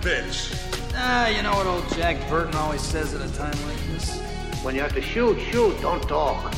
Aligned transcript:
bitch. 0.00 0.54
Ah, 0.94 1.28
you 1.28 1.42
know 1.42 1.52
what 1.52 1.66
old 1.66 1.88
Jack 1.90 2.16
Burton 2.28 2.54
always 2.54 2.80
says 2.80 3.14
at 3.14 3.20
a 3.20 3.32
time 3.34 3.56
like 3.66 3.78
this? 3.88 4.20
When 4.62 4.74
you 4.74 4.80
have 4.80 4.94
to 4.94 5.02
shoot, 5.02 5.38
shoot, 5.40 5.80
don't 5.80 6.02
talk. 6.08 6.54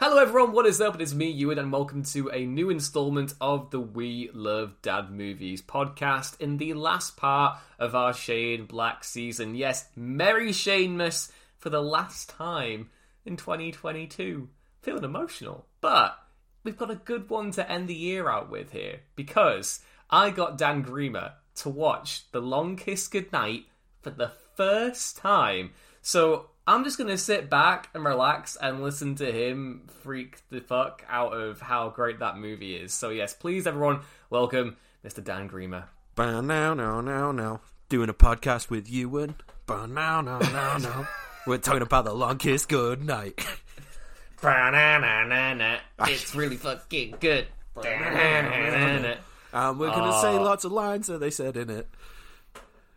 Hello 0.00 0.18
everyone, 0.20 0.52
what 0.52 0.66
is 0.66 0.80
up? 0.80 0.96
It 0.96 1.00
is 1.00 1.14
me, 1.14 1.30
Ewan, 1.30 1.58
and 1.58 1.72
welcome 1.72 2.04
to 2.04 2.28
a 2.30 2.44
new 2.44 2.70
installment 2.70 3.34
of 3.40 3.70
the 3.70 3.80
We 3.80 4.30
Love 4.32 4.74
Dad 4.82 5.10
Movies 5.10 5.62
podcast 5.62 6.40
in 6.40 6.58
the 6.58 6.74
last 6.74 7.16
part 7.16 7.58
of 7.78 7.94
our 7.94 8.12
Shane 8.12 8.66
Black 8.66 9.04
season. 9.04 9.54
Yes, 9.54 9.88
Merry 9.96 10.50
Shanemas 10.50 11.30
for 11.58 11.70
the 11.70 11.82
last 11.82 12.30
time 12.30 12.90
in 13.24 13.36
2022. 13.36 14.48
Feeling 14.82 15.04
emotional, 15.04 15.66
but 15.80 16.18
we've 16.64 16.76
got 16.76 16.90
a 16.90 16.96
good 16.96 17.28
one 17.28 17.50
to 17.52 17.70
end 17.70 17.88
the 17.88 17.94
year 17.94 18.28
out 18.28 18.50
with 18.50 18.72
here 18.72 19.00
because 19.16 19.80
I 20.10 20.30
got 20.30 20.58
Dan 20.58 20.84
Griemer 20.84 21.32
to 21.56 21.68
watch 21.68 22.30
The 22.32 22.40
Long 22.40 22.76
Kiss 22.76 23.08
Goodnight 23.08 23.64
for 24.00 24.10
the 24.10 24.32
first 24.56 25.16
time. 25.16 25.72
So 26.02 26.50
I'm 26.66 26.84
just 26.84 26.98
gonna 26.98 27.18
sit 27.18 27.50
back 27.50 27.88
and 27.94 28.04
relax 28.04 28.56
and 28.60 28.82
listen 28.82 29.14
to 29.16 29.30
him 29.30 29.88
freak 30.02 30.42
the 30.50 30.60
fuck 30.60 31.04
out 31.08 31.32
of 31.32 31.60
how 31.60 31.90
great 31.90 32.20
that 32.20 32.38
movie 32.38 32.76
is. 32.76 32.92
So 32.92 33.10
yes, 33.10 33.34
please 33.34 33.66
everyone, 33.66 34.00
welcome 34.30 34.76
Mr. 35.04 35.22
Dan 35.22 35.48
Griemer. 35.48 35.84
Bow 36.14 36.40
now, 36.40 36.74
now, 36.74 37.00
now, 37.00 37.32
now. 37.32 37.60
Doing 37.88 38.08
a 38.08 38.14
podcast 38.14 38.70
with 38.70 38.90
you 38.90 39.18
and 39.18 39.34
bow 39.66 39.86
now, 39.86 40.20
now, 40.20 40.38
now, 40.38 40.78
now. 40.78 41.08
We're 41.46 41.58
talking 41.58 41.82
about 41.82 42.04
the 42.04 42.14
long 42.14 42.38
kiss 42.38 42.66
good 42.66 43.02
night. 43.02 43.44
It's 46.00 46.34
really 46.34 46.56
fucking 46.56 47.16
good. 47.20 47.46
Um, 49.54 49.78
we're 49.78 49.90
gonna 49.90 50.20
say 50.20 50.38
lots 50.38 50.64
of 50.64 50.72
lines 50.72 51.06
that 51.06 51.18
they 51.18 51.30
said 51.30 51.56
in 51.56 51.70
it. 51.70 51.88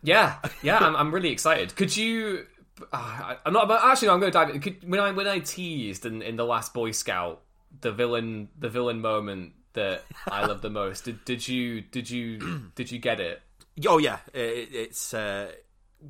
Yeah, 0.03 0.35
yeah, 0.61 0.77
I'm, 0.77 0.95
I'm 0.95 1.13
really 1.13 1.29
excited. 1.29 1.75
Could 1.75 1.95
you? 1.95 2.45
Uh, 2.91 3.35
I'm 3.45 3.53
not. 3.53 3.67
But 3.67 3.81
actually, 3.83 4.09
no, 4.09 4.13
I'm 4.15 4.19
going 4.19 4.31
to 4.31 4.37
dive. 4.37 4.49
In. 4.49 4.61
Could, 4.61 4.89
when 4.89 4.99
I 4.99 5.11
when 5.11 5.27
I 5.27 5.39
teased 5.39 6.05
in, 6.05 6.21
in 6.21 6.35
the 6.35 6.45
last 6.45 6.73
Boy 6.73 6.91
Scout 6.91 7.41
the 7.81 7.91
villain 7.91 8.49
the 8.57 8.69
villain 8.69 9.02
moment 9.02 9.53
that 9.73 10.03
I 10.27 10.45
love 10.45 10.61
the 10.61 10.69
most. 10.69 11.05
Did 11.05 11.23
did 11.25 11.47
you 11.47 11.81
did 11.81 12.09
you 12.09 12.71
did 12.75 12.91
you 12.91 12.99
get 12.99 13.19
it? 13.19 13.41
Oh 13.87 13.97
yeah, 13.97 14.19
it, 14.33 14.69
it's 14.71 15.13
uh, 15.13 15.52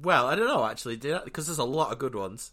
well, 0.03 0.27
I 0.27 0.35
don't 0.35 0.47
know 0.47 0.65
actually, 0.65 0.97
because 0.97 1.47
there's 1.47 1.57
a 1.57 1.63
lot 1.63 1.91
of 1.91 1.99
good 1.99 2.15
ones. 2.15 2.51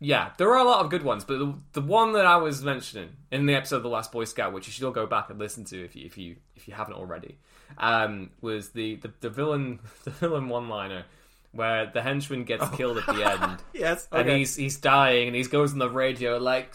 Yeah, 0.00 0.30
there 0.38 0.48
are 0.50 0.58
a 0.58 0.64
lot 0.64 0.84
of 0.84 0.90
good 0.90 1.02
ones, 1.02 1.24
but 1.24 1.38
the, 1.38 1.54
the 1.72 1.80
one 1.80 2.12
that 2.12 2.24
I 2.24 2.36
was 2.36 2.62
mentioning 2.62 3.10
in 3.32 3.46
the 3.46 3.54
episode 3.54 3.78
of 3.78 3.82
the 3.82 3.88
Last 3.88 4.12
Boy 4.12 4.24
Scout, 4.24 4.52
which 4.52 4.68
you 4.68 4.72
should 4.72 4.84
all 4.84 4.92
go 4.92 5.06
back 5.06 5.28
and 5.28 5.38
listen 5.38 5.64
to 5.66 5.84
if 5.84 5.96
you 5.96 6.06
if 6.06 6.16
you 6.16 6.36
if 6.54 6.68
you 6.68 6.74
haven't 6.74 6.94
already, 6.94 7.36
um, 7.78 8.30
was 8.40 8.70
the, 8.70 8.96
the, 8.96 9.12
the 9.20 9.30
villain 9.30 9.80
the 10.04 10.10
villain 10.10 10.48
one 10.48 10.68
liner 10.68 11.04
where 11.52 11.86
the 11.86 12.02
henchman 12.02 12.44
gets 12.44 12.68
killed 12.70 12.98
at 12.98 13.06
the 13.06 13.24
end. 13.42 13.62
Yes, 13.72 14.06
and 14.12 14.28
he's 14.28 14.54
he's 14.54 14.76
dying, 14.76 15.26
and 15.26 15.36
he 15.36 15.42
goes 15.44 15.72
on 15.72 15.78
the 15.78 15.90
radio 15.90 16.38
like, 16.38 16.72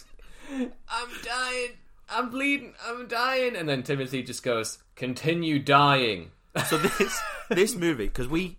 "I'm 0.51 1.09
dying, 1.23 1.69
I'm 2.09 2.29
bleeding, 2.29 2.73
I'm 2.85 3.07
dying," 3.07 3.55
and 3.55 3.69
then 3.69 3.83
Timothy 3.83 4.23
just 4.23 4.43
goes, 4.43 4.79
"Continue 4.95 5.59
dying." 5.59 6.31
So 6.67 6.77
this 6.77 7.21
this 7.49 7.75
movie 7.75 8.05
because 8.07 8.27
we 8.27 8.57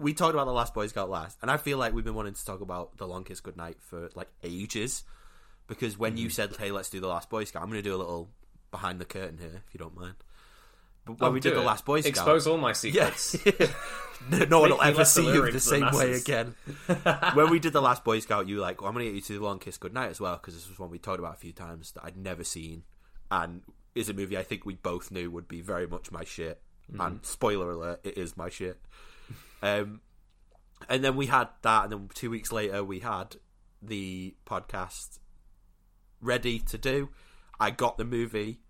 we 0.00 0.14
talked 0.14 0.34
about 0.34 0.46
the 0.46 0.52
Last 0.52 0.74
Boy 0.74 0.86
Scout 0.88 1.10
last, 1.10 1.38
and 1.42 1.50
I 1.50 1.56
feel 1.56 1.78
like 1.78 1.92
we've 1.92 2.04
been 2.04 2.14
wanting 2.14 2.34
to 2.34 2.44
talk 2.44 2.60
about 2.60 2.96
the 2.96 3.06
Long 3.06 3.24
Kiss 3.24 3.40
Goodnight 3.40 3.76
for 3.80 4.08
like 4.14 4.28
ages. 4.42 5.04
Because 5.68 5.96
when 5.96 6.12
Mm-hmm. 6.14 6.22
you 6.22 6.30
said, 6.30 6.56
"Hey, 6.56 6.72
let's 6.72 6.90
do 6.90 6.98
the 7.00 7.06
Last 7.06 7.30
Boy 7.30 7.44
Scout," 7.44 7.62
I'm 7.62 7.68
going 7.70 7.82
to 7.82 7.88
do 7.88 7.94
a 7.94 7.98
little 7.98 8.28
behind 8.72 9.00
the 9.00 9.04
curtain 9.04 9.38
here, 9.38 9.62
if 9.68 9.72
you 9.74 9.78
don't 9.78 9.94
mind. 9.96 10.14
But 11.06 11.20
when 11.20 11.28
Oh, 11.28 11.32
we 11.32 11.40
did 11.40 11.54
the. 11.54 11.60
Last 11.60 11.84
Boy 11.84 12.00
Scout, 12.00 12.10
expose 12.10 12.46
all 12.46 12.56
my 12.58 12.72
secrets. 12.72 13.36
Yes. 13.46 13.72
no, 14.28 14.38
no 14.44 14.60
one 14.60 14.70
will 14.70 14.82
ever 14.82 15.04
see 15.04 15.24
you 15.24 15.40
the 15.42 15.46
to 15.46 15.52
the 15.52 15.60
same 15.60 15.90
way 15.92 16.12
again. 16.14 16.54
when 17.34 17.50
we 17.50 17.58
did 17.58 17.72
the 17.72 17.80
last 17.80 18.04
Boy 18.04 18.18
Scout, 18.18 18.48
you 18.48 18.56
were 18.56 18.62
like, 18.62 18.80
well, 18.80 18.88
I'm 18.88 18.94
going 18.94 19.06
to 19.06 19.10
get 19.12 19.14
you 19.16 19.22
to 19.22 19.38
the 19.38 19.44
Long 19.44 19.58
Kiss 19.60 19.78
Goodnight 19.78 20.10
as 20.10 20.20
well, 20.20 20.36
because 20.36 20.54
this 20.54 20.68
was 20.68 20.78
one 20.78 20.90
we 20.90 20.98
talked 20.98 21.18
about 21.20 21.34
a 21.34 21.38
few 21.38 21.52
times 21.52 21.92
that 21.92 22.04
I'd 22.04 22.16
never 22.16 22.44
seen, 22.44 22.82
and 23.30 23.62
is 23.94 24.08
a 24.08 24.12
movie 24.12 24.36
I 24.36 24.42
think 24.42 24.66
we 24.66 24.74
both 24.74 25.10
knew 25.10 25.30
would 25.30 25.48
be 25.48 25.60
very 25.62 25.86
much 25.86 26.10
my 26.12 26.24
shit. 26.24 26.60
Mm-hmm. 26.92 27.00
And 27.00 27.24
spoiler 27.24 27.70
alert, 27.70 28.00
it 28.04 28.18
is 28.18 28.36
my 28.36 28.48
shit. 28.50 28.78
Um, 29.62 30.00
and 30.88 31.04
then 31.04 31.16
we 31.16 31.26
had 31.26 31.48
that, 31.62 31.84
and 31.84 31.92
then 31.92 32.08
two 32.14 32.30
weeks 32.30 32.52
later 32.52 32.82
we 32.82 33.00
had 33.00 33.36
the 33.82 34.34
podcast 34.46 35.18
ready 36.20 36.58
to 36.58 36.78
do. 36.78 37.10
I 37.58 37.70
got 37.70 37.98
the 37.98 38.04
movie, 38.04 38.60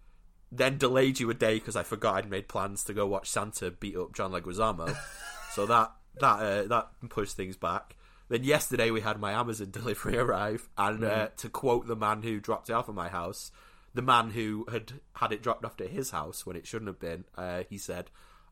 then 0.51 0.79
delayed 0.79 1.21
you 1.21 1.31
a 1.31 1.35
day 1.35 1.55
because 1.55 1.77
I 1.77 1.83
forgot 1.83 2.17
I'd 2.17 2.31
made 2.31 2.49
plans 2.49 2.85
to 2.85 2.93
go 2.93 3.07
watch 3.07 3.31
Santa 3.31 3.71
beat 3.71 3.97
up 3.97 4.15
John 4.15 4.33
Leguizamo. 4.33 4.97
so 5.53 5.67
that 5.67 5.93
that 6.21 6.41
uh, 6.41 6.63
that 6.65 6.89
pushed 7.09 7.37
things 7.37 7.57
back. 7.57 7.97
Then 8.29 8.45
yesterday 8.45 8.91
we 8.91 9.01
had 9.01 9.21
my 9.21 9.33
Amazon 9.33 9.69
delivery 9.73 10.17
arrive, 10.17 10.69
and 10.77 11.05
uh, 11.05 11.29
to 11.39 11.49
quote 11.49 11.87
the 11.87 11.97
man 11.97 12.23
who 12.23 12.41
dropped 12.41 12.71
it 12.71 12.75
off 12.75 12.89
at 12.89 12.95
my 12.95 13.09
house, 13.09 13.51
the 13.95 14.03
man 14.03 14.31
who 14.31 14.67
had 14.71 14.93
had 15.15 15.33
it 15.33 15.43
dropped 15.43 15.65
off 15.65 15.77
to 15.79 15.87
his 15.87 16.11
house 16.11 16.47
when 16.47 16.57
it 16.57 16.67
shouldn't 16.67 16.89
have 16.89 17.01
been, 17.01 17.25
uh, 17.37 17.63
he 17.69 17.79
said, 17.79 18.11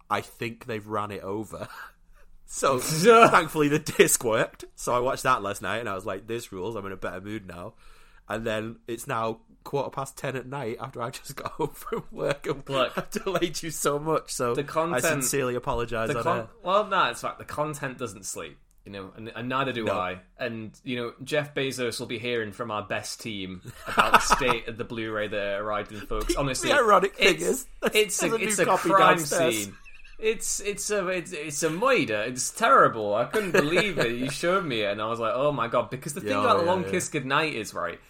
"I 0.09 0.20
think 0.20 0.66
they've 0.66 0.87
ran 0.87 1.10
it 1.10 1.22
over." 1.22 1.69
So 2.51 2.79
thankfully 3.29 3.69
the 3.69 3.79
disc 3.79 4.25
worked. 4.25 4.65
So 4.75 4.95
I 4.95 4.99
watched 5.01 5.23
that 5.25 5.43
last 5.43 5.61
night 5.63 5.79
and 5.79 5.89
I 5.89 5.95
was 5.95 6.07
like, 6.07 6.27
this 6.27 6.51
rules, 6.51 6.75
I'm 6.77 6.87
in 6.87 6.93
a 6.93 6.97
better 6.97 7.21
mood 7.21 7.47
now. 7.47 7.75
And 8.29 8.47
then 8.47 8.77
it's 8.89 9.07
now 9.07 9.41
quarter 9.65 9.91
past 9.91 10.17
ten 10.17 10.35
at 10.35 10.47
night 10.47 10.79
after 10.81 11.03
I 11.03 11.11
just 11.11 11.37
got 11.43 11.53
home 11.53 11.69
from 11.75 12.05
work 12.11 12.47
and 12.47 12.63
Look, 12.69 12.97
I've 12.97 13.11
delayed 13.11 13.63
you 13.63 13.71
so 13.71 13.99
much. 13.99 14.33
So 14.33 14.55
the 14.55 14.65
content- 14.65 15.05
I 15.05 15.09
sincerely 15.09 15.55
apologise 15.57 16.11
con- 16.13 16.49
well, 16.63 16.87
no, 16.87 17.05
it's 17.11 17.21
fact 17.21 17.39
the 17.39 17.45
content 17.45 17.99
doesn't 17.99 18.25
sleep, 18.25 18.57
you 18.87 18.93
know, 18.93 19.13
and, 19.17 19.31
and 19.37 19.49
neither 19.51 19.73
do 19.73 19.85
No. 19.85 19.93
I. 19.99 20.21
And 20.39 20.73
you 20.85 20.97
know, 20.97 21.13
Jeff 21.23 21.55
Bezos 21.55 22.01
will 22.01 22.07
be 22.07 22.19
hearing 22.19 22.53
from 22.53 22.71
our 22.71 22.83
best 22.83 23.21
team 23.21 23.61
about 23.87 24.13
the 24.13 24.19
state 24.37 24.69
of 24.69 24.79
the 24.79 24.85
Blu-ray 24.85 25.29
that 25.29 25.59
arrived 25.61 25.93
in, 25.93 26.01
folks. 26.01 26.35
Honestly, 26.37 26.71
The 26.71 26.77
ironic 26.77 27.15
thing 27.17 27.35
it's, 27.35 27.43
is, 27.45 27.67
it's 27.93 28.23
a 28.23 28.35
it's 28.37 28.59
a 28.59 28.65
crime 28.65 29.17
downstairs. 29.19 29.65
scene. 29.65 29.77
It's 30.19 30.59
it's 30.61 30.91
a 30.91 31.06
it's, 31.09 31.33
it's 31.33 31.62
a 31.62 31.71
murder. 31.71 32.23
It's 32.27 32.51
terrible. 32.51 33.15
I 33.15 33.25
couldn't 33.27 33.53
believe 33.53 33.99
it. 33.99 34.12
You 34.12 34.31
showed 34.31 34.65
me 34.65 34.81
it, 34.83 34.91
and 34.93 35.01
I 35.01 35.06
was 35.06 35.21
like, 35.21 35.33
oh 35.34 35.53
my 35.53 35.69
god. 35.69 35.91
Because 35.91 36.15
the 36.15 36.21
thing 36.21 36.31
Yeah, 36.31 36.41
about 36.41 36.59
yeah, 36.61 36.65
Long 36.65 36.83
yeah. 36.84 36.91
Kiss 36.91 37.09
Goodnight 37.09 37.55
is 37.55 37.73
right. 37.73 38.01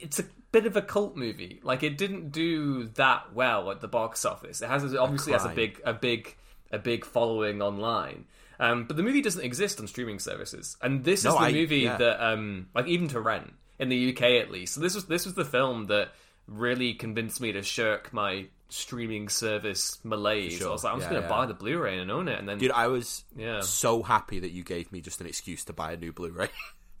It's 0.00 0.18
a 0.18 0.24
bit 0.50 0.66
of 0.66 0.76
a 0.76 0.82
cult 0.82 1.16
movie. 1.16 1.60
Like 1.62 1.82
it 1.84 1.96
didn't 1.96 2.30
do 2.32 2.84
that 2.94 3.32
well 3.34 3.70
at 3.70 3.80
the 3.80 3.88
box 3.88 4.24
office. 4.24 4.62
It 4.62 4.68
has 4.68 4.94
obviously 4.96 5.32
has 5.32 5.44
a 5.44 5.50
big 5.50 5.80
a 5.84 5.92
big 5.94 6.34
a 6.72 6.78
big 6.78 7.04
following 7.04 7.62
online. 7.62 8.24
Um, 8.60 8.84
but 8.86 8.96
the 8.96 9.04
movie 9.04 9.20
doesn't 9.22 9.44
exist 9.44 9.78
on 9.78 9.86
streaming 9.86 10.18
services, 10.18 10.76
and 10.82 11.04
this 11.04 11.22
No, 11.22 11.30
is 11.34 11.36
the 11.38 11.44
I- 11.44 11.52
movie 11.52 11.86
that, 11.86 12.20
um, 12.20 12.66
like, 12.74 12.88
even 12.88 13.06
to 13.08 13.20
rent 13.20 13.52
in 13.78 13.88
the 13.88 14.10
UK 14.12 14.22
at 14.40 14.50
least. 14.50 14.74
So 14.74 14.80
this 14.80 14.96
was 14.96 15.04
this 15.06 15.24
was 15.24 15.34
the 15.34 15.44
film 15.44 15.86
that 15.86 16.08
really 16.48 16.94
convinced 16.94 17.40
me 17.40 17.52
to 17.52 17.62
shirk 17.62 18.12
my 18.12 18.46
streaming 18.70 19.28
service 19.28 19.98
malaise. 20.04 20.58
sure. 20.58 20.68
I 20.68 20.72
was 20.72 20.82
like, 20.84 20.92
I'm 20.94 20.98
just 20.98 21.08
gonna 21.10 21.22
yeah. 21.22 21.28
buy 21.28 21.46
the 21.46 21.54
Blu-ray 21.54 21.98
and 21.98 22.10
own 22.10 22.26
it, 22.28 22.38
and 22.38 22.48
then 22.48 22.58
Dude, 22.58 22.70
I 22.72 22.88
was 22.88 23.22
Yeah. 23.36 23.60
so 23.60 24.02
happy 24.02 24.40
that 24.40 24.50
you 24.50 24.64
gave 24.64 24.90
me 24.92 25.00
just 25.00 25.20
an 25.20 25.26
excuse 25.26 25.64
to 25.66 25.72
buy 25.72 25.92
a 25.92 25.96
new 25.96 26.12
Blu-ray. 26.12 26.48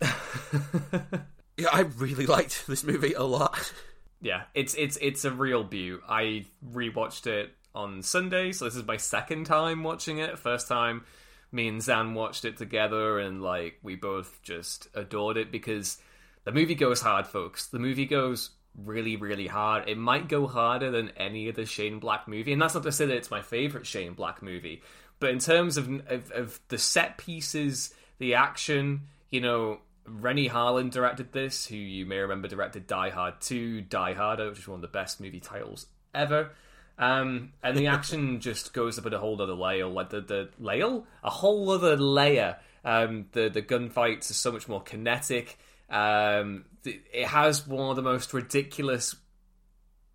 yeah, 1.56 1.68
I 1.72 1.80
really 1.96 2.26
liked 2.26 2.66
this 2.66 2.84
movie 2.84 3.14
a 3.14 3.22
lot. 3.24 3.72
yeah, 4.20 4.44
it's 4.54 4.74
it's 4.74 4.96
it's 5.00 5.24
a 5.24 5.30
real 5.30 5.64
beaut. 5.64 6.02
I 6.08 6.46
rewatched 6.72 7.26
it 7.26 7.52
on 7.74 8.02
Sunday, 8.02 8.52
so 8.52 8.64
this 8.64 8.76
is 8.76 8.84
my 8.86 8.96
second 8.96 9.44
time 9.44 9.82
watching 9.82 10.18
it. 10.18 10.38
First 10.38 10.68
time, 10.68 11.04
me 11.52 11.68
and 11.68 11.82
Zan 11.82 12.14
watched 12.14 12.44
it 12.44 12.56
together, 12.56 13.18
and 13.18 13.42
like 13.42 13.78
we 13.82 13.96
both 13.96 14.40
just 14.42 14.88
adored 14.94 15.36
it 15.36 15.50
because 15.52 15.98
the 16.44 16.52
movie 16.52 16.74
goes 16.76 17.00
hard, 17.00 17.26
folks. 17.26 17.66
The 17.66 17.78
movie 17.78 18.06
goes 18.06 18.50
really, 18.84 19.16
really 19.16 19.46
hard. 19.46 19.88
It 19.88 19.98
might 19.98 20.28
go 20.28 20.46
harder 20.46 20.90
than 20.90 21.10
any 21.16 21.48
other 21.48 21.66
Shane 21.66 21.98
Black 21.98 22.28
movie, 22.28 22.52
and 22.52 22.60
that's 22.60 22.74
not 22.74 22.82
to 22.84 22.92
say 22.92 23.06
that 23.06 23.16
it's 23.16 23.30
my 23.30 23.42
favorite 23.42 23.86
Shane 23.86 24.14
Black 24.14 24.42
movie. 24.42 24.82
But 25.20 25.30
in 25.30 25.38
terms 25.38 25.76
of 25.76 25.88
of, 26.08 26.30
of 26.30 26.60
the 26.68 26.78
set 26.78 27.18
pieces, 27.18 27.92
the 28.18 28.34
action, 28.34 29.02
you 29.30 29.40
know, 29.40 29.80
Renny 30.06 30.48
Harlin 30.48 30.90
directed 30.90 31.32
this, 31.32 31.66
who 31.66 31.76
you 31.76 32.06
may 32.06 32.18
remember 32.18 32.48
directed 32.48 32.86
Die 32.86 33.10
Hard 33.10 33.40
2, 33.40 33.82
Die 33.82 34.14
Harder, 34.14 34.50
which 34.50 34.60
is 34.60 34.68
one 34.68 34.76
of 34.76 34.82
the 34.82 34.88
best 34.88 35.20
movie 35.20 35.40
titles 35.40 35.86
ever. 36.14 36.50
Um, 36.98 37.52
and 37.62 37.76
the 37.76 37.88
action 37.88 38.40
just 38.40 38.72
goes 38.72 38.98
up 38.98 39.06
at 39.06 39.14
a 39.14 39.18
whole 39.18 39.40
other 39.40 39.54
layer, 39.54 39.86
like 39.86 40.10
the 40.10 40.20
the 40.20 40.48
layer, 40.58 41.02
a 41.22 41.30
whole 41.30 41.70
other 41.70 41.96
layer. 41.96 42.56
Um, 42.84 43.26
the 43.32 43.48
the 43.48 43.62
gunfights 43.62 44.30
are 44.30 44.34
so 44.34 44.52
much 44.52 44.68
more 44.68 44.82
kinetic. 44.82 45.58
Um, 45.90 46.64
it 47.12 47.26
has 47.26 47.66
one 47.66 47.90
of 47.90 47.96
the 47.96 48.02
most 48.02 48.32
ridiculous 48.34 49.14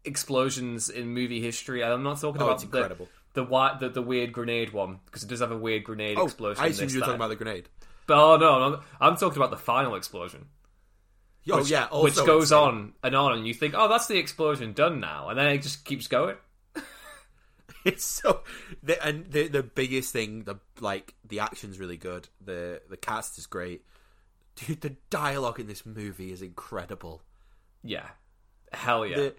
explosions 0.06 0.90
in 0.90 1.08
movie 1.10 1.42
history. 1.42 1.84
I'm 1.84 2.04
not 2.04 2.20
talking 2.20 2.42
Oh, 2.42 2.46
about 2.48 2.60
the- 2.60 2.66
incredible. 2.66 3.08
The, 3.34 3.46
the 3.80 3.90
the 3.90 4.02
weird 4.02 4.32
grenade 4.32 4.74
one 4.74 5.00
because 5.06 5.24
it 5.24 5.28
does 5.30 5.40
have 5.40 5.52
a 5.52 5.58
weird 5.58 5.84
grenade 5.84 6.18
Oh, 6.20 6.26
explosion. 6.26 6.64
I 6.64 6.68
in 6.68 6.74
assumed 6.74 6.92
you 6.92 7.00
were 7.00 7.06
talking 7.06 7.16
about 7.16 7.30
the 7.30 7.36
grenade. 7.36 7.68
But 8.06 8.18
oh 8.18 8.38
no, 8.38 8.62
I'm, 8.62 8.82
I'm 9.02 9.18
talking 9.18 9.38
about 9.38 9.50
the 9.50 9.58
final 9.58 9.96
explosion. 9.96 10.46
Oh 11.50 11.58
which, 11.58 11.70
yeah, 11.72 11.88
which 11.92 12.16
goes 12.16 12.52
insane. 12.52 12.58
on 12.60 12.94
and 13.02 13.16
on, 13.16 13.34
and 13.38 13.48
you 13.48 13.54
think, 13.56 13.74
oh, 13.76 13.88
that's 13.90 14.06
the 14.08 14.18
explosion 14.18 14.74
done 14.74 15.00
now, 15.00 15.30
and 15.30 15.38
then 15.40 15.48
it 15.48 15.64
just 15.64 15.84
keeps 15.84 16.08
going. 16.08 16.36
it's 17.86 18.06
so 18.06 18.42
the, 18.84 19.04
and 19.04 19.26
the 19.32 19.48
the 19.48 19.64
biggest 19.64 20.14
thing 20.14 20.44
the 20.44 20.56
like 20.80 21.16
the 21.28 21.40
action's 21.40 21.80
really 21.80 21.98
good 21.98 22.30
the 22.40 22.82
the 22.90 22.98
cast 22.98 23.38
is 23.40 23.46
great 23.48 23.82
dude 24.56 24.82
the 24.82 24.96
dialogue 25.10 25.60
in 25.60 25.68
this 25.68 25.86
movie 25.86 26.32
is 26.32 26.42
incredible 26.42 27.22
Yeah, 27.84 28.08
hell 28.72 29.06
yeah. 29.06 29.16
the 29.18 29.36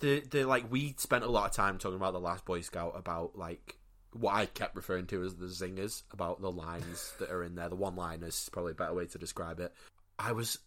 the 0.00 0.20
the 0.30 0.44
like 0.44 0.70
we 0.70 0.94
spent 0.98 1.24
a 1.24 1.28
lot 1.30 1.46
of 1.48 1.52
time 1.54 1.78
talking 1.78 1.96
about 1.96 2.12
the 2.12 2.20
last 2.20 2.44
boy 2.44 2.60
scout 2.60 2.94
about 2.96 3.36
like 3.38 3.76
what 4.12 4.34
i 4.34 4.46
kept 4.46 4.74
referring 4.74 5.06
to 5.06 5.22
as 5.22 5.34
the 5.36 5.46
zingers 5.46 6.02
about 6.12 6.40
the 6.40 6.50
lines 6.50 7.12
that 7.20 7.30
are 7.30 7.44
in 7.44 7.54
there 7.54 7.68
the 7.68 7.76
one 7.76 7.94
liners 7.94 8.34
is 8.34 8.48
probably 8.50 8.72
a 8.72 8.74
better 8.74 8.94
way 8.94 9.06
to 9.06 9.18
describe 9.18 9.60
it 9.60 9.72
i 10.18 10.32
was 10.32 10.58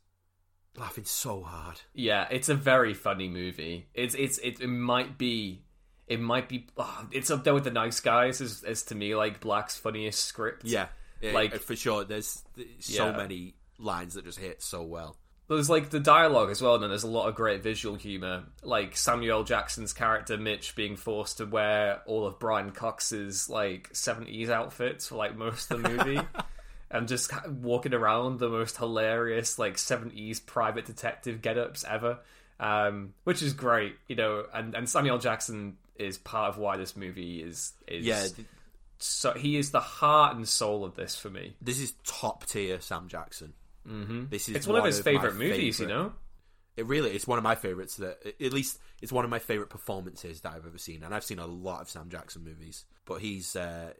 laughing 0.77 1.03
so 1.03 1.41
hard 1.41 1.81
Yeah, 1.93 2.27
it's 2.29 2.47
a 2.47 2.55
very 2.55 2.93
funny 2.93 3.27
movie. 3.27 3.87
It's 3.93 4.13
it's 4.15 4.37
it, 4.37 4.61
it 4.61 4.67
might 4.67 5.17
be 5.17 5.63
it 6.07 6.21
might 6.21 6.47
be 6.47 6.67
oh, 6.77 7.07
it's 7.11 7.29
up 7.31 7.43
there 7.43 7.53
with 7.55 7.63
the 7.65 7.71
Nice 7.71 7.99
Guys 7.99 8.39
as, 8.39 8.63
as 8.63 8.83
to 8.83 8.95
me 8.95 9.15
like 9.15 9.41
Black's 9.41 9.75
funniest 9.75 10.23
script. 10.23 10.63
yeah 10.65 10.87
It- 11.21 11.33
Like- 11.33 11.55
for 11.59 11.75
sure 11.75 12.03
there's, 12.03 12.43
so 12.79 13.07
Yeah. 13.07 13.17
many 13.17 13.55
lines 13.77 14.13
that 14.15 14.25
just 14.25 14.39
hit 14.39 14.61
so 14.61 14.83
well 14.83 15.15
There's 15.47 15.69
like 15.69 15.89
the 15.89 15.99
dialogue 15.99 16.51
as 16.51 16.61
well, 16.61 16.75
and 16.75 16.83
then 16.83 16.91
there's 16.91 17.01
a 17.03 17.07
lot 17.09 17.27
of 17.27 17.33
great 17.33 17.63
visual 17.63 17.95
humor. 17.95 18.43
Like 18.61 18.95
Samuel 18.95 19.43
Jackson's 19.43 19.93
character 19.93 20.37
Mitch 20.37 20.75
being 20.75 20.95
forced 20.95 21.37
to 21.37 21.45
wear 21.45 22.01
all 22.05 22.27
of 22.27 22.37
Brian 22.37 22.71
Cox's 22.71 23.49
like 23.49 23.89
70s 23.91 24.49
outfits 24.49 25.07
for 25.07 25.15
like 25.15 25.35
most 25.35 25.71
of 25.71 25.81
the 25.81 25.89
movie. 25.89 26.21
And 26.91 27.07
just 27.07 27.31
walking 27.47 27.93
around 27.93 28.39
the 28.39 28.49
most 28.49 28.75
hilarious 28.77 29.59
like 29.59 29.75
70s 29.75 30.43
private 30.43 30.85
detective 30.85 31.39
get-ups 31.41 31.85
ever. 31.87 32.17
Um, 32.59 33.13
which 33.25 33.41
is 33.43 33.53
great, 33.53 33.95
you 34.07 34.15
know, 34.15 34.45
and, 34.53 34.73
and 34.75 34.89
Samuel 34.89 35.17
Jackson 35.19 35.77
is 35.95 36.17
part 36.17 36.49
of 36.49 36.57
why 36.57 36.77
this 36.77 36.95
movie 36.97 37.41
is 37.43 37.73
is 37.87 38.05
yeah 38.05 38.25
so 38.99 39.33
he 39.33 39.57
is 39.57 39.71
the 39.71 39.79
heart 39.79 40.35
and 40.35 40.47
soul 40.47 40.83
of 40.83 40.95
this 40.95 41.15
for 41.15 41.29
me. 41.29 41.55
this 41.61 41.79
is 41.79 41.93
top 42.03 42.45
tier 42.45 42.79
sam 42.81 43.07
jackson 43.07 43.53
mm-hmm. 43.87 44.25
this 44.29 44.49
is 44.49 44.55
It's 44.55 44.67
one 44.67 44.79
of 44.79 44.85
his 44.85 44.99
my 44.99 45.03
favorite 45.03 45.35
movies, 45.35 45.79
you 45.79 45.87
know. 45.87 46.13
It 46.77 46.85
really 46.85 47.11
it's 47.11 47.27
one 47.27 47.37
of 47.37 47.43
my 47.43 47.55
favorites 47.55 47.97
that 47.97 48.19
at 48.25 48.53
least 48.53 48.79
it's 49.01 49.11
one 49.11 49.25
of 49.25 49.31
my 49.31 49.39
favorite 49.39 49.69
performances 49.69 50.41
that 50.41 50.53
I've 50.53 50.65
ever 50.65 50.77
seen 50.77 51.03
and 51.03 51.13
I've 51.13 51.25
seen 51.25 51.39
a 51.39 51.45
lot 51.45 51.81
of 51.81 51.89
Sam 51.89 52.09
Jackson 52.09 52.43
movies 52.43 52.85
but 53.05 53.21
he's 53.21 53.55
uh 53.55 53.93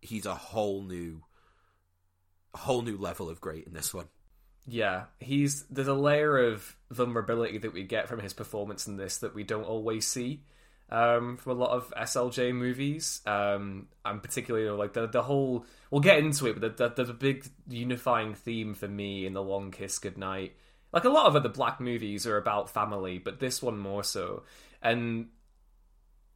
he's 0.00 0.26
a 0.26 0.34
whole 0.34 0.82
new 0.82 1.22
a 2.54 2.58
whole 2.58 2.82
new 2.82 2.96
level 2.96 3.28
of 3.28 3.40
great 3.40 3.66
in 3.66 3.74
this 3.74 3.92
one. 3.92 4.06
Yeah, 4.66 5.04
he's 5.20 5.64
there's 5.64 5.88
a 5.88 5.94
layer 5.94 6.38
of 6.38 6.76
vulnerability 6.90 7.58
that 7.58 7.74
we 7.74 7.82
get 7.82 8.08
from 8.08 8.20
his 8.20 8.32
performance 8.32 8.86
in 8.86 8.96
this 8.96 9.18
that 9.18 9.34
we 9.34 9.42
don't 9.44 9.64
always 9.64 10.06
see 10.06 10.44
um, 10.90 11.36
from 11.36 11.52
a 11.52 11.54
lot 11.54 11.70
of 11.70 11.92
SLJ 11.96 12.54
movies. 12.54 13.20
Um, 13.26 13.88
and 14.04 14.22
particularly 14.22 14.68
like 14.70 14.92
the 14.92 15.06
the 15.06 15.22
whole 15.22 15.66
we'll 15.90 16.00
get 16.00 16.18
into 16.18 16.46
it, 16.46 16.60
but 16.60 16.76
the, 16.76 16.88
the, 16.88 17.04
the 17.04 17.14
big 17.14 17.46
unifying 17.68 18.34
theme 18.34 18.74
for 18.74 18.88
me 18.88 19.26
in 19.26 19.32
the 19.32 19.42
Long 19.42 19.70
Kiss 19.70 19.98
Goodnight, 19.98 20.54
like 20.92 21.04
a 21.04 21.08
lot 21.08 21.26
of 21.26 21.36
other 21.36 21.48
black 21.48 21.80
movies 21.80 22.26
are 22.26 22.36
about 22.36 22.70
family, 22.70 23.18
but 23.18 23.40
this 23.40 23.62
one 23.62 23.78
more 23.78 24.04
so. 24.04 24.42
And 24.82 25.28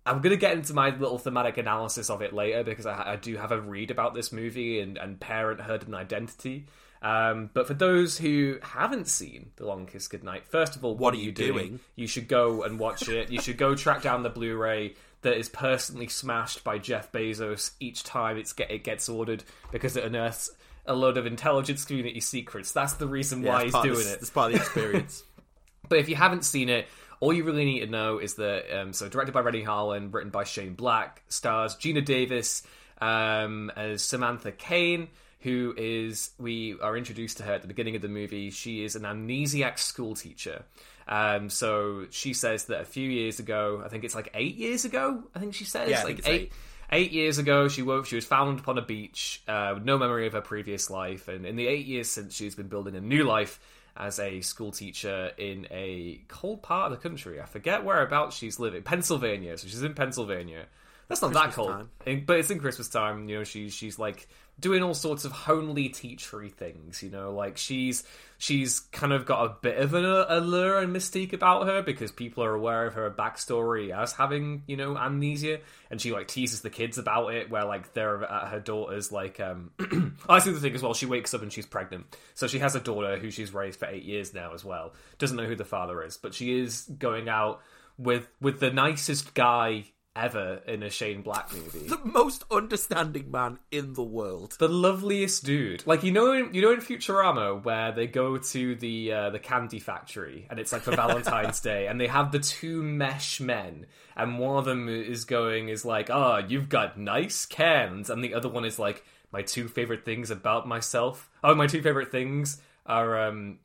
I'm 0.07 0.21
gonna 0.21 0.37
get 0.37 0.55
into 0.55 0.73
my 0.73 0.91
little 0.91 1.19
thematic 1.19 1.59
analysis 1.59 2.09
of 2.09 2.23
it 2.23 2.33
later 2.33 2.65
because 2.65 2.87
I, 2.87 3.13
I 3.13 3.17
do 3.17 3.37
have 3.37 3.53
a 3.53 3.61
read 3.61 3.91
about 3.91 4.15
this 4.15 4.33
movie 4.33 4.81
and, 4.81 4.97
and 4.97 5.21
parenthood 5.21 5.85
and 5.85 5.95
identity. 5.95 6.67
Um, 7.01 7.51
but 7.53 7.67
for 7.67 7.75
those 7.75 8.19
who 8.19 8.59
haven't 8.63 9.07
seen 9.07 9.51
The 9.57 9.67
Long 9.67 9.87
Kiss 9.87 10.09
Goodnight, 10.09 10.47
first 10.47 10.75
of 10.77 10.85
all, 10.85 10.97
what, 10.97 11.15
are 11.15 11.19
you 11.19 11.33
doing? 11.33 11.53
doing? 11.53 11.81
You 11.95 12.07
should 12.07 12.29
go 12.29 12.63
and 12.63 12.79
watch 12.79 13.09
it. 13.09 13.31
You 13.31 13.41
should 13.41 13.57
go 13.57 13.75
track 13.75 14.03
down 14.03 14.23
the 14.23 14.31
Blu-ray 14.31 14.95
that 15.23 15.37
is 15.37 15.49
personally 15.49 16.09
smashed 16.09 16.65
by 16.65 16.79
Jeff 16.79 17.11
Bezos 17.13 17.73
each 17.81 18.05
time 18.05 18.37
it's 18.37 18.53
get 18.53 18.71
it 18.71 18.85
gets 18.85 19.09
ordered 19.09 19.43
because 19.73 19.97
it 19.97 20.05
unearths 20.05 20.51
a 20.87 20.95
load 20.95 21.19
of 21.19 21.27
intelligence 21.27 21.85
community 21.85 22.21
secrets. 22.21 22.73
That's 22.73 22.95
the 22.95 23.07
reason 23.07 23.43
why 23.43 23.63
it's 23.65 23.75
he's 23.75 23.83
doing 23.83 24.07
the- 24.07 24.13
it. 24.13 24.19
It's 24.21 24.31
part 24.31 24.53
of 24.53 24.59
the 24.59 24.65
experience. 24.65 25.23
But 25.89 26.01
if 26.01 26.11
you 26.11 26.17
haven't 26.17 26.45
seen 26.45 26.69
it, 26.69 26.87
all 27.21 27.33
you 27.33 27.45
really 27.45 27.65
need 27.65 27.81
to 27.81 27.87
know 27.87 28.19
is 28.19 28.35
that 28.35 28.79
um, 28.79 28.93
so 28.93 29.09
directed 29.09 29.33
by 29.33 29.41
Renny 29.41 29.65
Harlin, 29.65 30.13
written 30.13 30.31
by 30.31 30.45
Shane 30.45 30.75
Black, 30.75 31.23
stars 31.29 31.77
Geena 31.77 32.05
Davis 32.05 32.63
um, 33.01 33.71
as 33.75 34.03
Samantha 34.03 34.53
Caine, 34.53 35.09
who 35.41 35.75
is 35.77 36.31
we 36.39 36.77
are 36.81 36.97
introduced 36.97 37.37
to 37.39 37.43
her 37.45 37.53
at 37.55 37.63
the 37.63 37.69
beginning 37.69 37.97
of 37.97 38.03
the 38.03 38.09
movie. 38.09 38.51
She 38.51 38.85
is 38.85 38.97
an 38.97 39.03
amnesiac 39.03 39.79
school 39.79 40.15
teacher. 40.15 40.65
Um, 41.07 41.49
so 41.49 42.07
she 42.11 42.35
says 42.35 42.65
that 42.67 42.81
a 42.81 42.85
few 42.85 43.09
years 43.09 43.39
ago, 43.39 43.83
I 43.85 43.89
think 43.89 44.05
it's 44.05 44.15
like 44.15 44.31
eight 44.35 44.57
years 44.57 44.85
ago. 44.85 45.23
I 45.35 45.39
think 45.39 45.55
she 45.55 45.65
says 45.65 45.91
Yeah, 45.91 46.03
like 46.05 46.27
eight. 46.27 46.41
eight. 46.41 46.53
Eight 46.91 47.13
years 47.13 47.37
ago, 47.37 47.69
she 47.69 47.83
woke. 47.83 48.07
She 48.07 48.15
was 48.17 48.25
found 48.25 48.61
upon 48.61 48.79
a 48.79 48.83
beach, 48.83 49.43
uh, 49.47 49.73
with 49.75 49.85
no 49.85 49.99
memory 49.99 50.27
of 50.27 50.33
her 50.33 50.41
previous 50.41 50.89
life, 50.89 51.29
and 51.29 51.45
in 51.45 51.55
the 51.57 51.67
eight 51.67 51.85
years 51.85 52.09
since, 52.11 52.35
she's 52.35 52.55
been 52.55 52.69
building 52.69 52.97
a 52.97 53.01
new 53.01 53.25
life 53.25 53.61
as 53.95 54.19
a 54.19 54.41
school 54.41 54.73
teacher 54.73 55.31
in 55.37 55.67
a 55.71 56.19
cold 56.29 56.63
part 56.63 56.91
of 56.91 56.99
the 56.99 57.09
country. 57.09 57.43
I 57.43 57.45
forget 57.45 57.85
whereabouts 57.85 58.37
she's 58.39 58.59
living. 58.59 58.83
Pennsylvania. 58.85 59.59
So 59.59 59.69
she's 59.69 59.83
in 59.83 59.93
Pennsylvania. 59.93 60.65
That's 61.09 61.21
not 61.21 61.35
that 61.35 61.53
cold. 61.53 61.89
In- 62.07 62.25
but 62.25 62.39
it's 62.39 62.51
in 62.51 62.59
Christmas 62.59 62.89
time. 62.89 63.29
You 63.29 63.39
know, 63.39 63.45
she's 63.45 63.75
she's 63.75 63.99
like 63.99 64.27
doing 64.61 64.83
all 64.83 64.95
sorts 64.95 65.25
of 65.25 65.33
homely 65.33 65.89
teachery 65.89 66.53
things. 66.53 67.03
You 67.03 67.11
know, 67.11 67.33
like 67.33 67.57
she's 67.57 68.05
she's 68.39 68.81
kind 68.81 69.13
of 69.13 69.27
got 69.27 69.45
a 69.45 69.57
bit 69.61 69.79
of 69.79 69.95
an 69.95 70.05
allure 70.05 70.79
and 70.79 70.95
mystique 70.95 71.33
about 71.33 71.67
her 71.67 71.83
because 71.83 72.13
people 72.13 72.45
are 72.45 72.55
aware 72.55 72.87
of 72.87 72.95
her 72.95 73.11
backstory 73.11 73.97
as 73.97 74.13
having 74.13 74.63
you 74.67 74.77
know 74.77 74.97
amnesia, 74.97 75.61
and 75.91 76.01
she 76.01 76.13
like 76.13 76.29
teases 76.29 76.63
the 76.63 76.71
kids 76.71 76.99
about 76.99 77.35
it. 77.35 77.51
Where 77.51 77.65
like 77.65 77.93
they're 77.95 78.25
at 78.25 78.49
her 78.49 78.61
daughter's 78.61 79.13
like 79.13 79.41
um. 79.41 79.71
I 80.29 80.39
see 80.41 80.53
the 80.53 80.61
thing 80.61 80.75
as 80.75 80.83
well. 80.83 80.95
She 80.95 81.07
wakes 81.07 81.35
up 81.35 81.43
and 81.43 81.53
she's 81.53 81.67
pregnant, 81.67 82.17
so 82.35 82.47
she 82.47 82.59
has 82.59 82.75
a 82.75 82.81
daughter 82.81 83.19
who 83.19 83.31
she's 83.31 83.55
raised 83.55 83.79
for 83.79 83.87
eight 83.87 84.05
years 84.05 84.35
now 84.35 84.55
as 84.55 84.65
well. 84.65 84.95
Doesn't 85.19 85.37
know 85.37 85.47
who 85.47 85.57
the 85.57 85.65
father 85.65 86.03
is, 86.03 86.17
but 86.17 86.35
she 86.35 86.59
is 86.59 86.83
going 86.99 87.29
out 87.29 87.61
with 87.97 88.29
with 88.41 88.61
the 88.61 88.71
nicest 88.71 89.35
guy 89.35 89.85
ever 90.19 90.61
in 90.67 90.83
a 90.83 90.91
Shane 90.91 91.23
Black 91.23 91.53
movie. 91.53 91.87
the 91.87 92.01
most 92.05 92.45
understanding 92.51 93.31
man 93.31 93.59
in 93.71 93.95
the 93.95 94.03
world. 94.03 94.57
The 94.59 94.69
loveliest 94.69 95.45
dude, 95.45 95.87
like 95.87 96.03
you 96.03 96.13
know, 96.13 96.33
in, 96.33 96.53
you 96.53 96.61
know 96.61 96.73
in 96.73 96.81
Futurama 96.81 97.63
where 97.63 97.93
they 97.93 98.07
go 98.07 98.37
to 98.37 98.75
the 98.75 99.13
uh, 99.13 99.31
the 99.31 99.39
candy 99.39 99.79
factory 99.79 100.47
and 100.51 100.59
it's 100.59 100.73
like 100.73 100.83
for 100.83 100.97
Valentine's 100.97 101.61
Day, 101.61 101.87
and 101.87 102.01
they 102.01 102.09
have 102.09 102.33
the 102.33 102.41
two 102.41 102.83
mesh 102.83 103.41
men, 103.41 103.87
and 104.17 104.39
one 104.39 104.59
of 104.59 104.65
them 104.65 104.89
is 104.89 105.25
going 105.25 105.69
is 105.69 105.85
like, 105.85 106.11
"Ah, 106.11 106.39
you've 106.39 106.69
got 106.69 106.99
nice 106.99 107.47
cans," 107.47 108.11
and 108.11 108.23
the 108.23 108.35
other 108.35 108.49
one 108.49 108.65
is 108.65 108.79
like, 108.79 109.05
"My 109.33 109.43
two 109.43 109.69
favorite 109.69 110.05
things 110.05 110.31
about 110.31 110.67
myself. 110.67 111.31
Oh, 111.45 111.55
my 111.55 111.67
two 111.67 111.83
favorite 111.83 112.11
things 112.11 112.61
are 112.85 113.29
um 113.29 113.61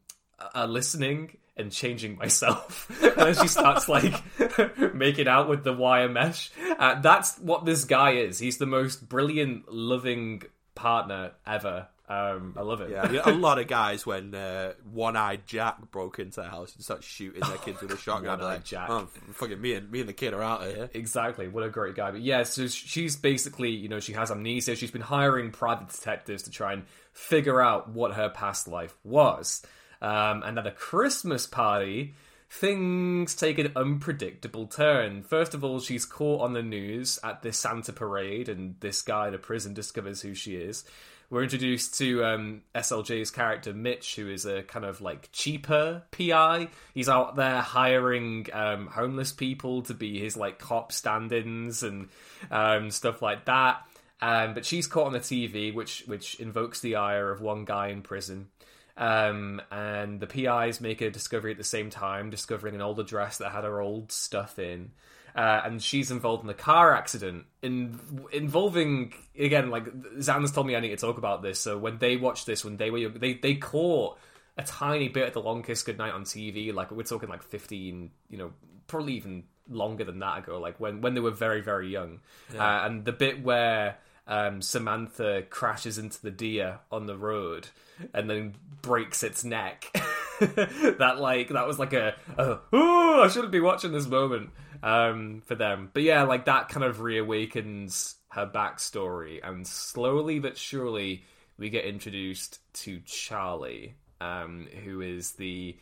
are 0.53 0.67
listening." 0.67 1.37
And 1.55 1.71
changing 1.71 2.17
myself, 2.17 2.89
and 3.03 3.15
then 3.15 3.35
she 3.35 3.47
starts 3.47 3.87
like 3.87 4.11
making 4.95 5.27
out 5.27 5.47
with 5.47 5.63
the 5.63 5.71
wire 5.71 6.09
mesh. 6.09 6.49
Uh, 6.79 6.99
that's 6.99 7.37
what 7.37 7.63
this 7.63 7.85
guy 7.85 8.13
is. 8.13 8.39
He's 8.39 8.57
the 8.57 8.65
most 8.65 9.07
brilliant, 9.07 9.71
loving 9.71 10.41
partner 10.73 11.33
ever. 11.45 11.89
Um, 12.09 12.53
I 12.57 12.61
love 12.61 12.81
it. 12.81 12.89
Yeah, 12.89 13.21
a 13.25 13.31
lot 13.31 13.59
of 13.59 13.67
guys 13.67 14.05
when 14.05 14.35
uh, 14.35 14.73
one-eyed 14.91 15.47
Jack 15.47 15.89
broke 15.91 16.19
into 16.19 16.41
the 16.41 16.47
house 16.47 16.75
and 16.75 16.83
started 16.83 17.03
shooting 17.03 17.41
their 17.41 17.57
kids 17.57 17.81
with 17.81 17.91
a 17.91 17.97
shotgun. 17.99 18.39
Like, 18.41 18.65
Jack. 18.65 18.89
Oh, 18.89 19.07
fucking 19.33 19.59
me 19.59 19.73
and 19.73 19.89
me 19.89 20.01
and 20.01 20.09
the 20.09 20.13
kid 20.13 20.33
are 20.33 20.41
out 20.41 20.63
of 20.63 20.75
here. 20.75 20.89
Exactly. 20.93 21.47
What 21.47 21.63
a 21.63 21.69
great 21.69 21.95
guy. 21.95 22.11
But 22.11 22.21
yeah, 22.21 22.43
so 22.43 22.67
she's 22.67 23.15
basically, 23.15 23.69
you 23.69 23.87
know, 23.87 23.99
she 24.01 24.13
has 24.13 24.31
amnesia. 24.31 24.75
She's 24.75 24.91
been 24.91 25.01
hiring 25.01 25.51
private 25.51 25.89
detectives 25.89 26.43
to 26.43 26.51
try 26.51 26.73
and 26.73 26.83
figure 27.13 27.61
out 27.61 27.89
what 27.89 28.13
her 28.13 28.29
past 28.29 28.67
life 28.67 28.95
was. 29.03 29.61
Um, 30.03 30.43
and 30.43 30.59
at 30.59 30.67
a 30.67 30.71
Christmas 30.71 31.47
party, 31.47 32.13
things 32.49 33.33
take 33.33 33.57
an 33.57 33.71
unpredictable 33.75 34.67
turn. 34.67 35.23
First 35.23 35.53
of 35.53 35.63
all, 35.63 35.79
she's 35.79 36.05
caught 36.05 36.41
on 36.41 36.53
the 36.53 36.61
news 36.61 37.17
at 37.23 37.41
this 37.41 37.57
Santa 37.57 37.93
parade, 37.93 38.49
and 38.49 38.75
this 38.81 39.01
guy 39.01 39.29
in 39.29 39.33
a 39.33 39.39
prison 39.39 39.73
discovers 39.73 40.21
who 40.21 40.35
she 40.35 40.55
is. 40.55 40.83
We're 41.29 41.43
introduced 41.43 41.97
to 41.97 42.23
um, 42.25 42.61
SLJ's 42.75 43.31
character 43.31 43.73
Mitch, 43.73 44.17
who 44.17 44.29
is 44.29 44.45
a 44.45 44.61
kind 44.61 44.85
of 44.85 45.01
like 45.01 45.29
cheaper 45.31 46.03
PI. 46.11 46.67
He's 46.93 47.09
out 47.09 47.37
there 47.37 47.61
hiring 47.61 48.47
um, 48.53 48.87
homeless 48.87 49.31
people 49.31 49.81
to 49.83 49.93
be 49.93 50.19
his 50.19 50.37
like 50.37 50.59
cop 50.59 50.91
stand-ins 50.91 51.81
and 51.81 52.09
um, 52.51 52.91
stuff 52.91 53.21
like 53.21 53.45
that. 53.45 53.87
Um, 54.21 54.53
but 54.53 54.65
she's 54.65 54.85
caught 54.85 55.07
on 55.07 55.13
the 55.13 55.19
TV, 55.19 55.73
which 55.73 56.03
which 56.07 56.39
invokes 56.39 56.81
the 56.81 56.97
ire 56.97 57.31
of 57.31 57.41
one 57.41 57.65
guy 57.65 57.87
in 57.87 58.03
prison. 58.03 58.49
Um, 58.95 59.61
and 59.71 60.19
the 60.19 60.27
PIs 60.27 60.79
make 60.79 61.01
a 61.01 61.09
discovery 61.09 61.51
at 61.51 61.57
the 61.57 61.63
same 61.63 61.89
time, 61.89 62.29
discovering 62.29 62.75
an 62.75 62.81
old 62.81 62.99
address 62.99 63.39
that 63.39 63.51
had 63.51 63.63
her 63.63 63.81
old 63.81 64.11
stuff 64.11 64.59
in. 64.59 64.91
Uh, 65.35 65.61
and 65.65 65.81
she's 65.81 66.11
involved 66.11 66.43
in 66.43 66.49
a 66.49 66.53
car 66.53 66.93
accident 66.93 67.45
in, 67.63 67.99
involving 68.31 69.11
again 69.35 69.71
like 69.71 69.85
Zan's 70.21 70.51
told 70.51 70.67
me 70.67 70.75
I 70.75 70.79
need 70.79 70.89
to 70.89 70.95
talk 70.95 71.17
about 71.17 71.41
this. 71.41 71.59
So 71.59 71.75
when 71.75 71.97
they 71.97 72.17
watched 72.17 72.45
this, 72.45 72.63
when 72.63 72.77
they 72.77 72.91
were 72.91 72.99
young, 72.99 73.13
they 73.13 73.33
they 73.33 73.55
caught 73.55 74.19
a 74.59 74.63
tiny 74.63 75.09
bit 75.09 75.29
of 75.29 75.33
the 75.33 75.41
Long 75.41 75.63
Kiss 75.63 75.81
Goodnight 75.81 76.13
on 76.13 76.23
TV. 76.23 76.71
Like 76.71 76.91
we're 76.91 77.01
talking 77.01 77.29
like 77.29 77.41
fifteen, 77.41 78.11
you 78.29 78.37
know, 78.37 78.53
probably 78.85 79.13
even 79.13 79.45
longer 79.67 80.03
than 80.03 80.19
that 80.19 80.39
ago, 80.39 80.59
like 80.59 80.79
when 80.79 81.01
when 81.01 81.15
they 81.15 81.19
were 81.19 81.31
very 81.31 81.61
very 81.61 81.89
young, 81.89 82.19
uh, 82.55 82.81
and 82.83 83.03
the 83.03 83.11
bit 83.11 83.43
where 83.43 83.97
um, 84.27 84.61
Samantha 84.61 85.43
crashes 85.49 85.97
into 85.97 86.21
the 86.21 86.31
deer 86.31 86.79
on 86.91 87.05
the 87.05 87.17
road 87.17 87.67
and 88.13 88.29
then 88.29 88.55
breaks 88.81 89.23
its 89.23 89.43
neck. 89.43 89.89
that 90.39 91.17
like 91.19 91.49
that 91.49 91.67
was 91.67 91.79
like 91.79 91.93
a, 91.93 92.15
a 92.37 92.59
oh 92.71 93.21
I 93.23 93.27
shouldn't 93.27 93.51
be 93.51 93.59
watching 93.59 93.91
this 93.91 94.07
moment 94.07 94.51
um, 94.81 95.41
for 95.45 95.55
them. 95.55 95.89
But 95.93 96.03
yeah, 96.03 96.23
like 96.23 96.45
that 96.45 96.69
kind 96.69 96.83
of 96.83 96.97
reawakens 96.97 98.15
her 98.29 98.47
backstory, 98.47 99.39
and 99.43 99.65
slowly 99.67 100.39
but 100.39 100.57
surely 100.57 101.23
we 101.57 101.69
get 101.69 101.85
introduced 101.85 102.59
to 102.73 102.99
Charlie, 103.05 103.95
um, 104.19 104.67
who 104.83 105.01
is 105.01 105.33
the 105.33 105.77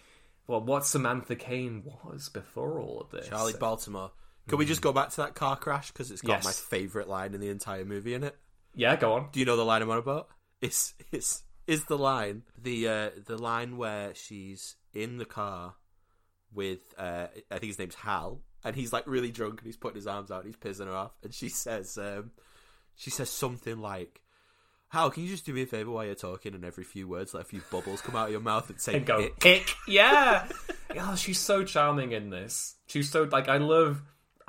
well, 0.47 0.61
what 0.61 0.85
Samantha 0.85 1.35
Caine 1.35 1.83
was 2.03 2.29
before 2.29 2.79
all 2.79 3.01
of 3.01 3.11
this. 3.11 3.29
Charlie 3.29 3.53
Baltimore. 3.59 4.11
Can 4.47 4.57
we 4.57 4.65
just 4.65 4.81
go 4.81 4.91
back 4.91 5.09
to 5.11 5.17
that 5.17 5.35
car 5.35 5.55
crash 5.55 5.91
because 5.91 6.11
it's 6.11 6.21
got 6.21 6.37
Yes. 6.37 6.45
my 6.45 6.51
favorite 6.51 7.07
line 7.07 7.33
in 7.33 7.39
the 7.41 7.49
entire 7.49 7.85
movie 7.85 8.13
in 8.13 8.23
it? 8.23 8.35
Yeah, 8.75 8.95
go 8.95 9.13
on. 9.13 9.29
Do 9.31 9.39
you 9.39 9.45
know 9.45 9.55
the 9.57 9.65
line 9.65 9.81
I'm 9.81 9.89
on 9.89 9.97
about? 9.97 10.27
It's 10.61 10.93
it's 11.11 11.43
is 11.67 11.85
the 11.85 11.97
line 11.97 12.43
the 12.61 12.87
uh, 12.87 13.09
the 13.27 13.37
line 13.37 13.77
where 13.77 14.13
she's 14.15 14.75
in 14.93 15.17
the 15.17 15.25
car 15.25 15.75
with 16.53 16.79
uh, 16.97 17.27
I 17.49 17.59
think 17.59 17.69
his 17.69 17.79
name's 17.79 17.95
Hal 17.95 18.41
and 18.63 18.75
he's 18.75 18.91
like 18.91 19.05
really 19.07 19.31
drunk 19.31 19.59
and 19.59 19.65
he's 19.65 19.77
putting 19.77 19.95
his 19.95 20.07
arms 20.07 20.31
out 20.31 20.43
and 20.43 20.47
he's 20.53 20.57
pissing 20.57 20.85
her 20.87 20.95
off 20.95 21.11
and 21.23 21.33
she 21.33 21.49
says 21.49 21.97
um, 21.97 22.31
she 22.95 23.09
says 23.09 23.29
something 23.29 23.79
like. 23.79 24.21
Hal, 24.89 25.09
can 25.09 25.23
you 25.23 25.29
just 25.29 25.45
do 25.45 25.53
me 25.53 25.61
a 25.61 25.65
favor 25.65 25.89
while 25.89 26.03
you're 26.05 26.15
talking 26.15 26.53
and 26.53 26.65
every 26.65 26.83
few 26.83 27.07
words 27.07 27.33
let 27.33 27.43
a 27.43 27.45
few 27.45 27.61
bubbles 27.71 28.01
come 28.01 28.13
out 28.17 28.25
of 28.25 28.31
your 28.33 28.41
mouth 28.41 28.69
and 28.69 28.77
say 28.81 28.95
and 28.95 29.05
go 29.05 29.19
"Ick." 29.19 29.41
hick. 29.41 29.75
Yeah. 29.87 30.49
oh, 30.99 31.15
she's 31.15 31.39
so 31.39 31.63
charming 31.63 32.11
in 32.11 32.29
this. 32.29 32.75
She's 32.87 33.09
so 33.09 33.23
like 33.23 33.47
I 33.47 33.55
love 33.55 34.01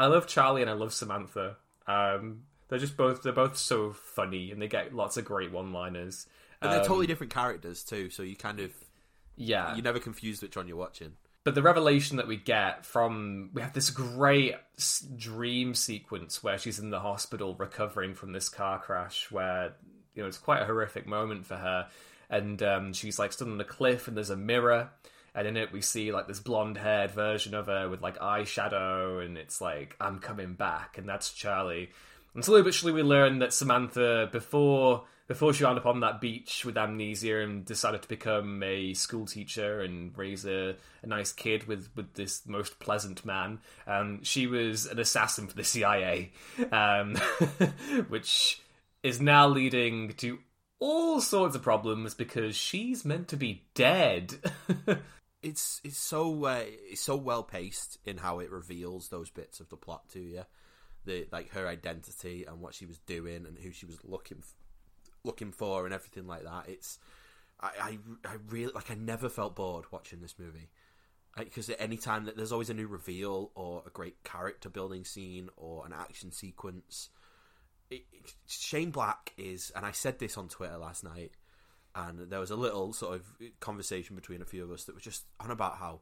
I 0.02 0.06
love 0.06 0.26
Charlie 0.26 0.62
and 0.62 0.70
I 0.70 0.74
love 0.74 0.92
Samantha. 0.92 1.56
Um 1.86 2.42
they're 2.68 2.78
just 2.78 2.96
both 2.96 3.22
they're 3.22 3.32
both 3.32 3.56
so 3.56 3.92
funny 3.92 4.50
and 4.50 4.60
they 4.60 4.68
get 4.68 4.94
lots 4.94 5.16
of 5.16 5.24
great 5.24 5.52
one 5.52 5.72
liners. 5.72 6.26
And 6.60 6.72
they're 6.72 6.80
totally 6.84 7.06
different 7.06 7.32
characters 7.32 7.82
too, 7.82 8.08
so 8.10 8.22
you 8.22 8.36
kind 8.36 8.60
of 8.60 8.72
Yeah. 9.36 9.74
you're 9.74 9.82
never 9.84 9.98
confused 9.98 10.42
which 10.42 10.56
one 10.56 10.68
you're 10.68 10.76
watching. 10.76 11.12
But 11.44 11.56
the 11.56 11.62
revelation 11.62 12.18
that 12.18 12.28
we 12.28 12.36
get 12.36 12.86
from 12.86 13.50
we 13.52 13.62
have 13.62 13.72
this 13.72 13.90
great 13.90 14.54
dream 15.16 15.74
sequence 15.74 16.42
where 16.42 16.56
she's 16.58 16.78
in 16.78 16.90
the 16.90 17.00
hospital 17.00 17.54
recovering 17.56 18.14
from 18.14 18.32
this 18.32 18.48
car 18.48 18.78
crash, 18.80 19.30
where 19.30 19.74
you 20.14 20.22
know 20.22 20.28
it's 20.28 20.38
quite 20.38 20.62
a 20.62 20.66
horrific 20.66 21.06
moment 21.06 21.44
for 21.44 21.56
her, 21.56 21.88
and 22.30 22.62
um, 22.62 22.92
she's 22.92 23.18
like 23.18 23.32
stood 23.32 23.48
on 23.48 23.60
a 23.60 23.64
cliff 23.64 24.06
and 24.06 24.16
there's 24.16 24.30
a 24.30 24.36
mirror, 24.36 24.90
and 25.34 25.46
in 25.46 25.56
it 25.56 25.72
we 25.72 25.80
see 25.80 26.12
like 26.12 26.26
this 26.26 26.40
blonde 26.40 26.78
haired 26.78 27.10
version 27.10 27.54
of 27.54 27.66
her 27.66 27.88
with 27.88 28.02
like 28.02 28.18
eyeshadow, 28.18 29.24
and 29.24 29.36
it's 29.38 29.60
like 29.60 29.96
I'm 30.00 30.18
coming 30.18 30.54
back, 30.54 30.98
and 30.98 31.08
that's 31.08 31.32
Charlie. 31.32 31.90
And 32.34 32.44
but 32.46 32.74
surely 32.74 32.94
we 32.94 33.02
learn 33.02 33.40
that 33.40 33.52
Samantha 33.52 34.28
before 34.32 35.04
before 35.28 35.52
she 35.54 35.64
wound 35.64 35.78
up 35.78 35.86
on 35.86 36.00
that 36.00 36.20
beach 36.20 36.64
with 36.64 36.76
amnesia 36.76 37.40
and 37.40 37.64
decided 37.64 38.02
to 38.02 38.08
become 38.08 38.62
a 38.62 38.92
school 38.92 39.24
teacher 39.24 39.80
and 39.80 40.16
raise 40.18 40.44
a, 40.44 40.76
a 41.02 41.06
nice 41.06 41.32
kid 41.32 41.66
with, 41.66 41.88
with 41.96 42.12
this 42.14 42.42
most 42.46 42.78
pleasant 42.80 43.24
man, 43.24 43.58
um, 43.86 44.22
she 44.22 44.46
was 44.46 44.86
an 44.86 44.98
assassin 44.98 45.46
for 45.46 45.54
the 45.54 45.64
CIA, 45.64 46.32
um, 46.70 47.14
which 48.08 48.60
is 49.02 49.20
now 49.22 49.48
leading 49.48 50.12
to 50.14 50.38
all 50.80 51.20
sorts 51.20 51.54
of 51.54 51.62
problems 51.62 52.12
because 52.12 52.56
she's 52.56 53.04
meant 53.04 53.28
to 53.28 53.36
be 53.36 53.62
dead. 53.74 54.34
it's 55.42 55.80
it's 55.84 55.98
so 55.98 56.44
uh, 56.44 56.62
it's 56.64 57.00
so 57.00 57.16
well 57.16 57.42
paced 57.42 57.98
in 58.04 58.18
how 58.18 58.38
it 58.38 58.50
reveals 58.50 59.08
those 59.08 59.30
bits 59.30 59.60
of 59.60 59.68
the 59.68 59.76
plot 59.76 60.08
to 60.10 60.20
you, 60.20 60.42
the 61.04 61.26
like 61.32 61.50
her 61.50 61.66
identity 61.66 62.44
and 62.48 62.60
what 62.60 62.74
she 62.74 62.86
was 62.86 62.98
doing 62.98 63.46
and 63.46 63.58
who 63.58 63.72
she 63.72 63.86
was 63.86 63.98
looking 64.04 64.38
f- 64.40 64.54
looking 65.24 65.52
for 65.52 65.84
and 65.84 65.94
everything 65.94 66.26
like 66.26 66.44
that. 66.44 66.68
It's 66.68 66.98
I 67.60 67.70
I, 67.80 67.98
I 68.28 68.34
really 68.48 68.72
like 68.72 68.90
I 68.90 68.94
never 68.94 69.28
felt 69.28 69.56
bored 69.56 69.86
watching 69.90 70.20
this 70.20 70.36
movie 70.38 70.70
because 71.36 71.70
at 71.70 71.80
any 71.80 71.96
time 71.96 72.26
that 72.26 72.36
there's 72.36 72.52
always 72.52 72.70
a 72.70 72.74
new 72.74 72.86
reveal 72.86 73.50
or 73.54 73.82
a 73.86 73.90
great 73.90 74.22
character 74.22 74.68
building 74.68 75.04
scene 75.04 75.48
or 75.56 75.86
an 75.86 75.92
action 75.92 76.30
sequence. 76.30 77.08
It, 77.90 78.04
it- 78.12 78.34
Shane 78.46 78.90
Black 78.90 79.32
is, 79.36 79.72
and 79.74 79.84
I 79.84 79.92
said 79.92 80.18
this 80.18 80.36
on 80.38 80.48
Twitter 80.48 80.76
last 80.76 81.04
night 81.04 81.32
and 81.94 82.30
there 82.30 82.40
was 82.40 82.50
a 82.50 82.56
little 82.56 82.92
sort 82.92 83.16
of 83.16 83.26
conversation 83.60 84.16
between 84.16 84.42
a 84.42 84.46
few 84.46 84.64
of 84.64 84.70
us 84.70 84.84
that 84.84 84.94
was 84.94 85.04
just 85.04 85.24
on 85.40 85.50
about 85.50 85.76
how 85.76 86.00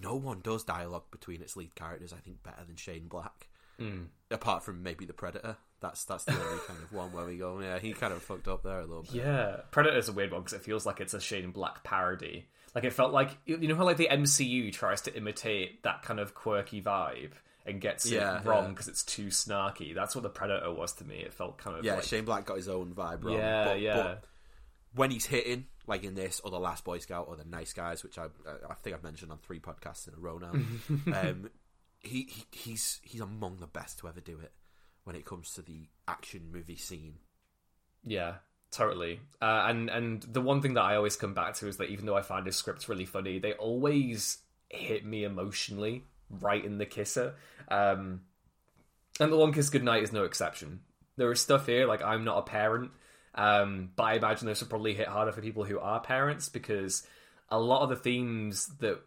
no 0.00 0.14
one 0.14 0.40
does 0.40 0.64
dialogue 0.64 1.04
between 1.10 1.42
its 1.42 1.56
lead 1.56 1.74
characters. 1.74 2.12
I 2.12 2.16
think 2.16 2.42
better 2.42 2.64
than 2.66 2.76
Shane 2.76 3.08
Black, 3.08 3.48
hmm. 3.78 4.04
apart 4.30 4.64
from 4.64 4.82
maybe 4.82 5.04
the 5.04 5.12
Predator. 5.12 5.56
That's 5.80 6.04
that's 6.04 6.24
the 6.24 6.32
only 6.32 6.62
kind 6.66 6.82
of 6.82 6.92
one 6.92 7.12
where 7.12 7.26
we 7.26 7.36
go, 7.36 7.60
yeah, 7.60 7.78
he 7.78 7.92
kind 7.92 8.12
of 8.12 8.22
fucked 8.22 8.48
up 8.48 8.62
there 8.62 8.80
a 8.80 8.86
little 8.86 9.02
bit. 9.02 9.14
Yeah, 9.14 9.56
Predator's 9.70 10.08
a 10.08 10.12
weird 10.12 10.32
one 10.32 10.40
because 10.40 10.54
it 10.54 10.62
feels 10.62 10.86
like 10.86 11.00
it's 11.00 11.14
a 11.14 11.20
Shane 11.20 11.50
Black 11.50 11.84
parody. 11.84 12.46
Like 12.74 12.84
it 12.84 12.92
felt 12.92 13.12
like 13.12 13.30
you 13.44 13.68
know 13.68 13.76
how 13.76 13.84
like 13.84 13.98
the 13.98 14.08
MCU 14.10 14.72
tries 14.72 15.02
to 15.02 15.14
imitate 15.14 15.82
that 15.82 16.02
kind 16.02 16.18
of 16.18 16.34
quirky 16.34 16.80
vibe 16.80 17.32
and 17.66 17.80
gets 17.80 18.10
Yeah, 18.10 18.40
it 18.40 18.44
wrong 18.44 18.64
yeah. 18.64 18.70
because 18.70 18.88
it's 18.88 19.02
too 19.02 19.26
snarky. 19.26 19.94
That's 19.94 20.14
what 20.14 20.22
the 20.22 20.28
Predator 20.28 20.72
was 20.72 20.92
to 20.94 21.04
me. 21.04 21.16
It 21.16 21.32
felt 21.32 21.58
kind 21.58 21.78
of 21.78 21.84
Yeah, 21.84 21.94
like, 21.94 22.04
Shane 22.04 22.24
Black 22.24 22.44
got 22.44 22.56
his 22.56 22.68
own 22.68 22.92
vibe 22.94 23.24
wrong. 23.24 23.34
Yeah, 23.34 23.64
but, 23.64 23.80
yeah. 23.80 23.96
But 23.96 24.24
when 24.94 25.10
he's 25.10 25.26
hitting, 25.26 25.66
like 25.86 26.04
in 26.04 26.14
this, 26.14 26.40
or 26.44 26.50
the 26.50 26.58
Last 26.58 26.84
Boy 26.84 26.98
Scout, 26.98 27.26
or 27.28 27.36
the 27.36 27.44
Nice 27.44 27.72
Guys, 27.72 28.02
which 28.02 28.18
I 28.18 28.26
I 28.68 28.74
think 28.74 28.94
I've 28.94 29.02
mentioned 29.02 29.32
on 29.32 29.38
three 29.38 29.60
podcasts 29.60 30.08
in 30.08 30.14
a 30.14 30.18
row 30.18 30.38
now, 30.38 30.52
um, 31.20 31.50
he, 32.00 32.28
he 32.30 32.44
he's 32.52 33.00
he's 33.02 33.20
among 33.20 33.58
the 33.58 33.66
best 33.66 33.98
to 34.00 34.08
ever 34.08 34.20
do 34.20 34.38
it 34.38 34.52
when 35.04 35.16
it 35.16 35.24
comes 35.24 35.52
to 35.54 35.62
the 35.62 35.88
action 36.08 36.50
movie 36.52 36.76
scene. 36.76 37.14
Yeah, 38.04 38.36
totally. 38.70 39.20
Uh, 39.40 39.66
and 39.68 39.90
and 39.90 40.22
the 40.22 40.40
one 40.40 40.62
thing 40.62 40.74
that 40.74 40.82
I 40.82 40.96
always 40.96 41.16
come 41.16 41.34
back 41.34 41.54
to 41.56 41.68
is 41.68 41.78
that 41.78 41.90
even 41.90 42.06
though 42.06 42.16
I 42.16 42.22
find 42.22 42.46
his 42.46 42.56
scripts 42.56 42.88
really 42.88 43.06
funny, 43.06 43.38
they 43.38 43.52
always 43.54 44.38
hit 44.68 45.04
me 45.04 45.24
emotionally 45.24 46.04
right 46.28 46.64
in 46.64 46.78
the 46.78 46.86
kisser. 46.86 47.34
Um, 47.68 48.22
and 49.20 49.32
the 49.32 49.36
Long 49.36 49.52
Kiss 49.52 49.70
Goodnight 49.70 50.02
is 50.02 50.12
no 50.12 50.24
exception. 50.24 50.80
There 51.16 51.30
is 51.30 51.40
stuff 51.40 51.66
here 51.66 51.86
like 51.86 52.02
I'm 52.02 52.24
not 52.24 52.38
a 52.38 52.42
parent, 52.42 52.90
um, 53.34 53.90
but 53.96 54.04
I 54.04 54.14
imagine 54.14 54.46
this 54.46 54.60
will 54.60 54.68
probably 54.68 54.94
hit 54.94 55.08
harder 55.08 55.32
for 55.32 55.40
people 55.40 55.64
who 55.64 55.78
are 55.78 56.00
parents 56.00 56.48
because 56.48 57.06
a 57.48 57.58
lot 57.58 57.82
of 57.82 57.88
the 57.88 57.96
themes 57.96 58.66
that 58.80 59.00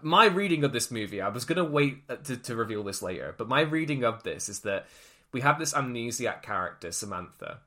my 0.00 0.26
reading 0.26 0.64
of 0.64 0.72
this 0.72 0.90
movie, 0.90 1.20
I 1.20 1.28
was 1.28 1.44
going 1.44 1.56
to 1.56 1.64
wait 1.64 2.08
to, 2.24 2.36
to 2.36 2.56
reveal 2.56 2.84
this 2.84 3.02
later, 3.02 3.34
but 3.36 3.48
my 3.48 3.60
reading 3.60 4.04
of 4.04 4.22
this 4.22 4.48
is 4.48 4.60
that 4.60 4.86
we 5.32 5.40
have 5.40 5.58
this 5.58 5.72
amnesiac 5.72 6.42
character, 6.42 6.92
Samantha, 6.92 7.60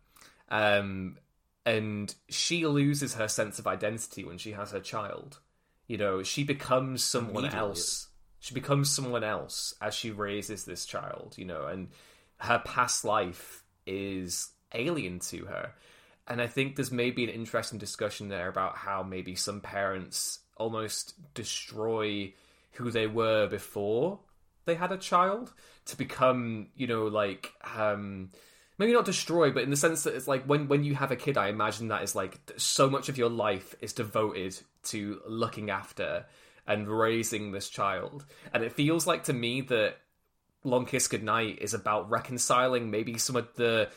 um, 0.50 1.18
and 1.66 2.14
she 2.30 2.66
loses 2.66 3.16
her 3.16 3.28
sense 3.28 3.58
of 3.60 3.68
identity 3.68 4.24
when 4.24 4.38
she 4.38 4.52
has 4.52 4.72
her 4.72 4.80
child. 4.80 5.40
You 5.88 5.98
know, 5.98 6.24
she 6.24 6.44
becomes 6.44 7.04
someone 7.04 7.46
else. 7.46 8.08
She 8.40 8.54
becomes 8.54 8.92
someone 8.92 9.24
else 9.24 9.74
as 9.82 9.96
she 9.96 10.12
raises 10.12 10.66
this 10.66 10.86
child, 10.86 11.34
you 11.38 11.46
know, 11.46 11.66
and 11.66 11.90
her 12.38 12.62
past 12.64 13.04
life 13.04 13.64
is 13.88 14.50
alien 14.74 15.20
to 15.20 15.46
her. 15.46 15.74
And 16.28 16.42
I 16.42 16.48
think 16.48 16.76
there's 16.76 16.92
maybe 16.92 17.24
an 17.24 17.30
interesting 17.30 17.78
discussion 17.78 18.30
there 18.30 18.48
about 18.48 18.78
how 18.78 19.04
maybe 19.04 19.36
some 19.36 19.62
parents 19.62 20.40
almost 20.58 21.14
destroy 21.34 22.34
who 22.74 22.92
they 22.92 23.08
were 23.08 23.48
before 23.48 24.20
they 24.66 24.76
had 24.76 24.92
a 24.92 24.98
child 24.98 25.54
to 25.86 25.98
become, 25.98 26.68
you 26.76 26.88
know, 26.88 27.06
like 27.08 27.54
um 27.76 28.30
maybe 28.78 28.92
not 28.92 29.06
destroy, 29.06 29.52
but 29.52 29.64
in 29.64 29.70
the 29.70 29.78
sense 29.78 30.04
that 30.04 30.16
it's 30.16 30.28
like 30.28 30.44
when 30.46 30.68
when 30.68 30.84
you 30.84 30.96
have 30.96 31.12
a 31.12 31.16
kid, 31.16 31.38
I 31.38 31.48
imagine 31.50 31.88
that 31.88 32.04
is 32.04 32.16
like 32.16 32.38
so 32.58 32.90
much 32.90 33.10
of 33.10 33.18
your 33.18 33.30
life 33.30 33.76
is 33.82 33.94
devoted 33.94 34.60
to 34.86 35.22
looking 35.28 35.70
after 35.70 36.26
and 36.68 36.88
raising 36.88 37.52
this 37.52 37.70
child. 37.70 38.26
And 38.54 38.64
it 38.64 38.74
feels 38.74 39.06
like 39.08 39.26
to 39.26 39.34
me 39.34 39.62
that 39.62 39.98
Long 40.64 40.86
Kiss 40.86 41.08
Goodnight 41.08 41.60
is 41.62 41.76
about 41.76 42.10
reconciling 42.10 42.90
maybe 42.90 43.20
some 43.20 43.36
of 43.36 43.54
the 43.56 43.90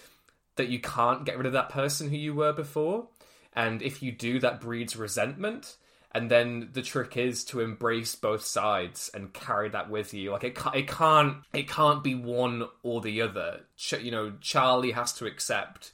that 0.59 0.69
you 0.69 0.79
can't 0.79 1.25
get 1.25 1.37
rid 1.37 1.47
of 1.47 1.55
that 1.55 1.71
person 1.71 2.11
who 2.11 2.17
you 2.17 2.35
were 2.35 2.53
before. 2.53 3.09
And 3.55 3.83
if 3.83 4.03
you 4.03 4.13
do, 4.13 4.39
that 4.41 4.61
breeds 4.61 4.95
resentment. 4.95 5.77
And 6.13 6.31
then 6.31 6.71
the 6.73 6.83
trick 6.83 7.17
is 7.17 7.45
to 7.47 7.61
embrace 7.61 8.15
both 8.15 8.45
sides 8.45 9.11
and 9.13 9.33
carry 9.33 9.69
that 9.71 9.91
with 9.91 10.15
you. 10.15 10.33
Like 10.33 10.45
it, 10.45 10.59
it 10.75 10.89
can't, 10.89 11.39
it 11.53 11.69
can't 11.69 12.05
be 12.05 12.15
one 12.15 12.69
or 12.83 13.01
the 13.01 13.23
other. 13.23 13.61
Ch- 13.77 14.01
you 14.01 14.11
know, 14.11 14.33
Charlie 14.41 14.93
has 14.93 15.13
to 15.15 15.27
accept 15.27 15.93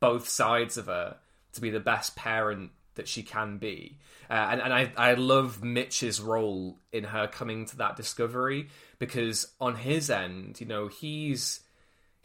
both 0.00 0.28
sides 0.28 0.76
of 0.76 0.86
her 0.86 1.16
to 1.54 1.60
be 1.60 1.70
the 1.70 1.80
best 1.80 2.14
parent 2.14 2.70
that 2.94 3.08
she 3.08 3.22
can 3.22 3.58
be. 3.58 3.98
Uh, 4.30 4.48
and 4.50 4.60
and 4.60 4.74
I, 4.74 4.92
I 4.96 5.14
love 5.14 5.64
Mitch's 5.64 6.20
role 6.20 6.78
in 6.92 7.04
her 7.04 7.26
coming 7.26 7.64
to 7.66 7.76
that 7.78 7.96
discovery 7.96 8.68
because 8.98 9.50
on 9.60 9.76
his 9.76 10.10
end, 10.10 10.60
you 10.60 10.66
know, 10.66 10.88
he's 10.88 11.60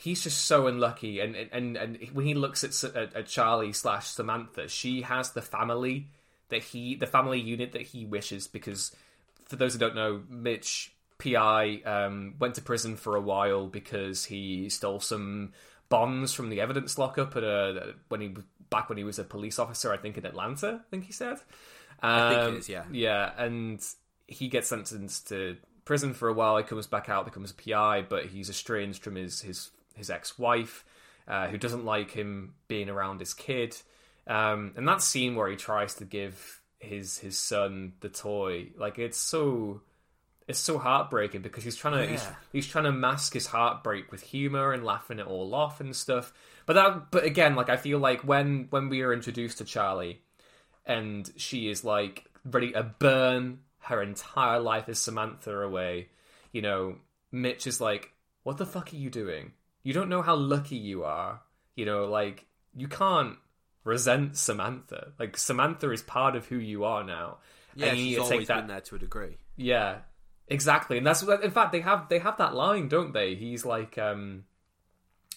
he's 0.04 0.22
just 0.24 0.46
so 0.46 0.68
unlucky. 0.68 1.22
And 1.22 1.36
and 1.52 1.78
and 1.78 1.98
when 2.12 2.26
he 2.26 2.34
looks 2.34 2.64
at, 2.64 2.96
at, 2.96 3.16
at 3.16 3.28
Charlie 3.28 3.72
slash 3.72 4.08
Samantha, 4.08 4.68
she 4.68 5.02
has 5.02 5.32
the 5.32 5.42
family 5.42 6.08
that 6.50 6.62
he, 6.62 6.96
the 6.96 7.08
family 7.08 7.40
unit 7.40 7.72
that 7.72 7.84
he 7.84 8.06
wishes. 8.06 8.48
Because 8.48 8.92
for 9.46 9.56
those 9.56 9.74
who 9.74 9.80
don't 9.80 9.96
know, 9.96 10.22
Mitch 10.30 10.94
PI 11.20 11.82
um, 11.86 12.36
went 12.38 12.56
to 12.56 12.62
prison 12.62 12.98
for 12.98 13.16
a 13.16 13.22
while 13.22 13.68
because 13.68 14.26
he 14.26 14.70
stole 14.70 15.00
some 15.00 15.54
bonds 15.88 16.34
from 16.34 16.50
the 16.50 16.60
evidence 16.60 16.98
lockup 16.98 17.36
at 17.38 17.44
a 17.44 17.96
when 18.10 18.20
he 18.20 18.36
back 18.70 18.90
when 18.90 18.98
he 18.98 19.04
was 19.06 19.20
a 19.20 19.24
police 19.24 19.58
officer, 19.58 19.94
I 19.94 19.98
think 19.98 20.18
in 20.18 20.26
Atlanta. 20.26 20.82
I 20.86 20.90
think 20.90 21.06
he 21.06 21.14
said. 21.14 21.38
I 22.02 22.30
think 22.30 22.42
Um, 22.42 22.56
it 22.56 22.58
is, 22.58 22.70
yeah. 22.70 22.84
Yeah, 22.92 23.32
and 23.38 23.82
he 24.28 24.50
gets 24.50 24.68
sentenced 24.68 25.30
to 25.30 25.56
prison 25.86 26.14
for 26.14 26.28
a 26.28 26.34
while. 26.34 26.58
He 26.58 26.64
comes 26.64 26.88
back 26.88 27.08
out, 27.08 27.24
becomes 27.24 27.52
a 27.52 27.54
PI, 27.54 28.02
but 28.10 28.26
he's 28.26 28.50
estranged 28.50 29.02
from 29.02 29.16
his 29.16 29.42
his 29.42 29.72
his 29.94 30.10
ex 30.10 30.38
wife, 30.40 30.86
uh, 31.28 31.48
who 31.48 31.58
doesn't 31.58 31.86
like 31.86 32.12
him 32.12 32.54
being 32.68 32.90
around 32.90 33.20
his 33.20 33.34
kid. 33.34 33.76
Um, 34.28 34.74
and 34.76 34.88
that 34.88 35.02
scene 35.02 35.36
where 35.36 35.50
he 35.50 35.56
tries 35.56 35.96
to 35.96 36.06
give 36.06 36.62
his 36.80 37.18
his 37.20 37.38
son 37.38 37.94
the 38.02 38.10
toy, 38.10 38.70
like 38.78 39.00
it's 39.00 39.18
so 39.18 39.82
it's 40.48 40.60
so 40.60 40.78
heartbreaking 40.78 41.42
because 41.42 41.64
he's 41.64 41.76
trying 41.78 41.94
to 42.06 42.12
he's, 42.12 42.24
Yeah. 42.24 42.36
he's 42.52 42.68
trying 42.68 42.84
to 42.86 42.92
mask 42.92 43.34
his 43.34 43.48
heartbreak 43.48 44.12
with 44.12 44.22
humor 44.24 44.74
and 44.74 44.84
laughing 44.84 45.20
it 45.20 45.26
all 45.28 45.54
off 45.56 45.80
and 45.80 45.96
stuff. 45.96 46.34
But 46.66 46.74
that 46.74 47.12
but 47.12 47.24
again, 47.24 47.56
like 47.56 47.70
I 47.70 47.78
feel 47.78 48.00
like 48.00 48.22
when 48.22 48.68
when 48.70 48.90
we 48.90 49.02
are 49.02 49.14
introduced 49.14 49.58
to 49.60 49.66
Charlie 49.66 50.22
and 50.86 51.32
she 51.38 51.70
is 51.70 51.84
like 51.84 52.26
ready 52.46 52.72
to 52.74 52.84
burn 52.84 53.60
her 53.80 54.02
entire 54.02 54.60
life 54.60 54.88
as 54.90 55.00
Samantha 55.00 55.58
away, 55.60 56.10
you 56.52 56.62
know, 56.62 56.96
Mitch 57.32 57.68
is 57.68 57.80
like, 57.82 58.12
"What 58.44 58.58
the 58.58 58.66
fuck 58.66 58.92
are 58.94 58.98
you 58.98 59.10
doing? 59.10 59.54
You 59.84 59.94
don't 59.94 60.10
know 60.10 60.22
how 60.22 60.36
lucky 60.36 60.78
you 60.78 61.04
are. 61.04 61.42
You 61.76 61.86
know, 61.86 62.06
like 62.06 62.46
you 62.76 62.88
can't 62.88 63.38
resent 63.84 64.38
Samantha. 64.38 65.14
Like 65.20 65.38
Samantha 65.38 65.92
is 65.92 66.02
part 66.02 66.36
of 66.36 66.48
who 66.48 66.58
you 66.58 66.84
are 66.84 67.04
now. 67.04 67.38
Yeah, 67.76 67.88
and 67.88 68.00
you 68.00 68.06
she's 68.06 68.18
always 68.20 68.40
take 68.40 68.48
that 68.48 68.56
been 68.62 68.68
there 68.68 68.82
to 68.82 68.96
a 68.96 69.00
degree. 69.00 69.38
yeah, 69.56 69.98
exactly, 70.48 70.98
and 70.98 71.08
that's 71.08 71.24
what. 71.24 71.44
In 71.44 71.52
fact, 71.52 71.72
they 71.72 71.82
have 71.82 72.08
they 72.10 72.20
have 72.20 72.38
that 72.38 72.54
line, 72.54 72.88
don't 72.88 73.14
they? 73.14 73.36
He's 73.36 73.66
like, 73.66 73.98
um, 73.98 74.44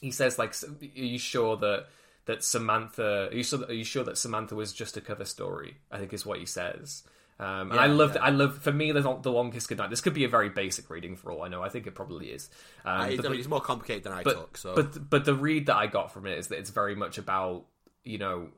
he 0.01 0.11
says 0.11 0.39
like, 0.39 0.55
"Are 0.63 0.87
you 0.95 1.19
sure 1.19 1.57
that 1.57 1.87
that 2.27 2.45
Samantha? 2.45 3.29
Are 3.31 3.35
you 3.35 3.43
sure? 3.43 3.61
That, 3.61 3.71
are 3.71 3.75
you 3.75 3.85
sure 3.85 4.05
that 4.05 4.19
Samantha 4.19 4.55
was 4.55 4.73
just 4.73 4.97
a 4.97 5.01
cover 5.01 5.25
story?" 5.25 5.79
I 5.91 5.99
think 5.99 6.13
is 6.13 6.27
what 6.27 6.39
he 6.39 6.47
says. 6.47 7.05
Um, 7.39 7.71
and 7.71 7.75
Yeah, 7.75 7.81
I 7.81 7.87
love, 7.87 8.15
yeah. 8.15 8.23
I 8.23 8.31
love. 8.31 8.59
For 8.63 8.73
me, 8.73 8.93
the 8.93 9.03
the 9.23 9.31
long 9.31 9.51
kiss 9.53 9.67
goodnight. 9.67 9.91
This 9.91 10.01
could 10.01 10.15
be 10.15 10.25
a 10.25 10.29
very 10.29 10.49
basic 10.49 10.89
reading 10.89 11.17
for 11.17 11.31
all 11.31 11.43
I 11.43 11.49
know. 11.49 11.63
I 11.63 11.69
think 11.69 11.87
it 11.87 11.95
probably 11.95 12.29
is. 12.29 12.49
Um, 12.85 13.01
I, 13.01 13.05
I 13.07 13.17
mean, 13.17 13.35
it's 13.35 13.49
more 13.49 13.61
complicated 13.61 14.05
than 14.05 14.13
I 14.13 14.23
but 14.23 14.33
took. 14.33 14.57
So 14.57 14.75
but 14.75 15.11
but 15.11 15.25
the 15.25 15.35
read 15.35 15.67
that 15.67 15.77
I 15.77 15.87
got 15.87 16.13
from 16.13 16.27
it 16.27 16.39
is 16.39 16.49
that 16.49 16.59
it's 16.59 16.71
very 16.71 16.95
much 16.95 17.19
about 17.19 17.67
you 18.05 18.17
know 18.19 18.49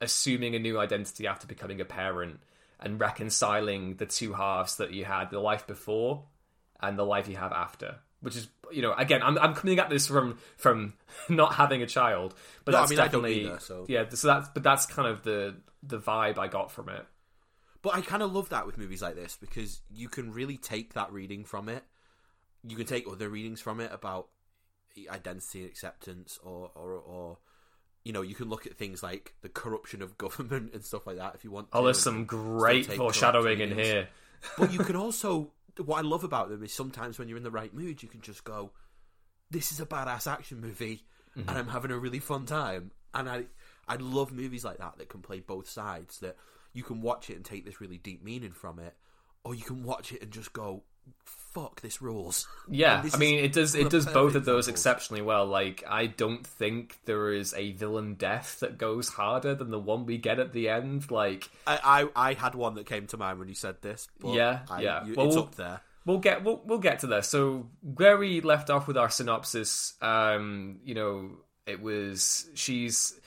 assuming 0.00 0.54
a 0.54 0.58
new 0.58 0.78
identity 0.78 1.26
after 1.26 1.46
becoming 1.46 1.80
a 1.80 1.84
parent 1.84 2.40
and 2.78 3.00
reconciling 3.00 3.94
the 3.96 4.04
two 4.06 4.34
halves 4.34 4.76
that 4.76 4.92
you 4.92 5.04
had 5.06 5.30
the 5.30 5.40
life 5.40 5.66
before 5.66 6.24
and 6.80 6.98
the 6.98 7.04
life 7.04 7.28
you 7.28 7.36
have 7.36 7.52
after 7.52 7.96
which 8.20 8.36
is 8.36 8.48
you 8.70 8.82
know 8.82 8.92
again 8.92 9.22
I'm 9.22 9.38
I'm 9.38 9.54
coming 9.54 9.78
at 9.78 9.88
this 9.88 10.06
from 10.06 10.36
from 10.58 10.92
not 11.30 11.54
having 11.54 11.80
a 11.82 11.86
child 11.86 12.34
but 12.66 12.72
No, 12.72 12.78
I 12.78 12.80
that's 12.82 12.90
mean, 12.90 12.98
I 13.00 13.02
don't 13.08 13.22
definitely 13.22 13.46
either, 13.46 13.60
so- 13.60 13.86
yeah 13.88 14.04
so 14.10 14.28
that's 14.28 14.48
but 14.50 14.62
that's 14.62 14.84
kind 14.84 15.08
of 15.08 15.22
the 15.22 15.54
the 15.82 15.98
vibe 15.98 16.36
I 16.36 16.48
got 16.48 16.70
from 16.70 16.90
it 16.90 17.06
But 17.86 17.94
I 17.94 18.00
kind 18.00 18.20
of 18.24 18.32
love 18.32 18.48
that 18.48 18.66
with 18.66 18.78
movies 18.78 19.00
like 19.00 19.14
this 19.14 19.36
because 19.40 19.80
you 19.88 20.08
can 20.08 20.32
really 20.32 20.56
take 20.56 20.94
that 20.94 21.12
reading 21.12 21.44
from 21.44 21.68
it. 21.68 21.84
You 22.66 22.74
can 22.74 22.84
take 22.86 23.06
other 23.08 23.28
readings 23.28 23.60
from 23.60 23.78
it 23.78 23.92
about 23.92 24.26
identity 25.08 25.60
and 25.60 25.68
acceptance, 25.70 26.36
or 26.42 26.72
or, 26.74 26.94
or 26.94 27.38
you 28.02 28.12
know, 28.12 28.22
you 28.22 28.34
can 28.34 28.48
look 28.48 28.66
at 28.66 28.76
things 28.76 29.04
like 29.04 29.34
the 29.42 29.48
corruption 29.48 30.02
of 30.02 30.18
government 30.24 30.72
and 30.74 30.84
stuff 30.84 31.06
like 31.06 31.18
that 31.18 31.36
if 31.36 31.44
you 31.44 31.52
want. 31.52 31.68
oh 31.72 31.84
there's 31.84 32.00
some 32.00 32.24
great 32.24 32.86
foreshadowing 32.86 33.60
in 33.60 33.70
here 33.78 34.08
But 34.58 34.72
you 34.72 34.78
can 34.88 34.96
also, 34.96 35.52
what 35.84 35.98
I 35.98 36.02
love 36.02 36.24
about 36.24 36.48
them 36.48 36.64
is 36.64 36.72
sometimes 36.72 37.20
when 37.20 37.28
you're 37.28 37.38
in 37.38 37.44
the 37.44 37.50
right 37.52 37.72
mood, 37.72 38.02
you 38.02 38.08
can 38.08 38.20
just 38.20 38.42
go, 38.42 38.72
"This 39.48 39.70
is 39.70 39.78
a 39.78 39.86
badass 39.86 40.26
action 40.26 40.60
movie, 40.60 41.04
Mm-hmm. 41.38 41.48
and 41.50 41.58
I'm 41.58 41.68
having 41.68 41.92
a 41.92 41.98
really 41.98 42.18
fun 42.18 42.46
time." 42.46 42.90
And 43.14 43.28
I, 43.28 43.44
I 43.86 43.94
love 43.96 44.32
movies 44.32 44.64
like 44.64 44.78
that 44.78 44.98
that 44.98 45.08
can 45.08 45.20
play 45.22 45.38
both 45.38 45.68
sides. 45.68 46.18
That 46.18 46.36
you 46.76 46.82
can 46.82 47.00
watch 47.00 47.30
it 47.30 47.36
and 47.36 47.44
take 47.44 47.64
this 47.64 47.80
really 47.80 47.98
deep 47.98 48.22
meaning 48.22 48.52
from 48.52 48.78
it, 48.78 48.94
or 49.44 49.54
you 49.54 49.62
can 49.64 49.82
watch 49.82 50.12
it 50.12 50.22
and 50.22 50.30
just 50.30 50.52
go, 50.52 50.82
"Fuck, 51.24 51.80
this 51.80 52.00
rules." 52.02 52.46
Yeah, 52.68 53.00
this 53.02 53.14
I 53.14 53.18
mean, 53.18 53.44
it 53.44 53.52
does 53.52 53.74
it 53.76 53.90
does 53.90 54.06
both 54.06 54.34
of 54.34 54.44
those 54.44 54.66
examples. 54.66 54.68
exceptionally 54.68 55.22
well. 55.22 55.46
Like, 55.46 55.84
I 55.88 56.06
don't 56.06 56.44
think 56.46 56.98
there 57.04 57.32
is 57.32 57.54
a 57.54 57.72
villain 57.72 58.14
death 58.14 58.58
that 58.60 58.76
goes 58.76 59.08
harder 59.08 59.54
than 59.54 59.70
the 59.70 59.78
one 59.78 60.04
we 60.04 60.18
get 60.18 60.38
at 60.40 60.52
the 60.52 60.68
end. 60.68 61.10
Like, 61.10 61.48
I, 61.66 62.08
I, 62.16 62.30
I 62.30 62.32
had 62.34 62.54
one 62.56 62.74
that 62.74 62.86
came 62.86 63.06
to 63.08 63.16
mind 63.16 63.38
when 63.38 63.48
you 63.48 63.54
said 63.54 63.80
this. 63.82 64.08
But 64.18 64.34
Yeah, 64.34 64.60
I, 64.68 64.80
yeah. 64.82 65.04
you- 65.06 65.14
Well, 65.16 65.28
it's 65.28 65.36
up 65.36 65.54
there. 65.54 65.80
we'll 66.04 66.18
get 66.18 66.42
we'll 66.44 66.60
we'll 66.64 66.78
get 66.78 66.98
to 67.00 67.06
this. 67.06 67.28
So 67.28 67.68
where 67.82 68.18
we 68.18 68.40
left 68.40 68.68
off 68.68 68.88
with 68.88 68.96
our 68.98 69.08
synopsis, 69.10 69.94
um, 70.02 70.80
you 70.84 70.94
know, 70.96 71.30
it 71.66 71.80
was 71.80 72.50
she's 72.54 73.18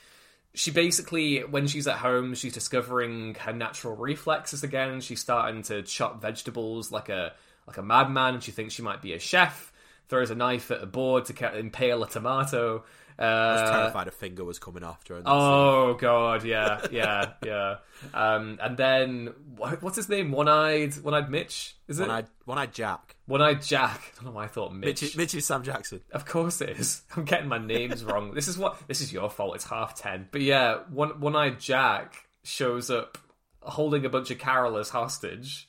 she 0.60 0.72
basically 0.72 1.40
when 1.46 1.68
she's 1.68 1.88
at 1.88 1.96
home, 1.96 2.36
she's 2.36 2.52
discovering 2.52 3.34
her 3.36 3.54
natural 3.54 3.96
reflexes 3.96 4.62
again. 4.62 5.00
She's 5.00 5.22
starting 5.22 5.64
to 5.64 5.84
chop 5.84 6.22
vegetables 6.22 6.92
like 6.92 7.08
a 7.08 7.32
like 7.66 7.78
a 7.78 7.82
madman, 7.82 8.34
and 8.34 8.44
she 8.44 8.52
thinks 8.52 8.74
she 8.74 8.82
might 8.82 9.02
be 9.02 9.14
a 9.14 9.20
chef. 9.20 9.72
Throws 10.10 10.32
a 10.32 10.36
knife 10.36 10.70
at 10.70 10.84
a 10.84 10.86
board 10.86 11.24
to 11.26 11.58
impale 11.58 12.04
a 12.04 12.10
tomato. 12.10 12.84
I 13.20 13.52
was 13.52 13.62
Uh, 13.70 13.72
terrified 13.82 14.08
a 14.08 14.12
finger 14.12 14.46
was 14.46 14.60
coming 14.60 14.84
after 14.84 15.16
her. 15.16 15.22
Oh 15.26 15.94
god, 15.96 16.44
yeah, 16.46 16.86
yeah, 16.92 17.34
yeah. 17.46 17.76
Um, 18.14 18.58
and 18.62 18.78
then 18.78 19.34
what's 19.58 19.98
his 19.98 20.08
name? 20.08 20.32
One 20.32 20.48
eyed, 20.48 20.96
one 21.04 21.14
eyed 21.14 21.30
Mitch. 21.30 21.76
Is 21.90 22.00
it 22.00 22.04
One 22.04 22.12
eyed, 22.12 22.28
one 22.46 22.58
eyed 22.58 22.74
Jack. 22.74 23.18
one 23.26 23.42
eyed 23.42 23.62
Jack? 23.62 24.14
I 24.14 24.16
don't 24.16 24.26
know 24.26 24.38
why 24.38 24.46
I 24.46 24.48
thought 24.48 24.74
Mitch. 24.74 25.02
Mitch, 25.02 25.18
Mitch 25.18 25.36
is 25.36 25.46
Sam 25.46 25.64
Jackson. 25.64 26.00
Of 26.14 26.26
course 26.26 26.62
it 26.62 26.70
is. 26.70 27.02
I'm 27.18 27.26
getting 27.26 27.50
my 27.50 27.58
names 27.58 28.06
wrong. 28.06 28.34
This 28.34 28.48
is 28.48 28.58
what. 28.58 28.78
This 28.88 29.02
is 29.02 29.12
your 29.12 29.30
fault. 29.30 29.56
It's 29.56 29.66
half 29.66 29.96
ten. 29.96 30.30
But 30.32 30.42
yeah, 30.42 30.78
one 30.90 31.20
one 31.20 31.36
eyed 31.36 31.60
Jack 31.60 32.30
shows 32.44 32.90
up 32.90 33.18
holding 33.62 34.06
a 34.06 34.10
bunch 34.10 34.32
of 34.32 34.38
carolers 34.38 34.90
hostage, 34.92 35.68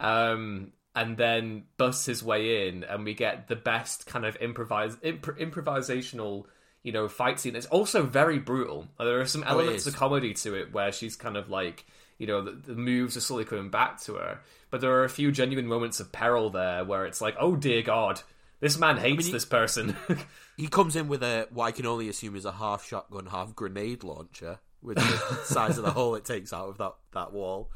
um, 0.00 0.72
and 0.94 1.18
then 1.18 1.64
busts 1.76 2.06
his 2.06 2.22
way 2.22 2.68
in, 2.68 2.84
and 2.84 3.04
we 3.04 3.12
get 3.12 3.48
the 3.48 3.56
best 3.56 4.06
kind 4.06 4.24
of 4.24 4.36
improvise 4.36 4.96
imp- 5.02 5.38
improvisational. 5.38 6.44
You 6.86 6.92
know, 6.92 7.08
fight 7.08 7.40
scene. 7.40 7.56
It's 7.56 7.66
also 7.66 8.04
very 8.04 8.38
brutal. 8.38 8.86
There 8.98 9.20
are 9.20 9.26
some 9.26 9.42
elements 9.42 9.82
is. 9.82 9.88
of 9.88 9.96
comedy 9.96 10.34
to 10.34 10.54
it 10.54 10.72
where 10.72 10.92
she's 10.92 11.16
kind 11.16 11.36
of 11.36 11.50
like, 11.50 11.84
you 12.16 12.28
know, 12.28 12.42
the, 12.42 12.52
the 12.52 12.74
moves 12.74 13.16
are 13.16 13.20
slowly 13.20 13.44
coming 13.44 13.70
back 13.70 14.00
to 14.02 14.14
her. 14.14 14.40
But 14.70 14.80
there 14.80 14.92
are 14.92 15.04
a 15.04 15.08
few 15.08 15.32
genuine 15.32 15.66
moments 15.66 15.98
of 15.98 16.12
peril 16.12 16.50
there 16.50 16.84
where 16.84 17.04
it's 17.04 17.20
like, 17.20 17.34
oh 17.40 17.56
dear 17.56 17.82
God, 17.82 18.22
this 18.60 18.78
man 18.78 18.98
hates 18.98 19.26
he- 19.26 19.32
this 19.32 19.44
person. 19.44 19.96
He 20.56 20.68
comes 20.68 20.96
in 20.96 21.08
with 21.08 21.22
a 21.22 21.48
what 21.50 21.66
I 21.66 21.72
can 21.72 21.84
only 21.84 22.08
assume 22.08 22.34
is 22.34 22.46
a 22.46 22.52
half 22.52 22.86
shotgun, 22.86 23.26
half 23.26 23.54
grenade 23.54 24.02
launcher 24.02 24.58
with 24.80 24.96
the 24.96 25.40
size 25.44 25.76
of 25.76 25.84
the 25.84 25.90
hole 25.90 26.14
it 26.14 26.24
takes 26.24 26.50
out 26.50 26.70
of 26.70 26.78
that 26.78 26.94
that 27.12 27.32
wall. 27.34 27.70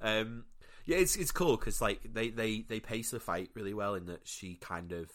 Um, 0.00 0.44
yeah, 0.86 0.96
it's 0.96 1.14
it's 1.16 1.30
cool 1.30 1.58
because 1.58 1.82
like 1.82 2.00
they, 2.10 2.30
they 2.30 2.62
they 2.62 2.80
pace 2.80 3.10
the 3.10 3.20
fight 3.20 3.50
really 3.54 3.74
well 3.74 3.94
in 3.94 4.06
that 4.06 4.26
she 4.26 4.54
kind 4.54 4.92
of 4.92 5.10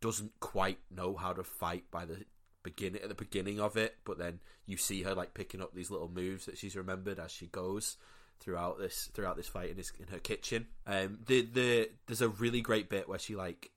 doesn't 0.00 0.32
quite 0.40 0.78
know 0.90 1.16
how 1.16 1.32
to 1.32 1.42
fight 1.42 1.84
by 1.90 2.04
the 2.04 2.24
beginning 2.62 3.02
at 3.02 3.08
the 3.08 3.14
beginning 3.14 3.60
of 3.60 3.76
it, 3.76 3.96
but 4.04 4.18
then 4.18 4.40
you 4.66 4.76
see 4.76 5.02
her 5.02 5.14
like 5.14 5.34
picking 5.34 5.62
up 5.62 5.74
these 5.74 5.90
little 5.90 6.08
moves 6.08 6.46
that 6.46 6.58
she's 6.58 6.76
remembered 6.76 7.18
as 7.18 7.30
she 7.32 7.46
goes 7.46 7.96
throughout 8.40 8.78
this 8.78 9.10
throughout 9.14 9.36
this 9.36 9.48
fight 9.48 9.70
in 9.70 9.76
this 9.76 9.92
in 9.98 10.08
her 10.08 10.18
kitchen. 10.18 10.66
Um, 10.86 11.18
the 11.26 11.42
the 11.42 11.90
there's 12.06 12.22
a 12.22 12.28
really 12.28 12.60
great 12.60 12.88
bit 12.88 13.08
where 13.08 13.18
she 13.18 13.34
like 13.36 13.70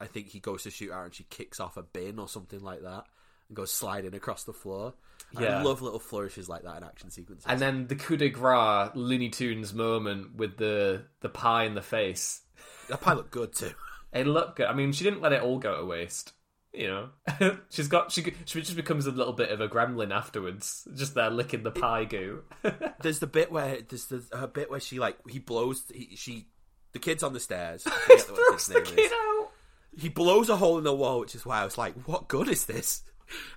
I 0.00 0.06
think 0.06 0.28
he 0.28 0.40
goes 0.40 0.64
to 0.64 0.70
shoot 0.70 0.90
her 0.90 1.04
and 1.04 1.14
she 1.14 1.24
kicks 1.24 1.60
off 1.60 1.76
a 1.76 1.82
bin 1.82 2.18
or 2.18 2.28
something 2.28 2.60
like 2.60 2.82
that 2.82 3.04
and 3.48 3.56
goes 3.56 3.70
sliding 3.70 4.14
across 4.14 4.44
the 4.44 4.52
floor. 4.52 4.94
Yeah. 5.38 5.60
I 5.60 5.62
love 5.62 5.82
little 5.82 5.98
flourishes 5.98 6.48
like 6.48 6.62
that 6.64 6.76
in 6.76 6.84
action 6.84 7.10
sequences. 7.10 7.46
and 7.48 7.60
then 7.60 7.86
the 7.86 7.96
coup 7.96 8.16
de 8.16 8.28
grace 8.28 8.90
Looney 8.94 9.30
Tunes 9.30 9.72
moment 9.72 10.36
with 10.36 10.56
the 10.56 11.04
the 11.20 11.28
pie 11.28 11.64
in 11.64 11.74
the 11.74 11.82
face. 11.82 12.42
that 12.88 13.00
pie 13.00 13.14
looked 13.14 13.30
good 13.30 13.52
too. 13.52 13.72
It 14.14 14.26
looked 14.26 14.56
good. 14.56 14.66
I 14.66 14.74
mean, 14.74 14.92
she 14.92 15.04
didn't 15.04 15.20
let 15.22 15.32
it 15.32 15.42
all 15.42 15.58
go 15.58 15.78
to 15.78 15.84
waste. 15.84 16.32
You 16.72 16.88
know, 16.88 17.56
she's 17.70 17.86
got 17.86 18.10
she 18.10 18.34
she 18.46 18.60
just 18.60 18.74
becomes 18.74 19.06
a 19.06 19.12
little 19.12 19.32
bit 19.32 19.50
of 19.50 19.60
a 19.60 19.68
gremlin 19.68 20.12
afterwards, 20.12 20.88
just 20.96 21.14
there 21.14 21.30
licking 21.30 21.62
the 21.62 21.70
pie 21.70 22.04
goo. 22.04 22.42
There's 23.00 23.20
the 23.20 23.28
bit 23.28 23.52
where 23.52 23.78
there's 23.88 24.06
the 24.06 24.24
her 24.36 24.48
bit 24.48 24.70
where 24.70 24.80
she 24.80 24.98
like 24.98 25.16
he 25.28 25.38
blows 25.38 25.84
he, 25.94 26.16
she 26.16 26.48
the 26.92 26.98
kid's 26.98 27.22
on 27.22 27.32
the 27.32 27.38
stairs. 27.38 27.82
Forget 28.06 28.22
Throws 28.22 28.66
the 28.66 28.80
kid 28.80 28.98
is. 28.98 29.12
out. 29.12 29.50
He 29.96 30.08
blows 30.08 30.48
a 30.48 30.56
hole 30.56 30.78
in 30.78 30.82
the 30.84 30.92
wall, 30.94 31.20
which 31.20 31.36
is 31.36 31.46
why 31.46 31.60
I 31.60 31.64
was 31.64 31.78
like, 31.78 31.94
"What 32.08 32.26
good 32.26 32.48
is 32.48 32.66
this?" 32.66 33.02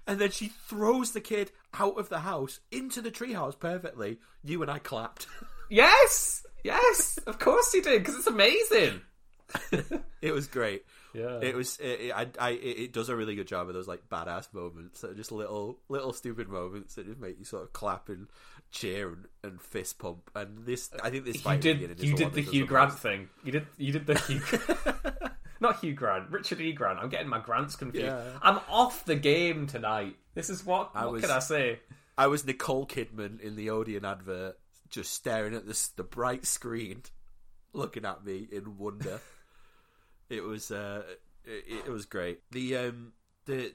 And 0.05 0.19
then 0.19 0.29
she 0.29 0.49
throws 0.67 1.11
the 1.11 1.21
kid 1.21 1.51
out 1.73 1.97
of 1.97 2.09
the 2.09 2.19
house 2.19 2.59
into 2.71 3.01
the 3.01 3.11
treehouse 3.11 3.59
perfectly. 3.59 4.19
You 4.43 4.61
and 4.61 4.69
I 4.69 4.77
clapped. 4.79 5.25
Yes, 5.69 6.45
yes, 6.63 7.17
of 7.25 7.39
course 7.39 7.71
he 7.71 7.81
did 7.81 7.99
because 8.03 8.15
it's 8.15 8.27
amazing. 8.27 9.01
it 10.21 10.33
was 10.33 10.47
great. 10.47 10.83
Yeah. 11.13 11.39
It 11.41 11.55
was. 11.55 11.77
It, 11.79 12.01
it, 12.01 12.11
I, 12.15 12.27
I, 12.39 12.49
it 12.51 12.93
does 12.93 13.09
a 13.09 13.15
really 13.15 13.35
good 13.35 13.47
job 13.47 13.67
of 13.67 13.73
those 13.73 13.87
like 13.87 14.07
badass 14.09 14.53
moments. 14.53 15.03
Just 15.15 15.31
little, 15.31 15.79
little 15.89 16.13
stupid 16.13 16.47
moments 16.49 16.95
that 16.95 17.05
just 17.07 17.19
make 17.19 17.39
you 17.39 17.45
sort 17.45 17.63
of 17.63 17.73
clap 17.73 18.09
and 18.09 18.27
cheer 18.71 19.09
and, 19.09 19.25
and 19.43 19.61
fist 19.61 19.99
pump. 19.99 20.29
And 20.35 20.65
this, 20.65 20.89
I 21.01 21.09
think 21.09 21.25
this 21.25 21.35
you 21.35 21.41
fight 21.41 21.61
the 21.61 21.73
did 21.73 22.03
you 22.03 22.15
did 22.15 22.33
the 22.33 22.41
Hugh 22.41 22.65
Grant 22.65 22.93
thing. 22.93 23.29
You 23.43 23.51
did 23.53 23.67
you 23.77 23.91
did 23.93 24.05
the 24.05 24.17
Hugh 24.19 24.41
Not 25.59 25.79
Hugh 25.79 25.93
Grant, 25.93 26.29
Richard 26.29 26.61
E. 26.61 26.71
Grant. 26.71 26.99
I'm 26.99 27.09
getting 27.09 27.27
my 27.27 27.39
grants 27.39 27.75
confused. 27.75 28.05
Yeah. 28.05 28.21
I'm 28.43 28.59
off 28.69 29.05
the 29.05 29.15
game 29.15 29.65
tonight. 29.65 30.15
This 30.35 30.51
is 30.51 30.63
what 30.63 30.91
I 30.93 31.05
what 31.05 31.13
was- 31.13 31.21
can 31.21 31.31
I 31.31 31.39
say? 31.39 31.79
I 32.19 32.27
was 32.27 32.45
Nicole 32.45 32.85
Kidman 32.87 33.39
in 33.41 33.55
the 33.55 33.69
Odeon 33.69 34.03
advert, 34.03 34.57
just 34.89 35.13
staring 35.13 35.53
at 35.53 35.67
this 35.67 35.87
the 35.89 36.03
bright 36.03 36.45
screen, 36.45 37.03
looking 37.73 38.05
at 38.05 38.25
me 38.25 38.47
in 38.51 38.77
wonder. 38.77 39.19
It 40.29 40.43
was 40.43 40.71
uh, 40.71 41.03
it, 41.45 41.85
it 41.87 41.91
was 41.91 42.05
great. 42.05 42.41
The 42.51 42.77
um 42.77 43.13
the, 43.45 43.73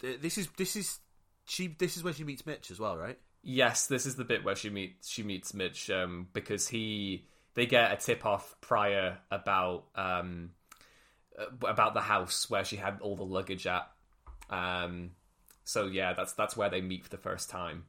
the 0.00 0.16
this 0.16 0.38
is 0.38 0.48
this 0.56 0.76
is 0.76 0.98
she 1.44 1.68
this 1.78 1.96
is 1.96 2.04
where 2.04 2.12
she 2.12 2.24
meets 2.24 2.46
Mitch 2.46 2.70
as 2.70 2.78
well, 2.78 2.96
right? 2.96 3.18
Yes, 3.42 3.86
this 3.86 4.04
is 4.04 4.16
the 4.16 4.24
bit 4.24 4.44
where 4.44 4.56
she 4.56 4.70
meets 4.70 5.08
she 5.08 5.22
meets 5.22 5.54
Mitch 5.54 5.90
um, 5.90 6.28
because 6.32 6.68
he 6.68 7.26
they 7.54 7.66
get 7.66 7.92
a 7.92 7.96
tip 7.96 8.26
off 8.26 8.54
prior 8.60 9.18
about 9.30 9.84
um, 9.94 10.50
uh, 11.38 11.66
about 11.66 11.94
the 11.94 12.00
house 12.00 12.50
where 12.50 12.64
she 12.64 12.76
had 12.76 13.00
all 13.00 13.16
the 13.16 13.24
luggage 13.24 13.66
at. 13.66 13.90
Um, 14.50 15.12
so 15.64 15.86
yeah, 15.86 16.12
that's 16.12 16.32
that's 16.32 16.56
where 16.56 16.70
they 16.70 16.80
meet 16.80 17.04
for 17.04 17.10
the 17.10 17.18
first 17.18 17.48
time. 17.50 17.84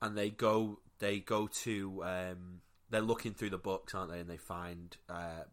And 0.00 0.16
they 0.16 0.30
go 0.30 0.80
they 0.98 1.20
go 1.20 1.48
to 1.48 2.02
um 2.04 2.60
they're 2.90 3.00
looking 3.00 3.34
through 3.34 3.50
the 3.50 3.58
books, 3.58 3.94
aren't 3.94 4.10
they? 4.10 4.20
And 4.20 4.30
they 4.30 4.36
find 4.36 4.96
uh 5.08 5.44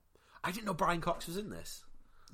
I 0.43 0.51
didn't 0.51 0.65
know 0.65 0.73
Brian 0.73 1.01
Cox 1.01 1.27
was 1.27 1.37
in 1.37 1.49
this. 1.49 1.83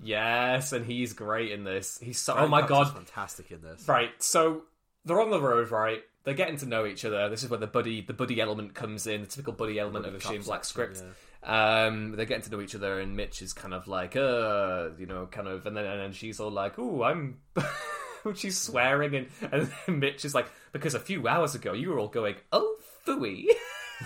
Yes, 0.02 0.74
and 0.74 0.86
he's 0.86 1.14
great 1.14 1.52
in 1.52 1.64
this. 1.64 1.98
He's 2.02 2.20
so. 2.20 2.34
Brian 2.34 2.48
oh 2.48 2.50
my 2.50 2.62
Cox 2.62 2.72
god! 2.90 2.94
fantastic 2.94 3.52
in 3.52 3.62
this. 3.62 3.88
Right, 3.88 4.12
so 4.22 4.64
they're 5.06 5.22
on 5.22 5.32
the 5.32 5.42
road, 5.42 5.72
right? 5.72 6.02
They're 6.24 6.34
getting 6.34 6.58
to 6.58 6.66
know 6.66 6.86
each 6.86 7.06
other. 7.06 7.30
This 7.30 7.44
is 7.44 7.50
where 7.50 7.60
the 7.60 7.68
buddy, 7.68 8.02
the 8.02 8.14
buddy 8.14 8.42
element 8.42 8.74
comes 8.74 9.08
in, 9.08 9.22
the 9.22 9.28
typical 9.28 9.54
buddy 9.54 9.80
element 9.80 10.06
of 10.06 10.14
a 10.14 10.18
Buddy 10.18 10.36
Shane 10.36 10.42
Black 10.44 10.66
script. 10.66 11.02
Um, 11.44 12.12
they're 12.12 12.26
getting 12.26 12.44
to 12.44 12.52
know 12.52 12.62
each 12.62 12.76
other, 12.76 13.00
and 13.00 13.16
Mitch 13.16 13.42
is 13.42 13.54
kind 13.54 13.74
of 13.74 13.88
like, 13.88 14.16
uh, 14.16 14.90
you 15.00 15.06
know, 15.06 15.28
kind 15.28 15.48
of, 15.48 15.66
and 15.66 15.78
then 15.78 15.86
and 15.86 16.02
then 16.02 16.12
she's 16.12 16.40
all 16.40 16.52
like, 16.52 16.78
"Ooh, 16.78 17.04
I'm," 17.04 17.40
she's 18.36 18.58
swearing, 18.58 19.16
and 19.16 19.28
and 19.52 19.72
then 19.88 20.00
Mitch 20.00 20.26
is 20.26 20.36
like, 20.36 20.48
"Because 20.74 20.94
a 20.94 21.00
few 21.00 21.28
hours 21.28 21.56
ago, 21.56 21.74
you 21.74 21.90
were 21.90 22.00
all 22.00 22.10
going, 22.10 22.36
oh, 22.52 22.78
phooey." 23.06 23.46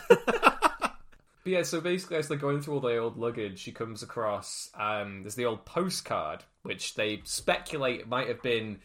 But 1.44 1.54
yeah, 1.54 1.64
so 1.64 1.82
basically, 1.82 2.18
as 2.18 2.28
they're 2.28 2.38
going 2.38 2.62
through 2.62 2.76
all 2.76 2.80
the 2.82 2.98
old 2.98 3.18
luggage, 3.18 3.60
she 3.60 3.72
comes 3.72 4.04
across 4.04 4.70
um, 4.78 5.24
there's 5.24 5.36
the 5.36 5.46
old 5.46 5.66
postcard, 5.66 6.44
which 6.62 6.94
they 6.94 7.22
speculate 7.24 8.08
might 8.08 8.28
have 8.28 8.42
been, 8.44 8.80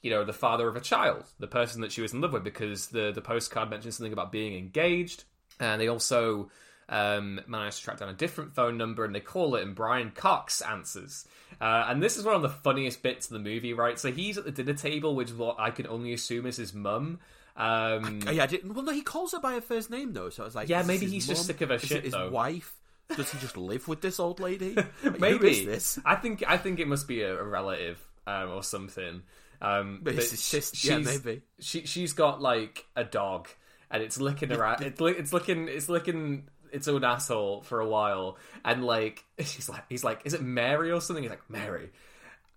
you 0.00 0.10
know, 0.10 0.24
the 0.24 0.32
father 0.32 0.68
of 0.68 0.76
a 0.76 0.80
child, 0.80 1.24
the 1.38 1.46
person 1.46 1.82
that 1.82 1.92
she 1.92 2.00
was 2.00 2.14
in 2.14 2.20
love 2.20 2.32
with, 2.32 2.44
because 2.44 2.88
the 2.88 3.12
the 3.12 3.20
postcard 3.20 3.68
mentions 3.68 3.96
something 3.96 4.12
about 4.12 4.32
being 4.32 4.56
engaged, 4.56 5.24
and 5.60 5.80
they 5.80 5.88
also 5.88 6.50
um, 6.88 7.40
managed 7.46 7.78
to 7.78 7.84
track 7.84 7.98
down 7.98 8.08
a 8.08 8.14
different 8.14 8.54
phone 8.54 8.78
number, 8.78 9.04
and 9.04 9.14
they 9.14 9.20
call 9.20 9.54
it, 9.56 9.62
and 9.62 9.74
Brian 9.74 10.10
Cox 10.10 10.62
answers. 10.62 11.26
Uh, 11.60 11.84
and 11.88 12.02
this 12.02 12.16
is 12.16 12.24
one 12.24 12.36
of 12.36 12.42
the 12.42 12.48
funniest 12.48 13.02
bits 13.02 13.26
of 13.26 13.32
the 13.32 13.38
movie, 13.38 13.74
right? 13.74 13.98
So 13.98 14.10
he's 14.10 14.38
at 14.38 14.44
the 14.44 14.52
dinner 14.52 14.74
table, 14.74 15.14
which 15.14 15.32
what 15.32 15.58
I 15.58 15.70
can 15.70 15.86
only 15.86 16.12
assume 16.12 16.46
is 16.46 16.56
his 16.56 16.72
mum. 16.72 17.18
Um, 17.58 18.20
Oh, 18.26 18.30
yeah, 18.30 18.44
I 18.44 18.46
didn't. 18.46 18.72
Well, 18.72 18.84
no, 18.84 18.92
he 18.92 19.02
calls 19.02 19.32
her 19.32 19.40
by 19.40 19.52
her 19.54 19.60
first 19.60 19.90
name 19.90 20.12
though, 20.12 20.30
so 20.30 20.44
I 20.44 20.46
was 20.46 20.54
like, 20.54 20.68
Yeah, 20.68 20.82
maybe 20.84 21.06
he's 21.06 21.26
just 21.26 21.40
mum? 21.40 21.46
sick 21.46 21.60
of 21.60 21.68
her 21.70 21.74
Is 21.74 21.82
it 21.84 21.86
shit, 21.88 22.04
His 22.04 22.12
though. 22.12 22.30
wife? 22.30 22.74
Does 23.16 23.30
he 23.32 23.38
just 23.38 23.56
live 23.56 23.88
with 23.88 24.00
this 24.00 24.20
old 24.20 24.38
lady? 24.38 24.74
Like, 25.02 25.18
Maybe 25.20 25.50
is 25.50 25.64
this? 25.66 25.98
I 26.04 26.14
think 26.14 26.44
I 26.46 26.56
think 26.56 26.78
it 26.78 26.86
must 26.88 27.08
be 27.08 27.22
a, 27.22 27.36
a 27.38 27.42
relative 27.44 27.98
um, 28.26 28.50
or 28.52 28.62
something. 28.62 29.22
Um, 29.60 30.00
But 30.02 30.14
but 30.14 30.24
his 30.24 30.84
yeah, 30.84 30.98
maybe. 30.98 31.42
She 31.58 31.84
she's 31.84 32.12
got 32.12 32.40
like 32.40 32.86
a 32.94 33.02
dog, 33.04 33.48
and 33.90 34.02
it's 34.02 34.20
licking 34.20 34.52
around. 34.52 34.82
It's 34.82 35.00
it's 35.00 35.32
licking 35.32 35.66
it's 35.68 35.88
licking 35.88 36.48
its 36.70 36.86
own 36.86 37.02
asshole 37.02 37.62
for 37.62 37.80
a 37.80 37.88
while, 37.88 38.36
and 38.64 38.84
like 38.84 39.24
she's 39.40 39.68
like 39.68 39.82
he's 39.88 40.04
like, 40.04 40.20
is 40.24 40.34
it 40.34 40.42
Mary 40.42 40.92
or 40.92 41.00
something? 41.00 41.24
He's 41.24 41.30
like 41.30 41.48
Mary. 41.50 41.90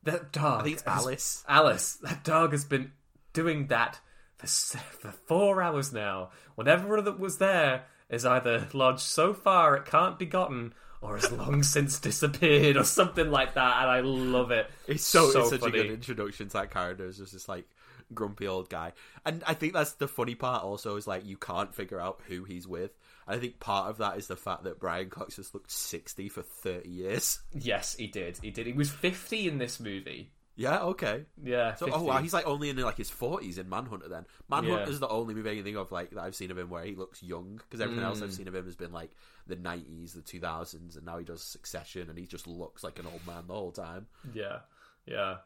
That 0.04 0.32
dog. 0.32 0.62
I 0.62 0.64
think 0.66 0.76
it's 0.78 0.86
Alice. 0.88 1.44
Alice. 1.48 1.96
That 2.04 2.24
dog 2.24 2.52
has 2.52 2.66
been 2.66 2.92
doing 3.34 3.68
that 3.68 4.00
for 4.42 4.78
for 4.78 5.12
four 5.12 5.62
hours 5.62 5.94
now. 5.94 6.32
Whatever 6.56 7.02
that 7.02 7.20
was 7.20 7.38
there 7.38 7.86
is 8.10 8.26
either 8.26 8.68
lodged 8.74 9.00
so 9.00 9.34
far 9.34 9.76
it 9.76 9.86
can't 9.86 10.20
be 10.20 10.26
gotten, 10.26 10.74
or 11.02 11.16
has 11.16 11.32
long 11.32 11.64
since 11.64 12.00
disappeared, 12.00 12.78
or 12.78 12.84
something 12.84 13.32
like 13.32 13.56
that. 13.56 13.82
And 13.82 13.90
I 13.90 14.02
love 14.02 14.52
it. 14.52 14.70
It's 14.88 15.04
so, 15.04 15.30
it's 15.30 15.50
such 15.50 15.62
funny. 15.62 15.80
a 15.80 15.84
good 15.84 15.92
introduction 15.94 16.48
to 16.48 16.54
that 16.54 16.72
character. 16.72 17.06
It's 17.06 17.18
just 17.18 17.34
this 17.34 17.50
like 17.50 17.68
grumpy 18.14 18.48
old 18.48 18.70
guy, 18.70 18.94
and 19.26 19.44
I 19.48 19.54
think 19.54 19.74
that's 19.74 19.94
the 19.94 20.08
funny 20.08 20.36
part. 20.36 20.64
Also, 20.64 20.96
is 20.98 21.08
like 21.08 21.26
you 21.26 21.38
can't 21.38 21.74
figure 21.74 22.00
out 22.00 22.22
who 22.28 22.44
he's 22.44 22.68
with. 22.68 22.92
I 23.28 23.38
think 23.38 23.60
part 23.60 23.90
of 23.90 24.00
that 24.00 24.18
is 24.18 24.28
the 24.28 24.36
fact 24.36 24.64
that 24.64 24.80
Brian 24.80 25.10
Cox 25.10 25.38
has 25.38 25.54
looked 25.54 25.72
sixty 25.72 26.28
for 26.28 26.42
thirty 26.42 26.90
years. 26.90 27.40
Yes, 27.54 27.96
he 27.96 28.08
did. 28.08 28.40
He 28.42 28.52
did. 28.52 28.68
He 28.68 28.74
was 28.74 28.90
fifty 28.90 29.48
in 29.48 29.58
this 29.58 29.80
movie. 29.80 30.32
Yeah, 30.56 30.80
okay. 30.80 31.26
Yeah. 31.44 31.76
So, 31.76 31.86
50. 31.86 32.00
oh 32.00 32.04
wow, 32.04 32.18
he's 32.22 32.34
like 32.34 32.46
only 32.46 32.70
in 32.70 32.78
like 32.78 32.98
his 32.98 33.10
forties 33.10 33.58
in 33.58 33.70
Manhunter. 33.70 34.10
Then 34.10 34.26
Manhunter 34.50 34.92
is 34.92 35.00
the 35.00 35.08
only 35.08 35.34
movie 35.34 35.50
I 35.50 35.56
can 35.56 35.64
think 35.64 35.78
of 35.78 35.92
like 35.92 36.12
that 36.12 36.22
I've 36.22 36.36
seen 36.36 36.52
of 36.52 36.58
him 36.58 36.70
where 36.70 36.84
he 36.84 36.96
looks 36.96 37.24
young 37.24 37.56
because 37.56 37.82
everything 37.82 38.04
else 38.04 38.20
Mm. 38.20 38.24
I've 38.24 38.34
seen 38.34 38.48
of 38.48 38.56
him 38.56 38.66
has 38.66 38.76
been 38.76 38.92
like 38.92 39.12
the 39.48 39.56
nineties, 39.56 40.14
the 40.14 40.22
two 40.22 40.40
thousands, 40.40 40.98
and 40.98 41.06
now 41.06 41.18
he 41.18 41.26
does 41.26 41.42
Succession 41.44 42.10
and 42.10 42.18
he 42.20 42.26
just 42.26 42.48
looks 42.48 42.84
like 42.84 43.00
an 43.00 43.06
old 43.08 43.26
man 43.26 43.44
the 43.48 43.54
whole 43.54 43.72
time. 43.72 44.08
Yeah, 44.34 44.60
yeah. 45.06 45.38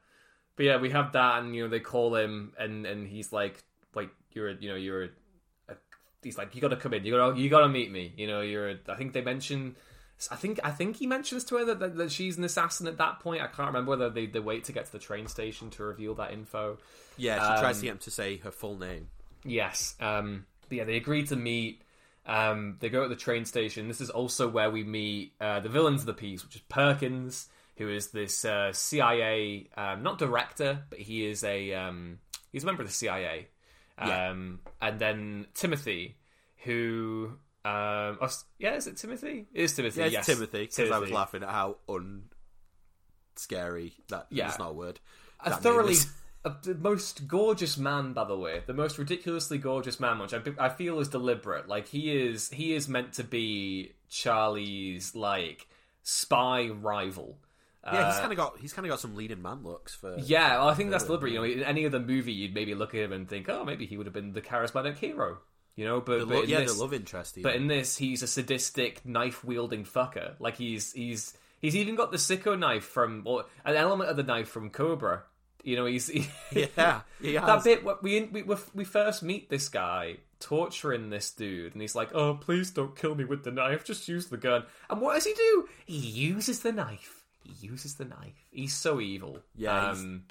But 0.55 0.65
yeah, 0.65 0.77
we 0.77 0.89
have 0.91 1.11
that, 1.13 1.39
and 1.39 1.55
you 1.55 1.63
know 1.63 1.69
they 1.69 1.79
call 1.81 2.15
him, 2.15 2.53
and 2.57 2.85
and 2.85 3.07
he's 3.07 3.31
like, 3.33 3.63
like 3.93 4.09
you're, 4.31 4.51
you 4.51 4.69
know, 4.69 4.75
you're. 4.75 5.03
A, 5.69 5.75
he's 6.23 6.37
like, 6.37 6.55
you 6.55 6.61
got 6.61 6.69
to 6.69 6.77
come 6.77 6.93
in. 6.93 7.05
You 7.05 7.13
got 7.13 7.35
to, 7.35 7.39
you 7.39 7.49
got 7.49 7.61
to 7.61 7.69
meet 7.69 7.91
me. 7.91 8.13
You 8.17 8.27
know, 8.27 8.41
you're. 8.41 8.69
A, 8.69 8.77
I 8.87 8.95
think 8.95 9.13
they 9.13 9.21
mention. 9.21 9.75
I 10.31 10.35
think 10.35 10.59
I 10.63 10.71
think 10.71 10.95
he 10.95 11.07
mentions 11.07 11.43
to 11.45 11.57
her 11.57 11.65
that, 11.65 11.79
that, 11.79 11.97
that 11.97 12.11
she's 12.11 12.37
an 12.37 12.43
assassin 12.43 12.87
at 12.87 12.97
that 12.97 13.19
point. 13.19 13.41
I 13.41 13.47
can't 13.47 13.67
remember 13.67 13.91
whether 13.91 14.09
they, 14.09 14.25
they 14.25 14.39
wait 14.39 14.63
to 14.65 14.71
get 14.71 14.85
to 14.85 14.91
the 14.91 14.99
train 14.99 15.27
station 15.27 15.69
to 15.71 15.83
reveal 15.83 16.15
that 16.15 16.31
info. 16.31 16.77
Yeah, 17.17 17.35
she 17.35 17.61
tries 17.61 17.75
Um, 17.75 17.79
to 17.81 17.85
get 17.85 17.91
him 17.91 17.97
to 17.99 18.11
say 18.11 18.37
her 18.37 18.51
full 18.51 18.77
name. 18.77 19.09
Yes. 19.43 19.95
Um, 19.99 20.45
but 20.69 20.77
yeah, 20.77 20.83
they 20.85 20.95
agree 20.95 21.25
to 21.27 21.35
meet. 21.35 21.81
Um, 22.25 22.77
they 22.79 22.89
go 22.89 23.03
to 23.03 23.09
the 23.09 23.15
train 23.15 23.45
station. 23.45 23.87
This 23.87 24.01
is 24.01 24.09
also 24.09 24.47
where 24.47 24.71
we 24.71 24.83
meet 24.83 25.33
uh, 25.39 25.59
the 25.59 25.69
villains 25.69 26.01
of 26.01 26.07
the 26.07 26.13
piece, 26.13 26.43
which 26.43 26.55
is 26.55 26.61
Perkins, 26.69 27.47
who 27.77 27.89
is 27.89 28.07
this 28.07 28.45
uh, 28.45 28.71
CIA, 28.73 29.69
um, 29.77 30.01
not 30.01 30.17
director, 30.17 30.83
but 30.89 30.97
he 30.99 31.25
is 31.25 31.43
a 31.43 31.73
um, 31.73 32.19
he's 32.51 32.63
a 32.63 32.65
member 32.65 32.81
of 32.81 32.87
the 32.87 32.93
CIA. 32.93 33.47
Yeah. 33.99 34.29
Um, 34.31 34.59
and 34.81 34.99
then 34.99 35.45
Timothy, 35.53 36.17
who 36.63 37.33
um, 37.65 38.17
oh, 38.21 38.29
yeah, 38.59 38.75
is 38.75 38.87
it 38.87 38.97
Timothy? 38.97 39.47
It 39.53 39.61
is 39.63 39.73
Timothy. 39.73 39.99
Yeah, 39.99 40.05
it's 40.07 40.13
yes. 40.13 40.25
Timothy 40.27 40.61
because 40.61 40.91
I 40.91 40.99
was 40.99 41.09
laughing 41.11 41.43
at 41.43 41.49
how 41.49 41.77
un 41.89 42.25
scary 43.35 43.93
that. 44.09 44.27
Yeah. 44.29 44.47
it's 44.49 44.59
not 44.59 44.69
a 44.71 44.73
word. 44.73 44.99
a 45.43 45.55
thoroughly 45.57 45.95
a, 46.45 46.53
the 46.63 46.75
most 46.75 47.27
gorgeous 47.27 47.77
man 47.77 48.13
by 48.13 48.23
the 48.23 48.37
way 48.37 48.61
the 48.65 48.73
most 48.73 48.97
ridiculously 48.97 49.57
gorgeous 49.57 49.99
man 49.99 50.19
which 50.19 50.33
I, 50.33 50.39
I 50.59 50.69
feel 50.69 50.99
is 50.99 51.07
deliberate 51.09 51.67
like 51.67 51.87
he 51.87 52.15
is 52.15 52.49
he 52.49 52.73
is 52.73 52.87
meant 52.87 53.13
to 53.13 53.23
be 53.23 53.93
charlie's 54.09 55.15
like 55.15 55.67
spy 56.03 56.67
rival 56.69 57.39
Yeah, 57.83 58.05
he's 58.07 58.15
Uh, 58.17 58.19
kind 58.21 58.31
of 58.31 58.37
got 58.37 58.59
he's 58.59 58.73
kind 58.73 58.85
of 58.85 58.91
got 58.91 58.99
some 58.99 59.15
leading 59.15 59.41
man 59.41 59.63
looks 59.63 59.93
for. 59.95 60.15
yeah 60.19 60.59
well, 60.59 60.69
i 60.69 60.75
think 60.75 60.91
that's 60.91 61.05
deliberate 61.05 61.33
you 61.33 61.39
know 61.39 61.43
in 61.45 61.63
any 61.63 61.85
other 61.85 61.99
movie 61.99 62.31
you'd 62.33 62.53
maybe 62.53 62.73
look 62.75 62.93
at 62.93 63.01
him 63.01 63.11
and 63.11 63.27
think 63.27 63.49
oh 63.49 63.65
maybe 63.65 63.85
he 63.85 63.97
would 63.97 64.05
have 64.05 64.13
been 64.13 64.31
the 64.33 64.41
charismatic 64.41 64.97
hero 64.97 65.39
you 65.75 65.85
know 65.85 66.01
but, 66.01 66.19
the 66.19 66.25
but 66.25 66.35
lo- 66.35 66.43
yeah, 66.43 66.59
this, 66.61 66.75
the 66.75 66.81
love 66.81 66.93
interest. 66.93 67.37
but 67.41 67.55
in 67.55 67.67
this, 67.67 67.97
he's 67.97 68.23
a 68.23 68.27
sadistic 68.27 69.05
knife 69.05 69.43
wielding 69.43 69.83
fucker. 69.83 70.33
Like 70.39 70.57
he's 70.57 70.93
he's 70.93 71.33
he's 71.61 71.75
even 71.75 71.95
got 71.95 72.11
the 72.11 72.17
sicko 72.17 72.57
knife 72.57 72.85
from 72.85 73.21
or 73.25 73.45
an 73.63 73.75
element 73.75 74.09
of 74.09 74.17
the 74.17 74.23
knife 74.23 74.49
from 74.49 74.69
Cobra. 74.69 75.23
You 75.63 75.75
know, 75.77 75.85
he's 75.85 76.07
he, 76.07 76.27
yeah, 76.51 77.01
he 77.21 77.33
that 77.33 77.63
bit. 77.63 77.83
We 78.03 78.21
we 78.23 78.43
we 78.73 78.83
first 78.83 79.23
meet 79.23 79.49
this 79.49 79.67
guy 79.69 80.17
torturing 80.39 81.09
this 81.09 81.31
dude, 81.31 81.73
and 81.73 81.81
he's 81.81 81.95
like, 81.95 82.13
"Oh, 82.13 82.35
please 82.35 82.69
don't 82.71 82.95
kill 82.95 83.15
me 83.15 83.23
with 83.25 83.43
the 83.43 83.51
knife. 83.51 83.83
Just 83.83 84.07
use 84.07 84.27
the 84.27 84.37
gun." 84.37 84.63
And 84.89 85.01
what 85.01 85.15
does 85.15 85.25
he 85.25 85.33
do? 85.33 85.67
He 85.85 85.97
uses 85.97 86.59
the 86.59 86.71
knife. 86.71 87.23
He 87.43 87.67
uses 87.67 87.95
the 87.95 88.05
knife. 88.05 88.35
He's 88.51 88.75
so 88.75 88.99
evil. 89.01 89.39
Yeah, 89.55 89.87
he's- 89.91 90.03
Um, 90.03 90.23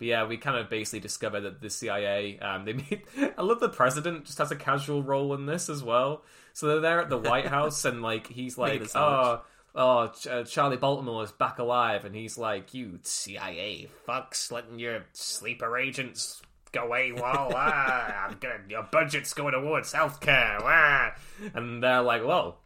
but 0.00 0.06
yeah, 0.06 0.24
we 0.26 0.38
kind 0.38 0.56
of 0.56 0.70
basically 0.70 1.00
discover 1.00 1.42
that 1.42 1.60
the 1.60 1.68
CIA, 1.68 2.38
um, 2.38 2.64
they 2.64 2.72
meet. 2.90 3.04
I 3.36 3.42
love 3.42 3.60
the 3.60 3.68
president 3.68 4.24
just 4.24 4.38
has 4.38 4.50
a 4.50 4.56
casual 4.56 5.02
role 5.02 5.34
in 5.34 5.44
this 5.44 5.68
as 5.68 5.84
well. 5.84 6.24
So 6.54 6.66
they're 6.66 6.80
there 6.80 7.00
at 7.00 7.10
the 7.10 7.18
White 7.18 7.46
House, 7.58 7.84
and 7.84 8.00
like 8.00 8.26
he's 8.26 8.56
like, 8.56 8.82
oh, 8.96 9.42
oh, 9.74 10.08
Ch- 10.08 10.26
uh, 10.26 10.44
Charlie 10.44 10.78
Baltimore 10.78 11.22
is 11.22 11.32
back 11.32 11.58
alive, 11.58 12.06
and 12.06 12.16
he's 12.16 12.38
like, 12.38 12.72
you 12.72 12.98
CIA 13.02 13.88
fucks 14.08 14.50
letting 14.50 14.78
your 14.78 15.04
sleeper 15.12 15.76
agents 15.76 16.40
go 16.72 16.88
AWOL. 16.88 17.52
ah, 17.54 18.24
I'm 18.26 18.38
gonna, 18.38 18.60
your 18.70 18.84
budget's 18.84 19.34
going 19.34 19.52
towards 19.52 19.92
healthcare. 19.92 20.60
Ah. 20.62 21.14
And 21.52 21.82
they're 21.82 22.00
like, 22.00 22.24
well, 22.24 22.58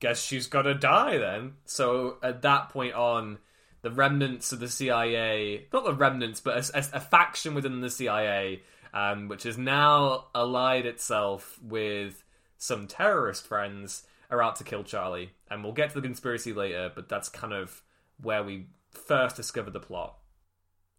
guess 0.00 0.20
she's 0.20 0.48
gonna 0.48 0.74
die 0.74 1.16
then. 1.16 1.54
So 1.64 2.18
at 2.22 2.42
that 2.42 2.68
point 2.68 2.92
on, 2.92 3.38
the 3.84 3.90
remnants 3.90 4.50
of 4.50 4.60
the 4.60 4.68
CIA, 4.68 5.66
not 5.70 5.84
the 5.84 5.92
remnants, 5.92 6.40
but 6.40 6.56
a, 6.56 6.78
a, 6.78 6.84
a 6.94 7.00
faction 7.00 7.54
within 7.54 7.82
the 7.82 7.90
CIA, 7.90 8.62
um, 8.94 9.28
which 9.28 9.42
has 9.42 9.58
now 9.58 10.24
allied 10.34 10.86
itself 10.86 11.60
with 11.62 12.24
some 12.56 12.86
terrorist 12.86 13.46
friends, 13.46 14.04
are 14.30 14.42
out 14.42 14.56
to 14.56 14.64
kill 14.64 14.84
Charlie. 14.84 15.32
And 15.50 15.62
we'll 15.62 15.74
get 15.74 15.90
to 15.90 15.96
the 15.96 16.06
conspiracy 16.06 16.54
later, 16.54 16.90
but 16.94 17.10
that's 17.10 17.28
kind 17.28 17.52
of 17.52 17.82
where 18.22 18.42
we 18.42 18.68
first 18.90 19.36
discover 19.36 19.70
the 19.70 19.80
plot. 19.80 20.16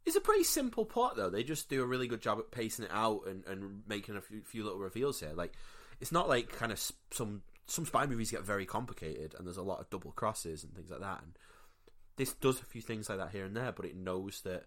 It's 0.06 0.16
a 0.16 0.22
pretty 0.22 0.44
simple 0.44 0.86
plot, 0.86 1.16
though. 1.16 1.32
They 1.32 1.42
just 1.42 1.68
do 1.70 1.82
a 1.82 1.88
really 1.88 2.08
good 2.08 2.22
job 2.22 2.38
at 2.38 2.52
pacing 2.52 2.86
it 2.86 2.92
out 2.94 3.22
and, 3.28 3.44
and 3.48 3.82
making 3.88 4.16
a 4.16 4.22
few, 4.22 4.42
few 4.44 4.64
little 4.64 4.78
reveals 4.78 5.20
here. 5.20 5.34
Like, 5.34 5.54
it's 6.00 6.12
not 6.12 6.30
like 6.30 6.52
kind 6.52 6.72
of 6.72 6.80
some 7.10 7.42
some 7.66 7.84
spy 7.88 8.06
movies 8.06 8.30
get 8.30 8.44
very 8.44 8.68
complicated 8.68 9.34
and 9.36 9.48
there's 9.48 9.58
a 9.58 9.64
lot 9.64 9.80
of 9.80 9.90
double 9.90 10.12
crosses 10.12 10.64
and 10.64 10.76
things 10.76 10.92
like 10.92 11.00
that. 11.00 11.24
And 11.24 11.34
this 12.18 12.34
does 12.34 12.60
a 12.62 12.66
few 12.66 12.82
things 12.82 13.10
like 13.10 13.18
that 13.18 13.32
here 13.32 13.46
and 13.46 13.56
there, 13.56 13.72
but 13.72 13.86
it 13.86 13.96
knows 13.96 14.42
that 14.42 14.66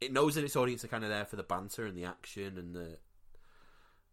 it 0.00 0.12
knows 0.12 0.34
that 0.34 0.44
its 0.44 0.56
audience 0.56 0.84
are 0.84 0.88
kind 0.88 1.04
of 1.04 1.10
there 1.10 1.24
for 1.24 1.36
the 1.36 1.42
banter 1.42 1.86
and 1.86 1.96
the 1.96 2.04
action 2.04 2.58
and 2.58 2.74
the 2.74 2.98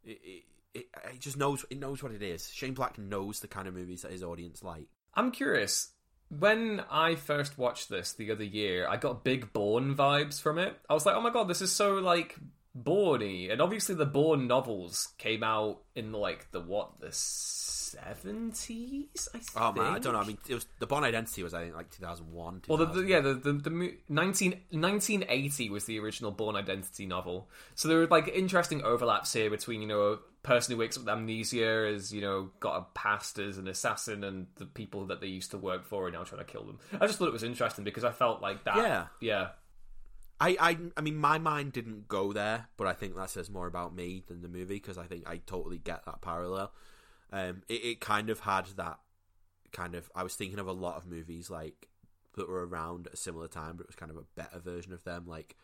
it, 0.03 0.19
it, 0.23 0.43
it, 0.73 0.85
it 1.13 1.19
just 1.19 1.37
knows 1.37 1.65
it 1.69 1.79
knows 1.79 2.03
what 2.03 2.11
it 2.11 2.21
is. 2.21 2.49
Shane 2.49 2.73
Black 2.73 2.97
knows 2.97 3.39
the 3.39 3.47
kind 3.47 3.67
of 3.67 3.73
movies 3.73 4.03
that 4.03 4.11
his 4.11 4.23
audience 4.23 4.63
like. 4.63 4.87
I'm 5.13 5.31
curious. 5.31 5.91
When 6.29 6.83
I 6.91 7.15
first 7.15 7.57
watched 7.57 7.89
this 7.89 8.13
the 8.13 8.31
other 8.31 8.43
year, 8.43 8.87
I 8.87 8.97
got 8.97 9.23
big 9.23 9.51
Bourne 9.51 9.95
vibes 9.95 10.39
from 10.39 10.59
it. 10.59 10.77
I 10.87 10.93
was 10.93 11.05
like, 11.05 11.15
"Oh 11.15 11.21
my 11.21 11.31
god, 11.31 11.47
this 11.47 11.61
is 11.61 11.71
so 11.71 11.95
like 11.95 12.37
Bourne-y. 12.75 13.49
And 13.51 13.61
obviously, 13.61 13.95
the 13.95 14.05
Bourne 14.05 14.47
novels 14.47 15.09
came 15.17 15.43
out 15.43 15.81
in 15.95 16.11
like 16.11 16.51
the 16.51 16.61
what 16.61 16.99
the 16.99 17.11
seventies. 17.89 19.27
I 19.33 19.39
think. 19.39 19.51
Oh 19.55 19.71
man, 19.73 19.93
I 19.93 19.99
don't 19.99 20.13
know. 20.13 20.19
I 20.19 20.25
mean, 20.25 20.37
it 20.47 20.53
was 20.53 20.65
the 20.79 20.87
Bourne 20.87 21.03
Identity 21.03 21.43
was 21.43 21.53
I 21.53 21.63
think 21.63 21.75
like 21.75 21.89
two 21.89 22.03
thousand 22.03 22.31
one. 22.31 22.61
Well, 22.67 22.77
the, 22.77 22.85
the, 22.85 23.01
yeah, 23.01 23.21
the 23.21 23.33
the, 23.33 23.53
the 23.53 23.97
19, 24.09 24.51
1980 24.69 25.69
was 25.69 25.85
the 25.85 25.99
original 25.99 26.31
Bourne 26.31 26.55
Identity 26.55 27.05
novel. 27.05 27.49
So 27.75 27.87
there 27.87 27.97
were 27.97 28.07
like 28.07 28.27
interesting 28.27 28.83
overlaps 28.83 29.33
here 29.33 29.49
between 29.49 29.81
you 29.81 29.87
know 29.87 30.01
a 30.01 30.17
person 30.41 30.73
who 30.73 30.79
wakes 30.79 30.95
up 30.95 31.03
with 31.03 31.09
amnesia 31.09 31.89
has 31.91 32.13
you 32.13 32.21
know 32.21 32.49
got 32.61 32.77
a 32.77 32.85
past 32.93 33.39
as 33.39 33.57
an 33.57 33.67
assassin 33.67 34.23
and 34.23 34.47
the 34.55 34.65
people 34.65 35.05
that 35.07 35.19
they 35.19 35.27
used 35.27 35.51
to 35.51 35.57
work 35.57 35.85
for 35.85 36.07
are 36.07 36.11
now 36.11 36.23
trying 36.23 36.39
to 36.39 36.45
kill 36.49 36.63
them. 36.63 36.79
I 36.99 37.07
just 37.07 37.19
thought 37.19 37.27
it 37.27 37.33
was 37.33 37.43
interesting 37.43 37.83
because 37.83 38.03
I 38.03 38.11
felt 38.11 38.41
like 38.41 38.63
that. 38.63 38.77
Yeah. 38.77 39.07
yeah. 39.19 39.47
I, 40.41 40.55
I, 40.59 40.77
I 40.95 41.01
mean, 41.01 41.17
my 41.17 41.37
mind 41.37 41.73
didn't 41.73 42.07
go 42.07 42.31
there, 42.31 42.67
but 42.77 42.87
I 42.87 42.93
think 42.93 43.15
that 43.15 43.29
says 43.29 43.49
more 43.49 43.67
about 43.67 43.93
me 43.93 44.23
than 44.27 44.41
the 44.41 44.47
movie 44.47 44.75
because 44.75 44.97
I 44.97 45.05
think 45.05 45.27
I 45.27 45.37
totally 45.45 45.79
get 45.79 46.05
that 46.05 46.21
parallel. 46.21 46.71
Um, 47.31 47.63
it, 47.67 47.83
it 47.83 47.99
kind 47.99 48.29
of 48.29 48.39
had 48.39 48.65
that 48.77 48.99
kind 49.71 49.95
of. 49.95 50.09
I 50.15 50.23
was 50.23 50.35
thinking 50.35 50.59
of 50.59 50.67
a 50.67 50.73
lot 50.73 50.97
of 50.97 51.05
movies 51.05 51.49
like 51.49 51.89
that 52.35 52.47
were 52.47 52.65
around 52.65 53.07
at 53.07 53.13
a 53.13 53.17
similar 53.17 53.47
time, 53.47 53.75
but 53.75 53.83
it 53.83 53.89
was 53.89 53.95
kind 53.95 54.11
of 54.11 54.17
a 54.17 54.23
better 54.35 54.59
version 54.59 54.93
of 54.93 55.03
them, 55.03 55.25
like 55.27 55.57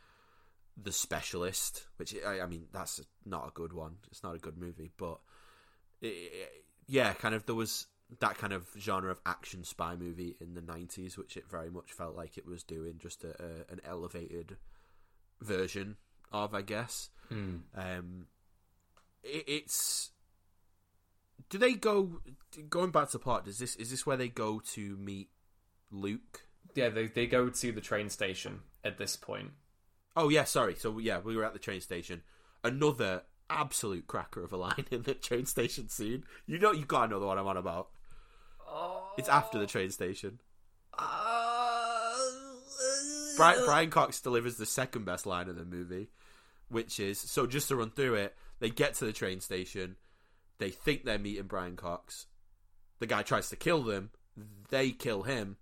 The 0.81 0.91
Specialist, 0.91 1.85
which 1.95 2.13
I, 2.25 2.41
I 2.41 2.45
mean, 2.45 2.65
that's 2.73 3.01
not 3.25 3.47
a 3.47 3.51
good 3.51 3.71
one. 3.71 3.95
It's 4.11 4.23
not 4.23 4.35
a 4.35 4.39
good 4.39 4.57
movie, 4.57 4.91
but 4.97 5.19
it, 6.01 6.07
it, 6.07 6.65
yeah, 6.87 7.13
kind 7.13 7.33
of 7.33 7.45
there 7.45 7.55
was 7.55 7.87
that 8.19 8.37
kind 8.37 8.53
of 8.53 8.67
genre 8.79 9.11
of 9.11 9.19
action 9.25 9.63
spy 9.63 9.95
movie 9.95 10.35
in 10.39 10.53
the 10.53 10.61
90s 10.61 11.17
which 11.17 11.35
it 11.35 11.49
very 11.49 11.69
much 11.69 11.91
felt 11.91 12.15
like 12.15 12.37
it 12.37 12.45
was 12.45 12.63
doing 12.63 12.95
just 12.99 13.23
a, 13.23 13.29
a 13.29 13.71
an 13.73 13.81
elevated 13.83 14.57
version 15.41 15.97
of 16.31 16.53
i 16.53 16.61
guess. 16.61 17.09
Mm. 17.31 17.61
um 17.75 18.27
it, 19.23 19.43
it's 19.47 20.11
do 21.49 21.57
they 21.57 21.73
go 21.73 22.21
going 22.69 22.91
back 22.91 23.07
to 23.07 23.13
the 23.13 23.19
plot 23.19 23.45
does 23.45 23.57
this 23.57 23.75
is 23.75 23.91
this 23.91 24.05
where 24.05 24.17
they 24.17 24.27
go 24.29 24.61
to 24.73 24.95
meet 24.97 25.29
luke? 25.91 26.47
Yeah, 26.75 26.89
they 26.89 27.07
they 27.07 27.27
go 27.27 27.49
to 27.49 27.71
the 27.71 27.81
train 27.81 28.09
station 28.09 28.61
at 28.83 28.97
this 28.97 29.15
point. 29.15 29.51
oh 30.15 30.29
yeah 30.29 30.43
sorry. 30.43 30.75
So 30.75 30.97
yeah 30.99 31.19
we 31.19 31.35
were 31.35 31.45
at 31.45 31.53
the 31.53 31.59
train 31.59 31.81
station. 31.81 32.21
Another 32.63 33.23
absolute 33.49 34.07
cracker 34.07 34.43
of 34.43 34.51
a 34.51 34.57
line 34.57 34.85
in 34.91 35.03
the 35.03 35.13
train 35.13 35.45
station 35.45 35.89
scene. 35.89 36.23
You 36.45 36.59
know 36.59 36.71
you 36.71 36.85
gotta 36.85 37.11
know 37.11 37.19
the 37.19 37.27
one 37.27 37.37
i'm 37.37 37.47
on 37.47 37.57
about 37.57 37.89
it's 39.17 39.29
after 39.29 39.57
the 39.57 39.67
train 39.67 39.89
station 39.89 40.39
Brian, 43.37 43.65
Brian 43.65 43.89
Cox 43.89 44.21
delivers 44.21 44.57
the 44.57 44.65
second 44.65 45.05
best 45.05 45.25
line 45.25 45.49
of 45.49 45.55
the 45.55 45.65
movie, 45.65 46.07
which 46.69 46.99
is 46.99 47.19
so 47.19 47.45
just 47.45 47.67
to 47.67 47.75
run 47.75 47.91
through 47.91 48.15
it, 48.15 48.35
they 48.59 48.69
get 48.69 48.93
to 48.95 49.05
the 49.05 49.13
train 49.13 49.41
station, 49.41 49.95
they 50.57 50.69
think 50.69 51.03
they're 51.03 51.19
meeting 51.19 51.47
Brian 51.47 51.75
Cox, 51.75 52.27
the 52.99 53.07
guy 53.07 53.21
tries 53.23 53.49
to 53.49 53.55
kill 53.55 53.83
them, 53.83 54.11
they 54.69 54.91
kill 54.91 55.23
him, 55.23 55.57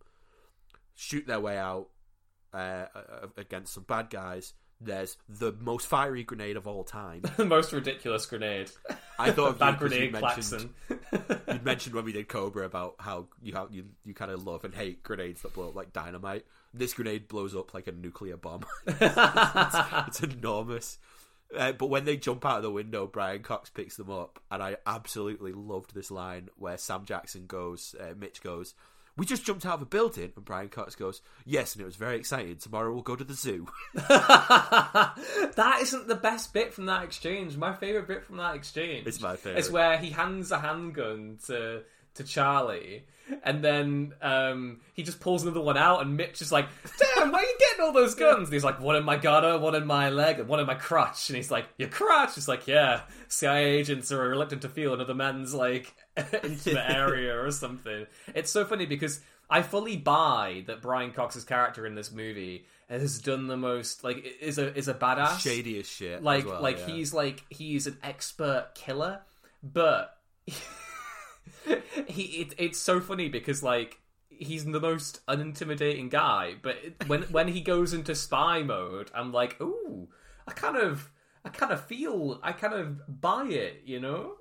shoot 0.95 1.26
their 1.26 1.39
way 1.39 1.58
out 1.58 1.88
uh, 2.54 2.86
uh, 2.95 3.28
against 3.38 3.73
some 3.73 3.84
bad 3.84 4.10
guys. 4.10 4.54
There's 4.84 5.17
the 5.30 5.54
most 5.60 5.88
fiery 5.88 6.24
grenade 6.24 6.58
of 6.58 6.67
all 6.67 6.84
time. 6.84 7.22
the 7.38 7.46
most 7.58 7.72
ridiculous 7.74 8.26
grenade. 8.26 8.69
I 9.17 9.32
thought 9.32 9.48
of 9.50 9.54
you 9.56 9.60
bad 9.60 9.74
you 9.74 9.80
grenade 9.80 10.12
mentioned- 10.13 10.69
klaxon. 10.82 11.39
You 11.48 11.60
mentioned 11.63 11.96
when 11.96 12.06
we 12.06 12.12
did 12.12 12.28
Cobra 12.28 12.65
about 12.65 12.96
how 13.00 13.28
you 13.41 13.54
how 13.54 13.67
you 13.72 13.86
you 14.06 14.13
kind 14.13 14.32
of 14.32 14.46
love 14.46 14.65
and 14.65 14.74
hate 14.74 15.04
grenades 15.04 15.41
that 15.43 15.54
blow 15.54 15.69
up 15.69 15.76
like 15.76 15.93
dynamite. 15.93 16.46
This 16.74 16.93
grenade 16.93 17.28
blows 17.28 17.56
up 17.56 17.74
like 17.74 17.88
a 17.88 17.91
nuclear 17.91 18.36
bomb. 18.38 18.63
it's, 18.88 19.78
it's 20.08 20.24
enormous. 20.24 20.98
Uh, 21.56 21.72
but 21.72 21.86
when 21.86 22.04
they 22.06 22.17
jump 22.17 22.43
out 22.46 22.58
of 22.58 22.63
the 22.63 22.72
window, 22.72 23.06
Brian 23.06 23.43
Cox 23.43 23.69
picks 23.69 23.96
them 23.96 24.10
up, 24.10 24.39
and 24.50 24.63
I 24.63 24.78
absolutely 24.88 25.52
loved 25.54 25.93
this 25.93 26.10
line 26.10 26.50
where 26.58 26.80
Sam 26.80 27.06
Jackson 27.06 27.46
goes, 27.46 27.93
uh, 28.00 28.15
Mitch 28.17 28.41
goes, 28.41 28.74
"We 29.15 29.26
just 29.26 29.45
jumped 29.45 29.65
out 29.65 29.76
of 29.76 29.82
a 29.82 29.86
building," 29.86 30.34
and 30.36 30.45
Brian 30.45 30.69
Cox 30.69 30.95
goes, 30.95 31.21
"Yes, 31.45 31.73
and 31.73 31.82
it 31.82 31.86
was 31.86 31.95
very 31.95 32.17
exciting. 32.17 32.58
Tomorrow 32.58 32.93
we'll 32.93 33.04
go 33.04 33.15
to 33.15 33.23
the 33.23 33.34
zoo." 33.34 33.67
that 33.93 35.15
isn't 35.82 36.08
the 36.08 36.15
best 36.15 36.54
bit 36.54 36.73
from 36.73 36.86
that 36.88 37.04
exchange. 37.04 37.58
My 37.58 37.73
favorite 37.73 38.08
bit 38.08 38.23
from 38.23 38.38
that 38.38 38.56
exchange. 38.56 39.08
It's 39.08 39.21
my 39.21 39.36
favourite. 39.36 39.60
Is 39.60 39.71
where 39.71 39.97
he 39.97 40.10
hands 40.12 40.52
a 40.52 40.60
handgun 40.60 41.38
to 41.47 41.84
to 42.15 42.23
Charlie, 42.23 43.06
and 43.43 43.63
then 43.63 44.13
um, 44.21 44.82
he 44.93 45.04
just 45.04 45.19
pulls 45.19 45.43
another 45.43 45.62
one 45.62 45.78
out, 45.78 46.02
and 46.02 46.15
Mitch 46.15 46.41
is 46.41 46.52
like, 46.52 46.67
"Damn, 46.99 47.32
where 47.32 47.41
are 47.41 47.45
you 47.45 47.58
getting 47.60 47.86
all 47.86 47.91
those 47.91 48.15
guns?" 48.15 48.47
And 48.47 48.54
he's 48.54 48.63
like, 48.63 48.80
"One 48.80 48.95
in 48.95 49.04
my 49.04 49.17
gutter, 49.17 49.58
one 49.58 49.76
in 49.76 49.86
my 49.88 50.10
leg, 50.10 50.39
and 50.39 50.47
one 50.47 50.60
in 50.60 50.67
my 50.67 50.76
crotch." 50.76 51.30
And 51.30 51.36
he's 51.36 51.52
like, 51.52 51.65
"Your 51.78 51.89
crotch?" 51.89 52.36
He's 52.36 52.47
like, 52.47 52.67
"Yeah." 52.67 53.02
CIA 53.28 53.65
agents 53.65 54.12
are 54.12 54.30
reluctant 54.30 54.62
to 54.62 54.69
feel 54.69 54.93
another 54.93 55.15
man's 55.15 55.54
like 55.54 55.95
intimate 56.43 56.89
area 56.89 57.39
or 57.39 57.52
something. 57.52 58.06
It's 58.36 58.52
so 58.52 58.65
funny 58.65 58.86
because 58.86 59.21
I 59.49 59.62
fully 59.62 59.97
buy 59.97 60.63
that 60.67 60.82
Brian 60.82 61.12
Cox's 61.12 61.43
character 61.43 61.86
in 61.86 61.95
this 61.95 62.12
movie 62.12 62.65
has 62.89 63.19
done 63.19 63.47
the 63.47 63.58
most 63.58 64.04
like 64.04 64.26
is 64.41 64.58
a 64.58 64.76
is 64.78 64.88
a 64.88 64.93
badass 64.93 65.39
Shady 65.39 65.80
as 65.80 65.88
shit. 65.88 66.21
like 66.21 66.45
well, 66.45 66.62
like 66.62 66.80
yeah. 66.80 66.88
he's 66.88 67.13
like 67.13 67.43
he's 67.49 67.88
an 67.88 67.97
expert 68.04 68.69
killer 68.76 69.21
but 69.63 70.17
he 72.08 72.23
it, 72.23 72.54
it's 72.58 72.78
so 72.78 72.99
funny 72.99 73.30
because 73.30 73.63
like 73.63 73.99
he's 74.30 74.65
the 74.65 74.80
most 74.80 75.26
unintimidating 75.28 76.10
guy 76.10 76.56
but 76.62 76.78
when 77.08 77.21
when 77.32 77.47
he 77.47 77.62
goes 77.62 77.93
into 77.93 78.13
spy 78.13 78.62
mode 78.62 79.10
i'm 79.13 79.32
like 79.32 79.60
ooh 79.62 80.08
i 80.47 80.52
kind 80.52 80.78
of 80.78 81.10
i 81.45 81.49
kind 81.49 81.71
of 81.71 81.84
feel 81.86 82.39
i 82.43 82.52
kind 82.52 82.73
of 82.73 83.21
buy 83.21 83.45
it 83.45 83.82
you 83.86 83.99
know 83.99 84.34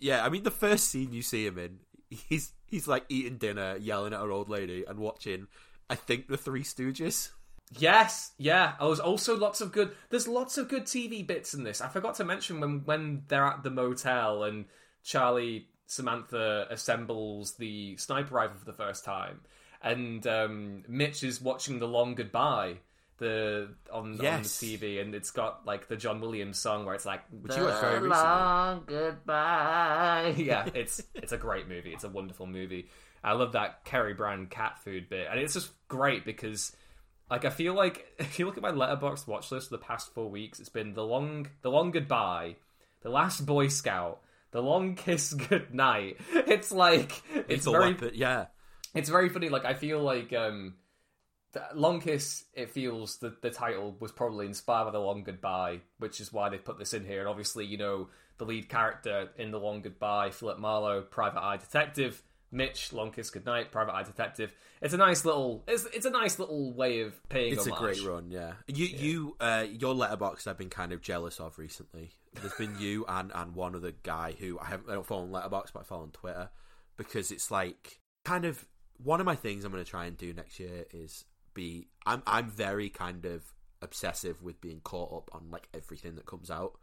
Yeah, 0.00 0.24
I 0.24 0.28
mean 0.28 0.42
the 0.42 0.50
first 0.50 0.90
scene 0.90 1.12
you 1.12 1.22
see 1.22 1.46
him 1.46 1.58
in, 1.58 1.80
he's 2.10 2.52
he's 2.66 2.88
like 2.88 3.04
eating 3.08 3.38
dinner, 3.38 3.76
yelling 3.76 4.12
at 4.12 4.20
her 4.20 4.30
old 4.30 4.48
lady, 4.48 4.84
and 4.86 4.98
watching. 4.98 5.46
I 5.88 5.94
think 5.94 6.28
the 6.28 6.36
Three 6.36 6.62
Stooges. 6.62 7.30
Yes, 7.78 8.32
yeah. 8.36 8.74
Oh, 8.80 8.88
there's 8.88 9.00
also 9.00 9.36
lots 9.36 9.60
of 9.60 9.72
good. 9.72 9.92
There's 10.08 10.26
lots 10.26 10.58
of 10.58 10.68
good 10.68 10.84
TV 10.84 11.24
bits 11.24 11.54
in 11.54 11.62
this. 11.62 11.80
I 11.80 11.88
forgot 11.88 12.16
to 12.16 12.24
mention 12.24 12.60
when 12.60 12.84
when 12.84 13.22
they're 13.28 13.44
at 13.44 13.62
the 13.62 13.70
motel 13.70 14.44
and 14.44 14.64
Charlie 15.04 15.68
Samantha 15.86 16.66
assembles 16.70 17.54
the 17.54 17.96
sniper 17.96 18.34
rifle 18.34 18.58
for 18.58 18.64
the 18.64 18.72
first 18.72 19.04
time, 19.04 19.40
and 19.82 20.26
um, 20.26 20.82
Mitch 20.88 21.22
is 21.22 21.40
watching 21.40 21.78
the 21.78 21.88
Long 21.88 22.14
Goodbye 22.14 22.78
the 23.20 23.68
on, 23.92 24.18
Yes. 24.20 24.34
on 24.62 24.68
the 24.68 24.76
TV, 24.76 25.00
and 25.00 25.14
it's 25.14 25.30
got 25.30 25.64
like 25.64 25.86
the 25.86 25.96
John 25.96 26.20
Williams 26.20 26.58
song 26.58 26.84
where 26.84 26.96
it's 26.96 27.06
like 27.06 27.22
Which 27.30 27.56
you 27.56 27.62
watched 27.62 27.80
very 27.80 27.94
recently. 28.00 28.16
long 28.18 28.82
goodbye. 28.86 30.34
yeah, 30.38 30.68
it's 30.74 31.00
it's 31.14 31.32
a 31.32 31.38
great 31.38 31.68
movie. 31.68 31.92
It's 31.92 32.04
a 32.04 32.08
wonderful 32.08 32.46
movie. 32.46 32.88
I 33.22 33.32
love 33.34 33.52
that 33.52 33.84
Coury 33.84 34.14
Brand 34.14 34.50
cat 34.50 34.78
food 34.82 35.08
bit, 35.08 35.28
and 35.30 35.38
it's 35.38 35.54
just 35.54 35.70
great 35.88 36.24
because 36.24 36.74
like 37.30 37.44
I 37.44 37.50
feel 37.50 37.74
like 37.74 38.06
if 38.18 38.38
you 38.38 38.46
look 38.46 38.56
at 38.56 38.62
my 38.62 38.72
Letterboxd 38.72 39.26
watch 39.28 39.52
list 39.52 39.68
for 39.68 39.76
the 39.76 39.82
past 39.84 40.12
four 40.14 40.28
weeks, 40.28 40.58
it's 40.58 40.68
been 40.68 40.94
the 40.94 41.04
long 41.04 41.46
the 41.62 41.70
long 41.70 41.90
goodbye, 41.90 42.56
the 43.02 43.10
last 43.10 43.46
Boy 43.46 43.68
Scout, 43.68 44.20
the 44.50 44.62
long 44.62 44.94
kiss 44.96 45.32
goodnight. 45.48 46.16
It's 46.32 46.72
like 46.72 47.22
it's 47.34 47.66
Lethal 47.66 47.72
very 47.72 47.92
Weapon, 47.92 48.10
yeah. 48.14 48.46
it's 48.94 49.08
very 49.08 49.28
funny. 49.28 49.48
Like 49.48 49.64
I 49.64 49.74
feel 49.74 50.00
like 50.00 50.32
um, 50.32 50.74
Long 51.74 52.00
Kiss. 52.00 52.44
It 52.54 52.70
feels 52.70 53.18
that 53.18 53.42
the 53.42 53.50
title 53.50 53.96
was 53.98 54.12
probably 54.12 54.46
inspired 54.46 54.86
by 54.86 54.90
the 54.92 55.00
Long 55.00 55.24
Goodbye, 55.24 55.80
which 55.98 56.20
is 56.20 56.32
why 56.32 56.48
they 56.48 56.58
put 56.58 56.78
this 56.78 56.94
in 56.94 57.04
here. 57.04 57.20
And 57.20 57.28
obviously, 57.28 57.66
you 57.66 57.78
know, 57.78 58.08
the 58.38 58.44
lead 58.44 58.68
character 58.68 59.30
in 59.36 59.50
the 59.50 59.58
Long 59.58 59.82
Goodbye, 59.82 60.30
Philip 60.30 60.58
Marlowe, 60.58 61.02
private 61.02 61.42
eye 61.42 61.56
detective, 61.56 62.22
Mitch, 62.52 62.92
Long 62.92 63.12
Kiss 63.12 63.30
Goodnight, 63.30 63.70
Private 63.70 63.94
Eye 63.94 64.02
Detective. 64.02 64.52
It's 64.82 64.94
a 64.94 64.96
nice 64.96 65.24
little. 65.24 65.62
It's 65.68 65.84
it's 65.92 66.06
a 66.06 66.10
nice 66.10 66.38
little 66.38 66.72
way 66.72 67.02
of 67.02 67.28
paying. 67.28 67.52
It's 67.52 67.66
a 67.66 67.70
great 67.70 68.02
run, 68.02 68.30
yeah. 68.30 68.54
You, 68.66 68.86
you, 68.86 69.36
uh, 69.38 69.66
your 69.70 69.94
Letterboxd 69.94 70.46
I've 70.46 70.58
been 70.58 70.70
kind 70.70 70.92
of 70.92 71.00
jealous 71.00 71.38
of 71.38 71.58
recently. 71.58 72.10
There's 72.34 72.54
been 72.54 72.76
you 72.78 73.04
and 73.08 73.30
and 73.34 73.54
one 73.54 73.76
other 73.76 73.92
guy 74.02 74.34
who 74.38 74.58
I 74.58 74.66
haven't 74.66 74.90
I 74.90 74.94
don't 74.94 75.06
follow 75.06 75.22
on 75.22 75.30
Letterboxd, 75.30 75.72
but 75.74 75.80
I 75.80 75.82
follow 75.84 76.02
on 76.02 76.10
Twitter 76.10 76.50
because 76.96 77.30
it's 77.30 77.50
like 77.50 78.00
kind 78.24 78.44
of 78.44 78.66
one 79.02 79.20
of 79.20 79.26
my 79.26 79.36
things 79.36 79.64
I'm 79.64 79.72
going 79.72 79.84
to 79.84 79.90
try 79.90 80.06
and 80.06 80.16
do 80.16 80.32
next 80.32 80.58
year 80.58 80.84
is 80.92 81.24
be. 81.54 81.88
I'm 82.06 82.22
I'm 82.26 82.50
very 82.50 82.88
kind 82.88 83.24
of 83.24 83.42
obsessive 83.82 84.42
with 84.42 84.60
being 84.60 84.80
caught 84.80 85.12
up 85.12 85.30
on 85.34 85.50
like 85.50 85.68
everything 85.74 86.16
that 86.16 86.26
comes 86.26 86.50
out. 86.50 86.78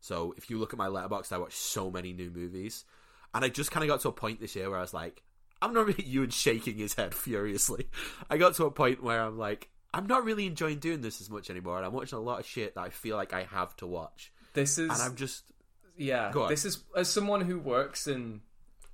So 0.00 0.34
if 0.36 0.50
you 0.50 0.58
look 0.58 0.72
at 0.72 0.78
my 0.78 0.88
Letterboxd, 0.88 1.32
I 1.32 1.38
watch 1.38 1.54
so 1.54 1.90
many 1.90 2.12
new 2.12 2.30
movies, 2.30 2.84
and 3.34 3.44
I 3.44 3.48
just 3.48 3.70
kind 3.70 3.84
of 3.84 3.88
got 3.88 4.00
to 4.00 4.08
a 4.08 4.12
point 4.12 4.40
this 4.40 4.54
year 4.54 4.68
where 4.68 4.78
I 4.78 4.82
was 4.82 4.94
like, 4.94 5.22
I'm 5.62 5.72
not 5.72 5.86
really 5.86 6.04
you 6.04 6.22
and 6.22 6.32
shaking 6.32 6.76
his 6.76 6.94
head 6.94 7.14
furiously. 7.14 7.88
I 8.30 8.36
got 8.36 8.54
to 8.56 8.66
a 8.66 8.70
point 8.70 9.02
where 9.02 9.22
I'm 9.22 9.38
like, 9.38 9.70
I'm 9.94 10.06
not 10.06 10.24
really 10.24 10.46
enjoying 10.46 10.78
doing 10.78 11.00
this 11.00 11.20
as 11.20 11.30
much 11.30 11.50
anymore, 11.50 11.78
and 11.78 11.86
I'm 11.86 11.92
watching 11.92 12.18
a 12.18 12.22
lot 12.22 12.40
of 12.40 12.46
shit 12.46 12.74
that 12.74 12.82
I 12.82 12.90
feel 12.90 13.16
like 13.16 13.32
I 13.32 13.44
have 13.44 13.74
to 13.76 13.86
watch, 13.86 14.32
This 14.52 14.78
is 14.78 14.90
and 14.90 15.00
I'm 15.00 15.16
just 15.16 15.44
yeah. 15.96 16.32
This 16.48 16.64
is 16.64 16.84
as 16.94 17.08
someone 17.08 17.40
who 17.40 17.58
works 17.58 18.06
in 18.06 18.42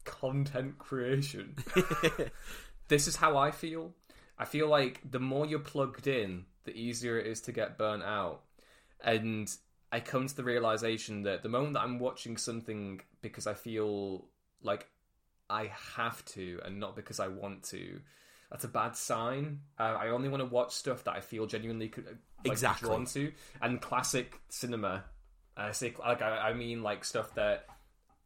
content 0.05 0.79
creation. 0.79 1.57
this 2.89 3.09
is 3.09 3.17
how 3.17 3.37
I 3.37 3.51
feel. 3.51 3.95
I 4.43 4.45
feel 4.45 4.67
like 4.67 5.01
the 5.09 5.21
more 5.21 5.47
you're 5.47 5.61
plugged 5.61 6.09
in, 6.09 6.47
the 6.65 6.77
easier 6.77 7.17
it 7.17 7.29
is 7.29 7.41
to 7.43 7.53
get 7.53 7.79
burnt 7.79 8.03
out. 8.03 8.43
And 9.05 9.49
I 9.93 10.01
come 10.01 10.27
to 10.27 10.35
the 10.35 10.43
realization 10.43 11.23
that 11.23 11.45
the 11.45 11.49
moment 11.49 11.75
that 11.75 11.85
I'm 11.85 12.01
watching 12.01 12.37
something 12.37 13.01
because 13.21 13.47
I 13.47 13.55
feel 13.55 14.27
like 14.61 14.89
I 15.49 15.71
have 15.97 16.25
to 16.25 16.59
and 16.65 16.81
not 16.81 16.97
because 16.97 17.21
I 17.21 17.29
want 17.29 17.63
to, 17.71 18.01
that's 18.51 18.65
a 18.65 18.69
bad 18.69 18.97
sign. 18.97 19.61
Uh, 19.79 19.97
I 19.97 20.09
only 20.09 20.29
want 20.29 20.41
to 20.41 20.49
watch 20.49 20.73
stuff 20.73 21.05
that 21.05 21.15
I 21.15 21.21
feel 21.21 21.47
genuinely 21.47 21.89
could, 21.89 22.07
like, 22.07 22.17
Exactly. 22.45 22.89
drawn 22.89 23.05
to. 23.07 23.31
And 23.61 23.81
classic 23.81 24.41
cinema, 24.49 25.05
I 25.57 25.71
say 25.71 25.95
like 26.01 26.21
I, 26.21 26.49
I 26.49 26.53
mean 26.53 26.83
like 26.83 27.05
stuff 27.05 27.33
that 27.37 27.67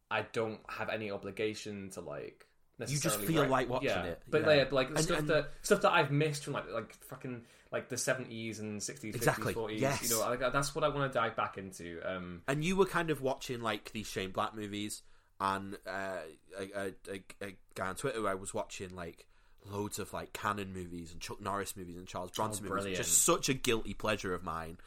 I 0.09 0.23
don't 0.33 0.61
have 0.67 0.89
any 0.89 1.11
obligation 1.11 1.91
to 1.91 2.01
like. 2.01 2.47
Just 2.85 3.19
feel 3.21 3.41
rec- 3.41 3.51
like 3.51 3.69
watching 3.69 3.89
yeah. 3.89 4.03
it, 4.03 4.21
but 4.29 4.41
yeah. 4.45 4.53
yeah, 4.53 4.65
like 4.71 4.89
And- 4.89 4.99
stuff 4.99 5.19
and- 5.19 5.29
that 5.29 5.51
stuff 5.61 5.81
that 5.81 5.91
I've 5.91 6.11
missed 6.11 6.43
from 6.43 6.53
like 6.53 6.71
like 6.71 6.93
fucking 7.05 7.43
like 7.71 7.89
the 7.89 7.97
seventies 7.97 8.59
and 8.59 8.81
sixties, 8.81 9.15
Exactly, 9.15 9.53
fifties, 9.53 9.55
forties. 9.55 9.81
yes. 9.81 10.03
You 10.03 10.15
know, 10.15 10.21
like, 10.21 10.39
that's 10.39 10.73
what 10.73 10.83
I 10.83 10.89
want 10.89 11.11
to 11.11 11.19
dive 11.19 11.35
back 11.35 11.57
into. 11.57 11.99
Um, 12.05 12.41
and 12.47 12.63
you 12.63 12.75
were 12.77 12.85
kind 12.85 13.09
of 13.09 13.21
watching 13.21 13.61
like 13.61 13.91
these 13.91 14.07
Shane 14.07 14.31
Black 14.31 14.55
movies, 14.55 15.01
and 15.39 15.77
uh, 15.85 16.19
a, 16.57 16.93
a, 17.11 17.23
a, 17.41 17.55
guy 17.75 17.87
on 17.87 17.95
Twitter 17.95 18.27
I 18.27 18.35
was 18.35 18.53
watching 18.53 18.95
like 18.95 19.25
loads 19.69 19.99
of 19.99 20.13
like 20.13 20.31
Canon 20.33 20.73
movies 20.73 21.11
and 21.11 21.19
Chuck 21.19 21.41
Norris 21.41 21.75
movies 21.75 21.97
and 21.97 22.07
Charles 22.07 22.31
Bronson 22.31 22.63
movies, 22.63 22.83
brilliant. 22.83 22.97
just 22.97 23.23
such 23.23 23.49
a 23.49 23.53
guilty 23.53 23.93
pleasure 23.93 24.33
of 24.33 24.43
mine. 24.43 24.77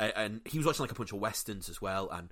And 0.00 0.40
he 0.46 0.58
was 0.58 0.66
watching 0.66 0.82
like 0.82 0.90
a 0.92 0.94
bunch 0.94 1.12
of 1.12 1.20
westerns 1.20 1.68
as 1.68 1.80
well, 1.80 2.08
and 2.10 2.30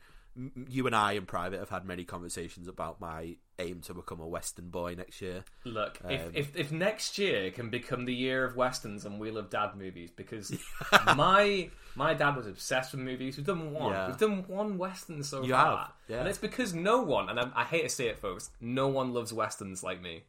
you 0.69 0.87
and 0.87 0.97
I 0.97 1.13
in 1.13 1.27
private 1.27 1.61
have 1.61 1.69
had 1.69 1.85
many 1.85 2.05
conversations 2.05 2.67
about 2.69 3.01
my 3.01 3.37
aim 3.59 3.81
to 3.83 3.95
become 3.95 4.21
a 4.21 4.27
western 4.27 4.71
boy 4.71 4.95
next 4.97 5.21
year. 5.21 5.45
Look, 5.65 5.99
Um, 6.05 6.11
if, 6.11 6.31
if 6.35 6.57
if 6.57 6.73
next 6.73 7.19
year 7.19 7.51
can 7.51 7.69
become 7.71 8.05
the 8.07 8.15
year 8.15 8.45
of 8.45 8.57
westerns 8.57 9.05
and 9.05 9.21
We 9.21 9.31
Love 9.31 9.51
Dad 9.51 9.77
movies, 9.77 10.11
because 10.11 10.57
my 11.17 11.71
my 11.95 12.15
dad 12.15 12.37
was 12.37 12.47
obsessed 12.47 12.93
with 12.93 13.03
movies. 13.03 13.37
We've 13.37 13.47
done 13.47 13.73
one. 13.73 13.93
Yeah. 13.93 14.07
We've 14.09 14.17
done 14.19 14.45
one 14.49 14.79
western 14.79 15.23
so 15.23 15.43
You 15.43 15.53
far, 15.53 15.93
yeah. 16.09 16.21
and 16.21 16.29
it's 16.29 16.39
because 16.39 16.73
no 16.75 17.03
one, 17.03 17.29
and 17.29 17.39
I, 17.39 17.51
I 17.55 17.65
hate 17.65 17.83
to 17.83 17.89
say 17.89 18.09
it, 18.09 18.19
folks, 18.19 18.51
no 18.61 18.89
one 18.89 19.13
loves 19.13 19.33
westerns 19.33 19.83
like 19.83 20.01
me. 20.01 20.23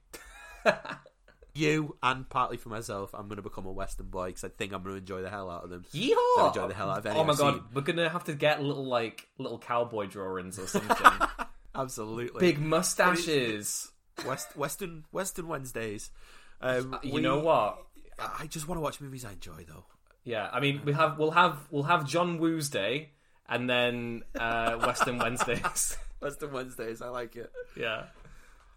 You 1.56 1.96
and 2.02 2.28
partly 2.30 2.58
for 2.58 2.70
myself, 2.70 3.14
I'm 3.14 3.28
going 3.28 3.36
to 3.36 3.44
become 3.44 3.66
a 3.68 3.72
western 3.72 4.08
boy 4.08 4.28
because 4.28 4.44
I 4.44 4.50
think 4.50 4.74
I'm 4.74 4.82
going 4.82 4.96
to 4.96 5.00
enjoy 5.00 5.22
the 5.22 5.30
hell 5.30 5.50
out 5.52 5.64
of 5.64 5.70
them. 5.70 5.86
Yeehaw! 5.94 6.48
Enjoy 6.48 6.68
the 6.68 6.74
hell 6.74 6.90
out 6.90 6.98
of 7.00 7.06
any 7.06 7.20
Oh 7.20 7.24
my 7.24 7.34
I've 7.34 7.38
god, 7.38 7.54
seen. 7.56 7.64
we're 7.74 7.82
gonna 7.82 8.10
have 8.10 8.24
to 8.24 8.34
get 8.34 8.64
little 8.64 8.86
like 8.86 9.28
little 9.38 9.60
cowboy 9.60 10.08
drawings 10.08 10.58
or 10.58 10.66
something. 10.68 10.98
Absolutely, 11.76 12.40
Big 12.40 12.60
mustaches. 12.60 13.92
West 14.26 14.56
Western 14.56 15.06
Western 15.12 15.48
Wednesdays. 15.48 16.12
Um, 16.62 16.98
You 17.04 17.14
we- 17.14 17.22
know 17.22 17.40
what? 17.40 17.84
I 18.20 18.46
just 18.48 18.68
want 18.68 18.78
to 18.78 18.82
watch 18.82 19.02
movies 19.02 19.26
I 19.26 19.32
enjoy, 19.34 19.66
though. 19.68 19.86
Yeah, 20.24 20.48
I 20.54 20.60
mean, 20.60 20.82
we 20.86 20.94
have 20.94 21.18
we'll 21.18 21.32
have 21.32 21.58
we'll 21.72 21.84
have 21.84 22.08
John 22.08 22.38
Woo's 22.38 22.70
Day 22.70 23.10
and 23.50 23.70
then 23.70 24.24
uh, 24.40 24.76
Western 24.78 25.18
Wednesdays. 25.20 25.98
Western 26.22 26.52
Wednesdays, 26.54 27.02
I 27.02 27.10
like 27.10 27.36
it. 27.36 27.52
yeah. 27.76 28.06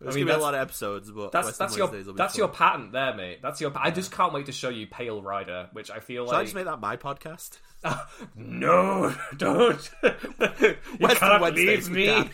There's 0.01 0.15
I 0.15 0.19
mean, 0.19 0.27
gonna 0.27 0.37
be 0.39 0.43
a 0.43 0.45
lot 0.45 0.55
of 0.55 0.61
episodes, 0.61 1.11
but 1.11 1.33
That's 1.33 1.57
that's 1.57 1.77
your 1.77 1.89
that's 1.89 2.35
fun. 2.35 2.39
your 2.39 2.49
patent 2.49 2.93
there, 2.93 3.15
mate. 3.15 3.39
That's 3.41 3.61
your. 3.63 3.73
I 3.77 3.91
just 3.91 4.13
can't 4.13 4.33
wait 4.35 4.47
to 4.47 4.53
show 4.53 4.69
you 4.69 4.87
Pale 4.87 5.23
Rider, 5.23 5.69
which 5.73 5.91
I 5.91 6.01
feel 6.01 6.27
Shall 6.27 6.37
I 6.37 6.43
just 6.43 6.55
make 6.55 6.67
that 6.67 6.81
my 6.81 6.97
podcast? 6.99 7.59
no, 8.37 9.15
don't. 9.39 9.91
you 10.03 10.77
Western 11.01 11.17
can't 11.29 11.41
Wednesdays, 11.43 11.89
leave 11.89 12.09
me. 12.25 12.31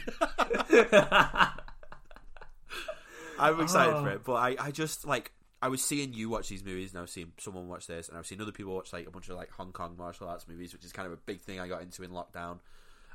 I'm 3.38 3.60
excited 3.60 3.94
Oh. 3.94 4.02
for 4.02 4.10
it, 4.10 4.24
but 4.24 4.34
I, 4.34 4.56
I 4.58 4.70
just 4.70 5.06
like 5.06 5.32
I 5.60 5.68
was 5.68 5.82
seeing 5.84 6.12
you 6.12 6.28
watch 6.28 6.48
these 6.48 6.64
movies, 6.64 6.90
and 6.90 6.98
I 6.98 7.02
was 7.02 7.10
seeing 7.10 7.32
someone 7.38 7.68
watch 7.68 7.86
this, 7.86 8.08
and 8.08 8.16
I 8.16 8.20
was 8.20 8.26
seeing 8.26 8.40
other 8.40 8.52
people 8.52 8.74
watch 8.74 8.92
like 8.92 9.06
a 9.06 9.10
bunch 9.10 9.28
of 9.28 9.36
like 9.36 9.50
Hong 9.52 9.72
Kong 9.72 9.94
martial 9.96 10.28
arts 10.28 10.46
movies, 10.48 10.72
which 10.72 10.84
is 10.84 10.92
kind 10.92 11.06
of 11.06 11.12
a 11.12 11.16
big 11.16 11.40
thing 11.40 11.60
I 11.60 11.68
got 11.68 11.82
into 11.82 12.02
in 12.02 12.10
lockdown. 12.10 12.58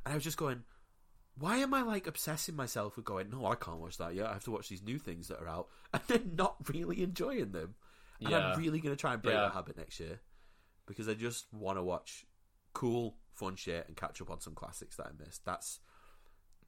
And 0.06 0.14
I 0.14 0.16
was 0.16 0.24
just 0.24 0.38
going, 0.38 0.64
why 1.39 1.58
am 1.58 1.73
I 1.73 1.82
like 1.84 2.08
obsessing 2.08 2.56
myself 2.56 2.95
with 2.95 3.06
going? 3.06 3.30
No, 3.30 3.45
I 3.45 3.56
can't 3.56 3.78
watch 3.80 3.97
that 3.97 4.15
yet. 4.15 4.28
I 4.28 4.34
have 4.34 4.43
to 4.45 4.52
watch 4.52 4.69
these 4.69 4.82
new 4.84 4.97
things 5.00 5.28
that 5.28 5.39
are 5.41 5.47
out, 5.47 5.67
and 5.93 6.02
then 6.08 6.32
not 6.36 6.56
really 6.73 7.04
enjoying 7.04 7.52
them. 7.52 7.76
And 8.19 8.30
Yeah. 8.30 8.39
I'm 8.54 8.60
really 8.60 8.80
going 8.80 8.95
to 8.95 9.00
try 9.00 9.13
and 9.13 9.21
break 9.21 9.36
Yeah. 9.36 9.41
that 9.41 9.54
habit 9.54 9.78
next 9.78 10.00
year 10.00 10.19
because 10.88 11.08
I 11.08 11.13
just 11.13 11.45
want 11.54 11.78
to 11.78 11.84
watch 11.84 12.26
cool, 12.73 13.17
fun 13.34 13.56
shit 13.56 13.88
and 13.88 13.95
catch 13.95 14.21
up 14.21 14.30
on 14.32 14.39
some 14.39 14.56
classics 14.56 14.95
that 14.97 15.08
I 15.08 15.23
missed. 15.23 15.45
That's 15.45 15.80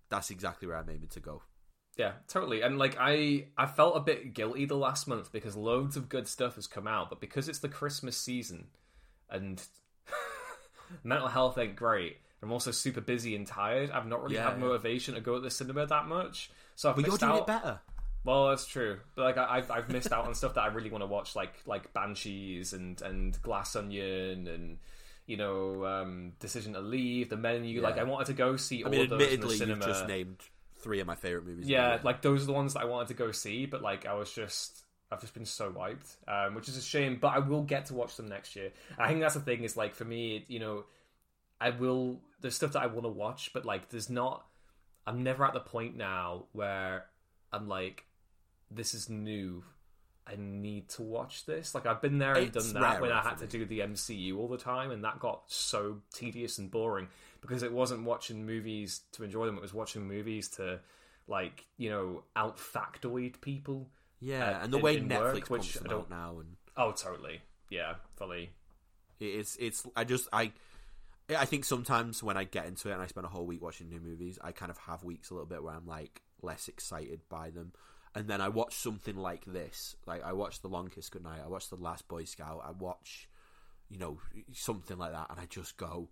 that's 0.10 0.30
exactly 0.32 0.68
where 0.68 0.78
I'm 0.78 0.90
aiming 0.90 1.10
to 1.10 1.20
go. 1.20 1.44
Yeah, 1.98 2.14
totally. 2.28 2.62
And 2.62 2.78
like 2.78 2.96
I 3.00 3.48
I 3.58 3.66
felt 3.66 3.98
a 3.98 4.00
bit 4.00 4.34
guilty 4.34 4.66
the 4.66 4.76
last 4.78 5.08
month 5.08 5.32
because 5.32 5.56
loads 5.56 5.98
of 5.98 6.10
good 6.10 6.28
stuff 6.28 6.56
has 6.56 6.68
come 6.68 6.88
out, 6.88 7.10
but 7.10 7.20
because 7.20 7.50
it's 7.50 7.60
the 7.60 7.70
Christmas 7.70 8.16
season 8.18 8.68
and 9.30 9.62
mental 11.04 11.28
health 11.28 11.58
ain't 11.58 11.76
great. 11.76 12.18
I'm 12.42 12.52
also 12.52 12.72
super 12.72 13.02
busy 13.02 13.36
and 13.36 13.46
tired. 13.46 13.92
I've 13.92 14.08
not 14.08 14.22
really 14.24 14.38
Yeah, 14.38 14.44
had 14.44 14.58
yeah. 14.58 14.60
motivation 14.60 15.16
to 15.16 15.22
go 15.22 15.36
to 15.36 15.42
the 15.42 15.52
cinema 15.52 15.86
that 15.88 16.08
much. 16.08 16.52
So 16.76 16.90
I've 16.90 16.96
But 16.96 17.06
you're 17.06 17.18
missed 17.18 17.20
doing 17.20 17.36
out. 17.36 17.38
it 17.38 17.46
better. 17.48 17.82
Well, 18.24 18.50
that's 18.50 18.66
true, 18.66 19.00
but 19.16 19.24
like 19.24 19.38
I, 19.38 19.58
I've 19.58 19.72
I've 19.72 19.90
missed 19.90 20.12
out 20.12 20.26
on 20.26 20.36
stuff 20.36 20.54
that 20.56 20.62
I 20.62 20.68
really 20.68 20.90
want 20.90 21.04
to 21.04 21.08
watch, 21.08 21.36
like 21.36 21.54
like 21.66 21.94
Banshees 21.94 22.74
and 22.74 23.02
and 23.02 23.42
Glass 23.42 23.76
Onion 23.76 24.48
and 24.48 24.78
you 25.26 25.38
know 25.38 25.86
um, 25.86 26.34
Decision 26.40 26.74
to 26.74 26.82
Leave, 26.82 27.30
The 27.30 27.38
Menu. 27.38 27.82
Like 27.82 27.98
I 27.98 28.04
wanted 28.04 28.28
to 28.28 28.34
go 28.34 28.58
see 28.58 28.84
I 28.84 28.90
all 28.90 28.90
mean, 28.90 29.02
of 29.02 29.10
those 29.10 29.32
in 29.32 29.40
the 29.40 29.48
admittedly, 29.48 29.58
you've 29.58 29.80
just 29.80 30.06
named 30.06 30.38
three 30.78 31.00
of 31.00 31.08
my 31.08 31.16
favorite 31.16 31.46
movies. 31.46 31.68
Yeah, 31.68 32.00
like 32.04 32.22
those 32.22 32.44
are 32.44 32.46
the 32.46 32.54
ones 32.54 32.74
that 32.74 32.82
I 32.82 32.86
wanted 32.86 33.10
to 33.10 33.14
go 33.14 33.32
see, 33.32 33.66
but 33.66 33.82
like 33.82 34.06
I 34.06 34.14
was 34.14 34.32
just 34.32 34.84
I've 35.12 35.22
just 35.22 35.34
been 35.34 35.46
so 35.46 35.72
wiped, 35.72 36.18
um, 36.28 36.56
which 36.56 36.70
is 36.70 36.78
a 36.78 36.82
shame. 36.82 37.18
But 37.20 37.30
I 37.30 37.40
will 37.40 37.64
get 37.64 37.88
to 37.88 37.94
watch 37.94 38.16
them 38.16 38.28
next 38.28 38.56
year. 38.56 38.72
I 38.98 39.08
think 39.08 39.20
that's 39.22 39.34
the 39.34 39.42
thing 39.42 39.64
is 39.64 39.76
like 39.76 39.96
for 39.96 40.06
me, 40.06 40.46
you 40.48 40.60
know, 40.60 40.86
I 41.62 41.72
will. 41.72 42.22
There's 42.42 42.56
stuff 42.56 42.72
that 42.74 42.82
I 42.84 42.88
want 42.88 43.04
to 43.04 43.10
watch, 43.10 43.52
but 43.54 43.66
like 43.66 43.90
there's 43.90 44.10
not. 44.10 44.46
I'm 45.08 45.24
never 45.24 45.44
at 45.46 45.54
the 45.54 45.60
point 45.60 45.98
now 45.98 46.46
where 46.52 47.06
I'm 47.52 47.68
like, 47.68 48.06
this 48.70 48.94
is 48.94 49.10
new. 49.10 49.64
I 50.28 50.36
need 50.38 50.90
to 50.90 51.02
watch 51.02 51.46
this. 51.48 51.74
Like 51.74 51.88
I've 51.88 52.02
been 52.02 52.20
there 52.20 52.36
and 52.36 52.56
It's 52.56 52.72
done 52.72 52.82
that 52.82 53.02
when 53.02 53.12
I 53.12 53.22
had 53.22 53.40
to 53.40 53.48
do 53.48 53.66
the 53.66 53.80
MCU 53.80 54.38
all 54.38 54.48
the 54.48 54.58
time, 54.58 54.92
and 54.92 55.04
that 55.04 55.20
got 55.20 55.42
so 55.48 55.98
tedious 56.14 56.60
and 56.60 56.70
boring 56.70 57.08
because 57.42 57.64
it 57.64 57.74
wasn't 57.74 58.04
watching 58.04 58.46
movies 58.46 59.02
to 59.14 59.24
enjoy 59.24 59.46
them; 59.48 59.56
it 59.56 59.62
was 59.62 59.74
watching 59.74 60.08
movies 60.08 60.48
to, 60.50 60.80
like, 61.28 61.66
you 61.78 61.90
know, 61.90 62.24
out 62.36 62.58
factoid 62.58 63.42
people. 63.42 63.90
yeah, 64.20 64.60
uh, 64.60 64.64
and 64.64 64.72
the 64.74 64.78
in- 64.78 64.84
way 64.84 64.98
in 64.98 65.10
Netflix 65.10 65.50
work, 65.50 65.50
which 65.50 65.78
I 65.84 65.88
don't- 65.88 66.10
now, 66.10 66.38
and 66.40 66.56
Oh, 66.78 66.92
totally. 66.92 67.42
Yeah, 67.70 67.96
fully. 68.16 68.52
it's 69.20 69.56
it's 69.56 69.86
I 69.96 70.04
just 70.04 70.28
I 70.32 70.52
I 71.30 71.46
think 71.46 71.66
sometimes 71.66 72.24
when 72.24 72.38
I 72.38 72.44
get 72.44 72.66
into 72.66 72.90
it 72.90 72.94
and 72.94 73.02
I 73.02 73.08
spend 73.08 73.26
a 73.26 73.30
whole 73.30 73.46
week 73.46 73.62
watching 73.62 73.90
new 73.90 74.00
movies, 74.00 74.40
I 74.42 74.52
kind 74.52 74.72
of 74.72 74.78
have 74.80 75.04
weeks 75.04 75.30
a 75.30 75.34
little 75.34 75.48
bit 75.48 75.64
where 75.64 75.74
I'm 75.74 75.86
like 75.86 76.22
less 76.42 76.68
excited 76.68 77.22
by 77.30 77.50
them. 77.52 77.74
And 78.16 78.28
then 78.28 78.42
I 78.42 78.50
watch 78.50 78.74
something 78.76 79.16
like 79.16 79.46
this. 79.46 79.96
Like 80.08 80.24
I 80.24 80.34
watch 80.34 80.62
The 80.62 80.68
Long 80.68 80.90
Kiss 80.90 81.10
Goodnight, 81.10 81.42
I 81.44 81.48
watch 81.48 81.70
The 81.70 81.76
Last 81.76 82.08
Boy 82.08 82.24
Scout, 82.24 82.64
I 82.66 82.72
watch 82.72 83.30
you 83.90 83.98
know, 83.98 84.20
something 84.54 84.98
like 84.98 85.12
that 85.12 85.28
and 85.30 85.40
I 85.40 85.46
just 85.46 85.78
go 85.78 86.10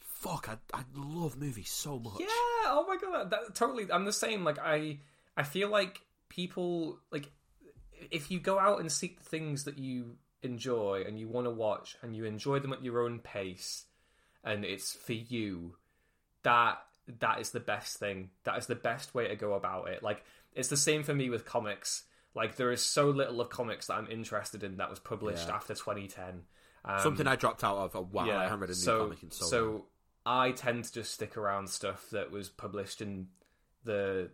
Fuck, 0.00 0.48
I 0.48 0.78
I 0.78 0.84
love 0.94 1.36
movies 1.36 1.68
so 1.68 1.98
much. 1.98 2.20
Yeah. 2.20 2.26
Oh 2.66 2.84
my 2.88 2.96
god. 2.96 3.30
That, 3.30 3.56
totally. 3.56 3.90
I'm 3.90 4.04
the 4.04 4.12
same. 4.12 4.44
Like 4.44 4.58
I, 4.60 5.00
I 5.36 5.42
feel 5.42 5.68
like 5.68 6.00
people 6.28 7.00
like 7.10 7.28
if 8.10 8.30
you 8.30 8.38
go 8.38 8.56
out 8.56 8.78
and 8.78 8.90
seek 8.90 9.18
the 9.18 9.28
things 9.28 9.64
that 9.64 9.78
you 9.78 10.16
enjoy 10.42 11.02
and 11.06 11.18
you 11.18 11.28
want 11.28 11.46
to 11.46 11.50
watch 11.50 11.96
and 12.02 12.14
you 12.14 12.24
enjoy 12.24 12.60
them 12.60 12.72
at 12.72 12.84
your 12.84 13.00
own 13.00 13.18
pace 13.18 13.86
and 14.44 14.64
it's 14.64 14.92
for 14.92 15.12
you 15.12 15.76
that 16.42 16.78
that 17.20 17.40
is 17.40 17.50
the 17.50 17.60
best 17.60 17.98
thing. 17.98 18.30
That 18.44 18.58
is 18.58 18.66
the 18.66 18.74
best 18.74 19.14
way 19.14 19.28
to 19.28 19.36
go 19.36 19.54
about 19.54 19.88
it. 19.88 20.02
Like 20.02 20.24
it's 20.54 20.68
the 20.68 20.76
same 20.76 21.02
for 21.02 21.14
me 21.14 21.30
with 21.30 21.44
comics. 21.44 22.04
Like 22.34 22.56
there 22.56 22.72
is 22.72 22.80
so 22.82 23.10
little 23.10 23.40
of 23.40 23.50
comics 23.50 23.86
that 23.88 23.94
I'm 23.94 24.08
interested 24.10 24.62
in 24.62 24.76
that 24.78 24.90
was 24.90 24.98
published 24.98 25.48
Yeah. 25.48 25.56
after 25.56 25.74
2010. 25.74 26.42
Um, 26.84 26.98
Something 27.00 27.26
I 27.26 27.36
dropped 27.36 27.62
out 27.62 27.76
of. 27.76 27.94
A 27.94 28.00
while. 28.00 28.30
I 28.30 28.44
haven't 28.44 28.60
read 28.60 28.70
a 28.70 28.72
new 28.72 28.78
so, 28.78 28.98
comic 29.04 29.22
in 29.22 29.30
so, 29.30 29.44
so 29.46 29.64
long. 29.64 29.82
I 30.24 30.52
tend 30.52 30.84
to 30.84 30.92
just 30.92 31.12
stick 31.12 31.36
around 31.36 31.68
stuff 31.68 32.08
that 32.10 32.30
was 32.30 32.48
published 32.48 33.00
in 33.02 33.28
the 33.84 34.30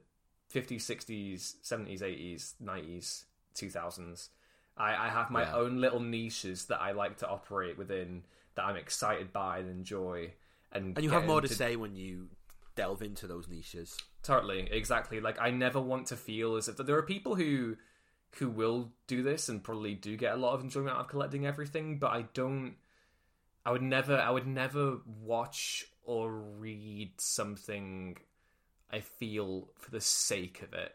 50s, 0.55 0.83
60s, 0.83 1.57
70s, 1.63 2.01
80s, 2.03 2.55
90s, 2.63 3.25
2000s. 3.55 4.29
I, 4.77 5.07
I 5.07 5.09
have 5.09 5.31
my 5.31 5.43
Yeah. 5.43 5.57
own 5.57 5.81
little 5.81 6.01
niches 6.01 6.67
that 6.67 6.81
I 6.81 6.93
like 6.93 7.19
to 7.19 7.29
operate 7.29 7.77
within 7.77 8.23
that 8.59 8.65
I'm 8.65 8.77
excited 8.77 9.33
by 9.33 9.59
and 9.59 9.71
enjoy. 9.71 10.33
And, 10.71 10.97
And 10.97 11.03
you 11.05 11.11
have 11.11 11.25
more 11.25 11.41
to 11.41 11.47
into- 11.47 11.55
say 11.57 11.77
when 11.77 11.97
you 11.97 12.29
delve 12.77 13.03
into 13.03 13.27
those 13.27 13.49
niches. 13.49 13.97
Totally, 14.23 14.69
exactly. 14.71 15.21
Like 15.21 15.41
I 15.41 15.51
never 15.51 15.81
want 15.81 16.09
to 16.09 16.17
feel 16.17 16.57
as 16.57 16.69
if 16.69 16.77
there 16.77 16.97
are 16.97 17.03
people 17.03 17.35
who 17.35 17.77
who 18.39 18.51
will 18.51 18.93
do 19.07 19.23
this 19.23 19.49
and 19.49 19.65
probably 19.65 19.95
do 19.95 20.15
get 20.17 20.35
a 20.35 20.37
lot 20.37 20.53
of 20.53 20.61
enjoyment 20.61 20.95
out 20.95 21.01
of 21.01 21.09
collecting 21.09 21.47
everything, 21.47 21.99
but 21.99 22.09
I 22.13 22.23
don't. 22.35 22.75
I 23.65 23.73
would 23.73 23.83
never. 23.83 24.17
I 24.19 24.31
would 24.31 24.47
never 24.47 24.99
watch 25.07 25.87
or 26.03 26.31
read 26.31 27.13
something 27.19 28.19
I 28.93 29.01
feel 29.01 29.69
for 29.79 29.91
the 29.91 30.01
sake 30.01 30.63
of 30.63 30.73
it. 30.75 30.95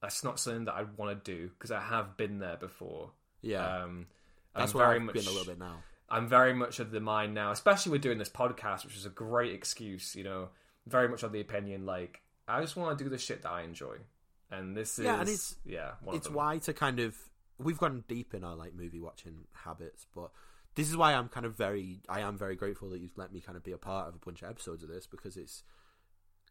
That's 0.00 0.24
not 0.24 0.40
something 0.40 0.64
that 0.64 0.74
I 0.74 0.82
want 0.96 1.24
to 1.24 1.32
do 1.36 1.48
because 1.50 1.70
I 1.70 1.80
have 1.80 2.16
been 2.16 2.38
there 2.40 2.56
before. 2.56 3.10
Yeah, 3.42 3.82
Um, 3.84 4.06
that's 4.54 4.72
I'm 4.72 4.78
where 4.78 4.86
very 4.88 4.96
I've 4.98 5.02
much 5.06 5.14
been 5.14 5.26
a 5.26 5.30
little 5.30 5.46
bit 5.46 5.58
now. 5.58 5.82
I'm 6.12 6.28
very 6.28 6.52
much 6.52 6.78
of 6.78 6.90
the 6.90 7.00
mind 7.00 7.34
now, 7.34 7.50
especially 7.50 7.90
with 7.92 8.02
doing 8.02 8.18
this 8.18 8.28
podcast, 8.28 8.84
which 8.84 8.96
is 8.96 9.06
a 9.06 9.10
great 9.10 9.52
excuse. 9.54 10.14
You 10.14 10.24
know, 10.24 10.48
very 10.86 11.08
much 11.08 11.22
of 11.22 11.32
the 11.32 11.40
opinion 11.40 11.86
like 11.86 12.20
I 12.46 12.60
just 12.60 12.76
want 12.76 12.96
to 12.98 13.02
do 13.04 13.08
the 13.10 13.18
shit 13.18 13.42
that 13.42 13.50
I 13.50 13.62
enjoy, 13.62 13.96
and 14.50 14.76
this 14.76 14.98
is 14.98 15.04
Yeah, 15.06 15.14
and 15.20 15.22
it's- 15.28 15.56
yeah, 15.64 15.92
it's 16.12 16.28
why 16.28 16.58
to 16.58 16.72
kind 16.72 17.00
of 17.00 17.16
we've 17.58 17.78
gone 17.78 18.04
deep 18.08 18.34
in 18.34 18.44
our 18.44 18.54
like 18.56 18.74
movie 18.74 19.00
watching 19.00 19.46
habits, 19.52 20.06
but 20.14 20.30
this 20.74 20.88
is 20.88 20.96
why 20.96 21.14
I'm 21.14 21.28
kind 21.28 21.46
of 21.46 21.56
very 21.56 22.00
I 22.08 22.20
am 22.20 22.36
very 22.36 22.56
grateful 22.56 22.90
that 22.90 23.00
you've 23.00 23.16
let 23.16 23.32
me 23.32 23.40
kind 23.40 23.56
of 23.56 23.62
be 23.64 23.72
a 23.72 23.78
part 23.78 24.08
of 24.08 24.14
a 24.14 24.18
bunch 24.18 24.42
of 24.42 24.48
episodes 24.50 24.82
of 24.82 24.88
this 24.88 25.06
because 25.06 25.36
it's 25.36 25.62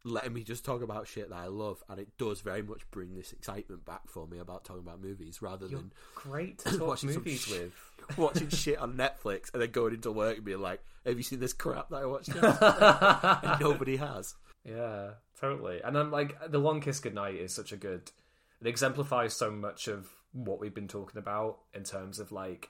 letting 0.03 0.33
me 0.33 0.43
just 0.43 0.65
talk 0.65 0.81
about 0.81 1.07
shit 1.07 1.29
that 1.29 1.35
I 1.35 1.47
love 1.47 1.83
and 1.87 1.99
it 1.99 2.07
does 2.17 2.41
very 2.41 2.63
much 2.63 2.89
bring 2.89 3.15
this 3.15 3.31
excitement 3.31 3.85
back 3.85 4.07
for 4.07 4.27
me 4.27 4.39
about 4.39 4.65
talking 4.65 4.81
about 4.81 5.01
movies 5.01 5.41
rather 5.41 5.67
You're 5.67 5.79
than 5.79 5.93
great 6.15 6.57
to 6.65 6.77
talk 6.77 6.87
watching 6.87 7.09
movies 7.09 7.41
sh- 7.41 7.51
with. 7.51 7.73
watching 8.17 8.49
shit 8.49 8.79
on 8.79 8.93
Netflix 8.93 9.53
and 9.53 9.61
then 9.61 9.71
going 9.71 9.93
into 9.93 10.11
work 10.11 10.37
and 10.37 10.45
being 10.45 10.59
like, 10.61 10.81
Have 11.05 11.17
you 11.17 11.23
seen 11.23 11.39
this 11.39 11.53
crap 11.53 11.89
that 11.89 11.97
I 11.97 12.05
watched? 12.05 12.29
and 12.35 13.61
nobody 13.61 13.97
has. 13.97 14.33
Yeah, 14.63 15.11
totally. 15.39 15.81
And 15.83 15.97
I'm 15.97 16.11
like, 16.11 16.51
The 16.51 16.59
Long 16.59 16.81
Kiss 16.81 16.99
Goodnight 16.99 17.35
is 17.35 17.53
such 17.53 17.71
a 17.71 17.77
good. 17.77 18.11
It 18.59 18.67
exemplifies 18.67 19.35
so 19.35 19.51
much 19.51 19.87
of 19.87 20.07
what 20.33 20.59
we've 20.59 20.73
been 20.73 20.87
talking 20.87 21.19
about 21.19 21.59
in 21.73 21.83
terms 21.83 22.19
of 22.19 22.31
like 22.31 22.69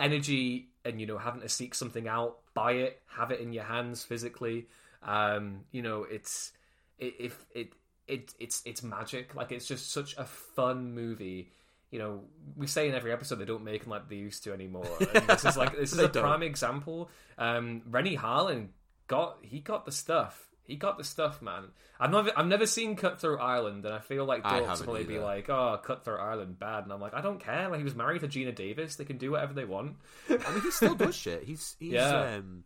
energy 0.00 0.68
and 0.84 1.00
you 1.00 1.06
know 1.06 1.18
having 1.18 1.42
to 1.42 1.48
seek 1.48 1.74
something 1.74 2.08
out, 2.08 2.38
buy 2.54 2.72
it, 2.72 3.00
have 3.06 3.30
it 3.30 3.40
in 3.40 3.52
your 3.52 3.64
hands 3.64 4.04
physically. 4.04 4.66
Um, 5.02 5.60
you 5.72 5.82
know, 5.82 6.06
it's 6.08 6.52
it, 6.52 6.61
if 6.98 7.44
it 7.54 7.72
it 8.06 8.34
it's 8.38 8.62
it's 8.64 8.82
magic. 8.82 9.34
Like 9.34 9.52
it's 9.52 9.66
just 9.66 9.90
such 9.90 10.16
a 10.16 10.24
fun 10.24 10.94
movie. 10.94 11.50
You 11.90 11.98
know, 11.98 12.20
we 12.56 12.66
say 12.66 12.88
in 12.88 12.94
every 12.94 13.12
episode 13.12 13.36
they 13.36 13.44
don't 13.44 13.64
make 13.64 13.82
them 13.82 13.90
like 13.90 14.08
they 14.08 14.16
used 14.16 14.44
to 14.44 14.52
anymore. 14.52 14.86
And 15.14 15.26
this 15.28 15.44
is 15.44 15.56
like 15.56 15.76
this 15.76 15.92
is 15.92 15.98
a 15.98 16.08
don't. 16.08 16.22
prime 16.22 16.42
example. 16.42 17.10
Um, 17.38 17.82
Renny 17.90 18.16
Harlin 18.16 18.68
got 19.08 19.38
he 19.42 19.60
got 19.60 19.84
the 19.84 19.92
stuff. 19.92 20.48
He 20.64 20.76
got 20.76 20.96
the 20.96 21.04
stuff, 21.04 21.42
man. 21.42 21.64
I've 22.00 22.10
never 22.10 22.30
I've 22.36 22.46
never 22.46 22.66
seen 22.66 22.96
Cutthroat 22.96 23.40
Island, 23.40 23.84
and 23.84 23.92
I 23.94 23.98
feel 23.98 24.24
like 24.24 24.42
I 24.46 24.52
Dorks 24.52 24.60
will 24.60 24.66
haven't 24.68 24.84
probably 24.84 25.04
be 25.04 25.18
like, 25.18 25.50
"Oh, 25.50 25.78
Cutthroat 25.84 26.20
Island, 26.20 26.58
bad," 26.58 26.84
and 26.84 26.92
I'm 26.92 27.00
like, 27.00 27.14
I 27.14 27.20
don't 27.20 27.40
care. 27.40 27.68
Like 27.68 27.78
he 27.78 27.84
was 27.84 27.96
married 27.96 28.20
to 28.20 28.28
Geena 28.28 28.54
Davis; 28.54 28.96
they 28.96 29.04
can 29.04 29.18
do 29.18 29.32
whatever 29.32 29.52
they 29.54 29.64
want. 29.64 29.96
I 30.30 30.34
mean, 30.52 30.62
he 30.62 30.70
still 30.70 30.94
does 30.94 31.16
shit. 31.16 31.42
He's, 31.44 31.76
he's 31.78 31.92
Yeah. 31.94 32.36
um, 32.36 32.64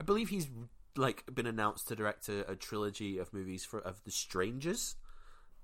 I 0.00 0.04
believe 0.04 0.28
he's 0.28 0.48
like 0.96 1.24
been 1.32 1.46
announced 1.46 1.88
to 1.88 1.96
direct 1.96 2.28
a, 2.28 2.50
a 2.50 2.56
trilogy 2.56 3.18
of 3.18 3.32
movies 3.32 3.64
for 3.64 3.80
of 3.80 4.02
the 4.04 4.10
Strangers 4.10 4.96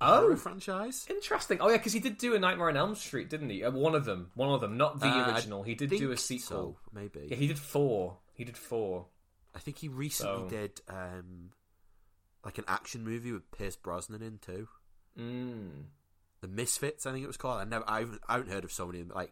Oh, 0.04 0.34
franchise. 0.34 1.06
interesting. 1.08 1.58
Oh 1.60 1.68
yeah, 1.68 1.76
because 1.76 1.92
he 1.92 2.00
did 2.00 2.18
do 2.18 2.34
a 2.34 2.38
Nightmare 2.38 2.68
on 2.70 2.76
Elm 2.76 2.94
Street, 2.96 3.30
didn't 3.30 3.50
he? 3.50 3.62
Uh, 3.62 3.70
one 3.70 3.94
of 3.94 4.04
them, 4.04 4.32
one 4.34 4.48
of 4.52 4.60
them, 4.60 4.76
not 4.76 4.98
the 4.98 5.06
Uh, 5.06 5.32
original. 5.32 5.62
He 5.62 5.76
did 5.76 5.90
do 5.90 6.10
a 6.10 6.16
sequel. 6.16 6.46
so, 6.48 6.76
maybe. 6.92 7.28
Yeah, 7.30 7.36
he 7.36 7.46
did 7.46 7.58
four. 7.58 8.18
He 8.34 8.44
did 8.44 8.56
four. 8.56 9.06
I 9.54 9.60
think 9.60 9.78
he 9.78 9.86
recently 9.88 10.42
So- 10.44 10.48
did 10.48 10.80
um, 10.88 11.50
like 12.44 12.58
an 12.58 12.64
action 12.66 13.04
movie 13.04 13.30
with 13.32 13.48
Pierce 13.52 13.76
Brosnan 13.76 14.22
in 14.22 14.38
too. 14.38 14.66
Mm. 15.16 15.84
The 16.40 16.48
Misfits, 16.48 17.06
I 17.06 17.12
think 17.12 17.22
it 17.22 17.28
was 17.28 17.36
called. 17.36 17.60
I 17.60 17.64
never, 17.64 17.84
I 17.86 18.00
haven't, 18.00 18.20
I 18.28 18.32
haven't 18.32 18.50
heard 18.50 18.64
of 18.64 18.72
so 18.72 18.86
many. 18.86 19.04
Like, 19.04 19.30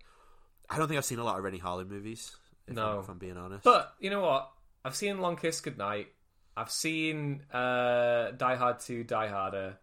I 0.68 0.78
don't 0.78 0.86
think 0.86 0.98
I've 0.98 1.04
seen 1.04 1.18
a 1.18 1.24
lot 1.24 1.36
of 1.38 1.42
Renny 1.42 1.58
Harlin 1.58 1.88
movies. 1.88 2.36
If 2.68 2.74
No. 2.76 2.92
I'm, 2.92 2.98
if 3.00 3.08
I'm 3.08 3.18
being 3.18 3.36
honest. 3.36 3.64
But 3.64 3.92
you 3.98 4.10
know 4.10 4.20
what? 4.20 4.52
I've 4.84 4.96
seen 4.96 5.18
Long 5.20 5.36
Kiss 5.36 5.60
Goodnight. 5.60 6.08
I've 6.56 6.70
seen 6.70 7.42
uh, 7.52 8.30
Die 8.32 8.54
Hard 8.56 8.80
2, 8.80 9.04
Die 9.04 9.28
Harder. 9.28 9.78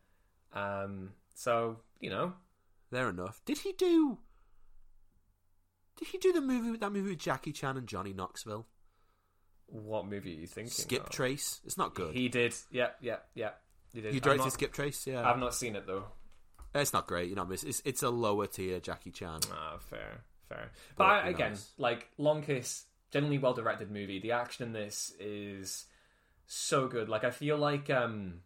Um, 0.53 1.11
so 1.35 1.77
you 1.99 2.09
know, 2.09 2.33
Fair 2.91 3.09
enough. 3.09 3.41
Did 3.45 3.57
he 3.59 3.73
do? 3.73 4.17
Did 5.97 6.07
he 6.09 6.17
do 6.19 6.31
the 6.31 6.41
movie 6.41 6.71
with 6.71 6.79
that 6.81 6.91
movie 6.91 7.09
with 7.09 7.19
Jackie 7.19 7.51
Chan 7.51 7.75
and 7.77 7.87
Johnny 7.87 8.13
Knoxville? 8.13 8.65
what 9.69 10.05
movie 10.07 10.31
are 10.31 10.39
you 10.39 10.47
thinking? 10.47 10.71
Skip 10.71 11.03
of? 11.03 11.09
Trace. 11.09 11.59
It's 11.65 11.77
not 11.77 11.93
good. 11.93 12.13
He 12.15 12.29
did. 12.29 12.55
Yeah, 12.71 12.91
yeah, 13.01 13.17
yeah. 13.35 13.49
He 13.93 13.99
did. 13.99 14.11
He 14.13 14.17
I've 14.17 14.23
directed 14.23 14.43
not- 14.43 14.53
Skip 14.53 14.71
Trace. 14.73 15.05
Yeah, 15.05 15.29
I've 15.29 15.39
not 15.39 15.53
seen 15.53 15.75
it 15.75 15.85
though. 15.85 16.05
it's 16.73 16.93
not 16.93 17.05
great. 17.07 17.29
You 17.29 17.35
know, 17.35 17.47
it's 17.51 17.63
it's, 17.63 17.81
it's 17.83 18.01
a 18.03 18.09
lower 18.09 18.47
tier 18.47 18.79
Jackie 18.79 19.11
Chan. 19.11 19.41
Ah, 19.51 19.77
fair, 19.79 20.21
fair. 20.47 20.71
But, 20.95 21.03
But, 21.03 21.03
I, 21.05 21.27
again, 21.29 21.55
like 21.77 22.07
Long 22.17 22.43
Kiss, 22.43 22.85
generally 23.11 23.37
well 23.37 23.53
directed 23.53 23.91
movie. 23.91 24.19
The 24.19 24.31
action 24.31 24.65
in 24.65 24.73
this 24.73 25.13
is 25.19 25.85
so 26.45 26.87
good. 26.87 27.09
Like 27.09 27.23
I 27.23 27.31
feel 27.31 27.57
like 27.57 27.89
um 27.89 28.41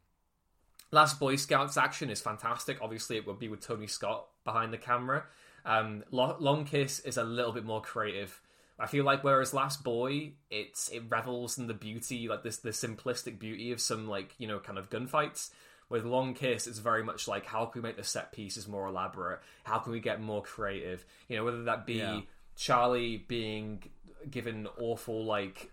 Last 0.92 1.20
Boy 1.20 1.38
Scouts 1.38 1.78
action 1.78 2.10
is 2.10 2.20
fantastic. 2.20 2.80
Obviously, 2.82 3.16
it 3.16 3.26
would 3.26 3.40
be 3.40 3.48
with 3.48 3.62
Tony 3.62 3.88
Scott 3.88 4.28
behind 4.44 4.74
the 4.74 4.78
camera. 4.78 5.24
Um, 5.64 6.04
Lo- 6.12 6.36
Long 6.40 6.66
Kiss 6.66 7.00
is 7.00 7.16
a 7.18 7.24
little 7.24 7.54
bit 7.54 7.64
more 7.64 7.82
creative. 7.82 8.42
I 8.78 8.88
feel 8.88 9.06
like 9.06 9.24
whereas 9.24 9.54
Last 9.54 9.84
Boy, 9.84 10.34
it's 10.50 10.90
it 10.90 11.04
revels 11.08 11.58
in 11.58 11.68
the 11.68 11.74
beauty, 11.74 12.28
like 12.28 12.44
this 12.44 12.58
the 12.58 12.72
simplistic 12.72 13.40
beauty 13.40 13.72
of 13.72 13.80
some 13.80 14.08
like 14.08 14.34
you 14.38 14.48
know 14.48 14.60
kind 14.60 14.78
of 14.78 14.90
gunfights. 14.90 15.52
With 15.88 16.06
Long 16.06 16.34
Kiss, 16.34 16.68
it's 16.68 16.80
very 16.80 17.04
much 17.04 17.28
like 17.28 17.46
how 17.46 17.66
can 17.66 17.82
we 17.82 17.88
make 17.90 17.98
the 17.98 18.04
set 18.04 18.32
pieces 18.32 18.68
more 18.68 18.88
elaborate? 18.88 19.40
How 19.66 19.80
can 19.80 19.92
we 19.92 20.00
get 20.00 20.22
more 20.22 20.42
creative? 20.42 21.06
You 21.28 21.36
know, 21.38 21.44
whether 21.46 21.64
that 21.66 21.86
be 21.86 21.96
Yeah. 21.96 22.22
Charlie 22.56 23.18
being 23.18 23.84
given 24.30 24.68
awful 24.80 25.24
like 25.26 25.72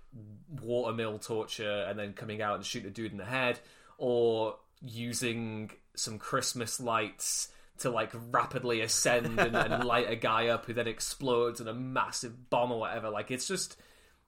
watermill 0.62 1.18
torture 1.18 1.84
and 1.88 1.98
then 1.98 2.12
coming 2.12 2.40
out 2.42 2.56
and 2.56 2.64
shoot 2.64 2.84
a 2.86 2.90
dude 2.90 3.12
in 3.12 3.18
the 3.18 3.24
head, 3.24 3.58
or 3.98 4.56
using 4.82 5.70
some 5.94 6.18
Christmas 6.18 6.80
lights 6.80 7.48
to 7.78 7.90
like 7.90 8.10
rapidly 8.30 8.80
ascend 8.80 9.38
and, 9.38 9.56
and 9.56 9.84
light 9.84 10.10
a 10.10 10.16
guy 10.16 10.48
up 10.48 10.66
who 10.66 10.72
then 10.74 10.88
explodes 10.88 11.60
in 11.60 11.68
a 11.68 11.74
massive 11.74 12.50
bomb 12.50 12.72
or 12.72 12.80
whatever. 12.80 13.10
Like 13.10 13.30
it's 13.30 13.46
just 13.46 13.76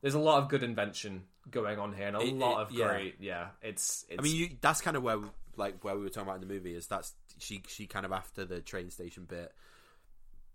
there's 0.02 0.14
a 0.14 0.18
lot 0.20 0.42
of 0.42 0.48
good 0.48 0.62
invention 0.62 1.24
going 1.50 1.78
on 1.78 1.92
here 1.92 2.08
and 2.08 2.16
a 2.16 2.20
It- 2.20 2.34
lot 2.34 2.60
it- 2.60 2.62
of 2.62 2.72
yeah. 2.72 2.86
great 2.88 3.14
yeah. 3.20 3.48
It's, 3.62 4.04
it's 4.08 4.18
I 4.18 4.22
mean, 4.22 4.36
you, 4.36 4.48
that's 4.60 4.80
kind 4.80 4.96
of 4.96 5.02
where 5.02 5.18
like 5.56 5.82
where 5.84 5.96
we 5.96 6.02
were 6.02 6.08
talking 6.08 6.28
about 6.28 6.40
in 6.42 6.46
the 6.48 6.52
movie 6.52 6.74
is 6.74 6.86
that's 6.86 7.12
she 7.38 7.62
she 7.68 7.86
kind 7.86 8.06
of 8.06 8.12
after 8.12 8.44
the 8.44 8.60
train 8.60 8.90
station 8.90 9.24
bit. 9.28 9.52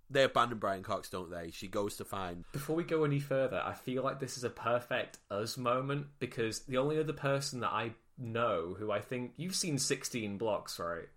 They 0.10 0.24
abandon 0.24 0.60
Brian 0.60 0.84
Cox, 0.84 1.10
don't 1.10 1.32
they? 1.32 1.51
She 1.51 1.68
goes 1.68 1.97
to 1.97 2.06
find 2.06 2.43
Before 2.51 2.76
we 2.76 2.84
go 2.84 3.03
any 3.03 3.20
further, 3.20 3.62
I 3.66 3.74
feel 3.74 4.03
like 4.03 4.20
this 4.20 4.38
is 4.38 4.43
a 4.43 4.49
perfect 4.49 5.18
us 5.32 5.58
moment 5.58 6.08
because 6.20 6.60
the 6.62 6.78
only 6.78 6.99
other 6.99 7.14
person 7.14 7.62
that 7.62 7.72
I 7.72 7.91
know 8.18 8.76
who 8.78 8.91
I 8.91 9.01
think 9.01 9.34
you've 9.38 9.56
seen 9.56 9.78
16 9.78 10.38
blocks, 10.38 10.80
right? 10.80 11.08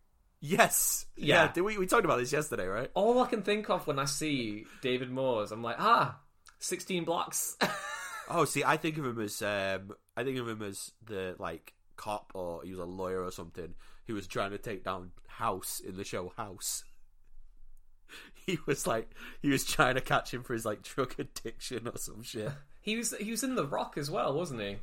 yes, 0.40 1.06
Yeah. 1.16 1.44
yeah. 1.44 1.52
did 1.52 1.62
we 1.62 1.76
we 1.78 1.86
talked 1.86 2.04
about 2.04 2.18
this 2.18 2.32
yesterday, 2.32 2.66
right? 2.66 2.90
All 2.94 3.20
I 3.20 3.26
can 3.28 3.42
think 3.42 3.68
of 3.70 3.86
when 3.86 3.98
I 3.98 4.04
see 4.04 4.66
David 4.82 5.10
Morse, 5.10 5.50
I'm 5.50 5.62
like, 5.62 5.76
ah, 5.78 6.18
16 6.60 7.04
blocks. 7.04 7.56
Oh, 8.30 8.44
see, 8.44 8.62
I 8.62 8.76
think 8.76 8.98
of 8.98 9.06
him 9.06 9.18
as 9.20 9.40
um, 9.40 9.94
I 10.14 10.22
think 10.22 10.36
of 10.38 10.46
him 10.46 10.60
as 10.60 10.92
the 11.02 11.34
like 11.38 11.72
cop 11.96 12.30
or 12.34 12.62
he 12.62 12.70
was 12.70 12.78
a 12.78 12.84
lawyer 12.84 13.22
or 13.24 13.30
something 13.30 13.72
who 14.06 14.12
was 14.12 14.26
trying 14.26 14.50
to 14.50 14.58
take 14.58 14.84
down 14.84 15.12
House 15.28 15.80
in 15.80 15.96
the 15.96 16.04
show 16.04 16.32
House. 16.36 16.84
He 18.48 18.58
was 18.64 18.86
like 18.86 19.10
he 19.42 19.50
was 19.50 19.62
trying 19.62 19.96
to 19.96 20.00
catch 20.00 20.32
him 20.32 20.42
for 20.42 20.54
his 20.54 20.64
like 20.64 20.82
drug 20.82 21.14
addiction 21.18 21.86
or 21.86 21.98
some 21.98 22.22
shit. 22.22 22.50
he 22.80 22.96
was 22.96 23.14
he 23.20 23.30
was 23.30 23.42
in 23.44 23.56
The 23.56 23.66
Rock 23.66 23.98
as 23.98 24.10
well, 24.10 24.32
wasn't 24.32 24.62
he? 24.62 24.78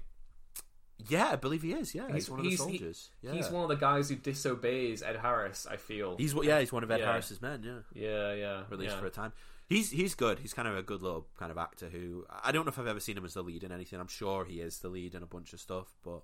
Yeah, 1.09 1.30
I 1.32 1.36
believe 1.36 1.63
he 1.63 1.74
is. 1.74 1.95
Yeah, 1.95 2.11
he's, 2.11 2.30
one 2.30 2.39
of 2.39 2.45
the 2.45 2.51
he- 2.51 2.57
soldiers. 2.57 3.09
yeah, 3.22 3.34
He's 3.34 3.49
one 3.49 3.63
of 3.63 3.70
the 3.70 3.76
guys 3.76 4.09
who 4.09 4.16
disobeys 4.16 5.01
Ed 5.01 5.18
Harris, 5.18 5.68
I 5.70 5.78
feel. 5.78 6.16
He's 6.16 6.36
yeah, 6.36 6.59
he's 6.59 6.72
one 6.72 6.84
of 6.84 6.91
Ed 6.91 6.99
Yeah. 6.99 7.07
Harris's 7.07 7.41
men. 7.41 7.63
Yeah, 7.63 8.01
yeah, 8.01 8.34
yeah. 8.34 8.63
released 8.70 8.93
yeah. 8.93 8.99
for 8.99 9.07
a 9.07 9.11
time. 9.11 9.34
He's 9.68 9.89
he's 9.89 10.13
good. 10.13 10.38
He's 10.39 10.53
kind 10.53 10.68
of 10.68 10.78
a 10.78 10.84
good 10.84 11.01
little 11.01 11.26
kind 11.39 11.51
of 11.51 11.57
actor 11.57 11.89
who 11.89 12.26
I 12.30 12.51
don't 12.51 12.66
know 12.66 12.70
if 12.70 12.78
I've 12.78 12.86
ever 12.86 12.99
seen 12.99 13.18
him 13.18 13.26
as 13.26 13.34
the 13.34 13.41
lead 13.41 13.63
in 13.63 13.72
anything. 13.72 13.99
I'm 13.99 14.07
sure 14.07 14.45
he 14.45 14.61
is 14.61 14.78
the 14.78 14.89
lead 14.89 15.16
in 15.16 15.24
a 15.24 15.28
bunch 15.28 15.53
of 15.53 15.59
stuff, 15.59 15.88
but 16.03 16.22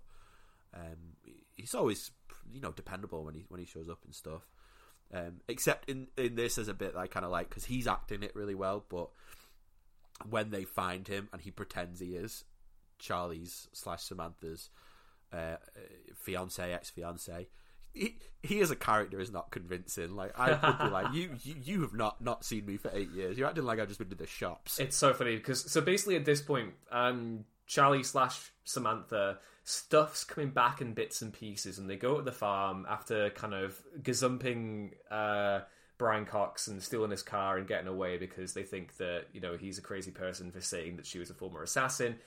um, 0.76 1.16
he's 1.56 1.74
always 1.74 2.12
you 2.54 2.62
know 2.62 2.72
dependable 2.72 3.24
when 3.24 3.34
he 3.34 3.46
when 3.50 3.60
he 3.60 3.66
shows 3.66 3.90
up 3.90 4.00
and 4.06 4.14
stuff. 4.14 4.44
Um, 5.14 5.42
except 5.48 5.90
in 5.90 6.08
in 6.18 6.36
this 6.36 6.58
as 6.58 6.68
a 6.68 6.74
bit 6.74 6.94
that 6.94 7.00
I 7.00 7.08
kind 7.08 7.26
of 7.26 7.32
like 7.32 7.50
because 7.50 7.66
he's 7.66 7.88
acting 7.88 8.24
it 8.24 8.36
really 8.36 8.56
well, 8.56 8.86
but 8.88 9.10
when 10.30 10.52
they 10.52 10.64
find 10.64 11.08
him 11.08 11.30
and 11.34 11.42
he 11.42 11.52
pretends 11.52 12.00
he 12.00 12.16
is 12.16 12.46
Charlie's 13.00 13.68
slash 13.74 14.04
Samantha's 14.04 14.70
uh, 15.34 15.58
fiance 16.16 16.72
ex 16.72 16.90
fiance. 16.90 17.48
He, 17.94 18.20
he 18.42 18.62
as 18.62 18.72
a 18.72 18.76
character 18.76 19.20
is 19.20 19.32
not 19.32 19.52
convincing. 19.52 20.16
Like 20.16 20.38
I 20.40 20.52
would 20.52 20.78
be 20.78 20.94
like, 20.94 21.08
you, 21.14 21.32
you 21.44 21.56
you 21.62 21.82
have 21.82 21.94
not 21.94 22.22
not 22.22 22.46
seen 22.46 22.66
me 22.66 22.78
for 22.78 22.90
eight 22.94 23.12
years. 23.12 23.38
You're 23.38 23.50
acting 23.50 23.66
like 23.66 23.80
I've 23.80 23.88
just 23.88 24.00
been 24.00 24.10
to 24.10 24.16
the 24.16 24.28
shops. 24.28 24.80
It's 24.80 24.96
so 24.96 25.14
funny 25.14 25.36
because 25.36 25.70
so 25.70 25.82
basically 25.82 26.16
at 26.16 26.26
this 26.26 26.42
point, 26.42 26.74
um, 26.92 27.44
Charlie 27.72 28.04
slash 28.04 28.52
Samantha 28.66 29.38
stuff's 29.64 30.26
coming 30.26 30.50
back 30.50 30.82
in 30.82 30.94
bits 30.94 31.22
and 31.22 31.32
pieces, 31.32 31.78
and 31.78 31.90
they 31.90 31.96
go 31.96 32.18
to 32.18 32.22
the 32.22 32.30
farm 32.30 32.86
after 32.90 33.30
kind 33.30 33.54
of 33.54 33.82
gazumping 34.02 34.92
uh, 35.10 35.62
Brian 35.98 36.26
Cox 36.26 36.68
and 36.68 36.84
stealing 36.84 37.12
his 37.12 37.24
car 37.24 37.58
and 37.58 37.66
getting 37.66 37.88
away 37.88 38.18
because 38.18 38.54
they 38.54 38.64
think 38.64 38.98
that 38.98 39.28
you 39.32 39.40
know 39.40 39.56
he's 39.56 39.78
a 39.78 39.82
crazy 39.82 40.12
person 40.12 40.52
for 40.52 40.60
saying 40.60 40.98
that 40.98 41.06
she 41.06 41.18
was 41.18 41.30
a 41.30 41.34
former 41.34 41.64
assassin. 41.64 42.18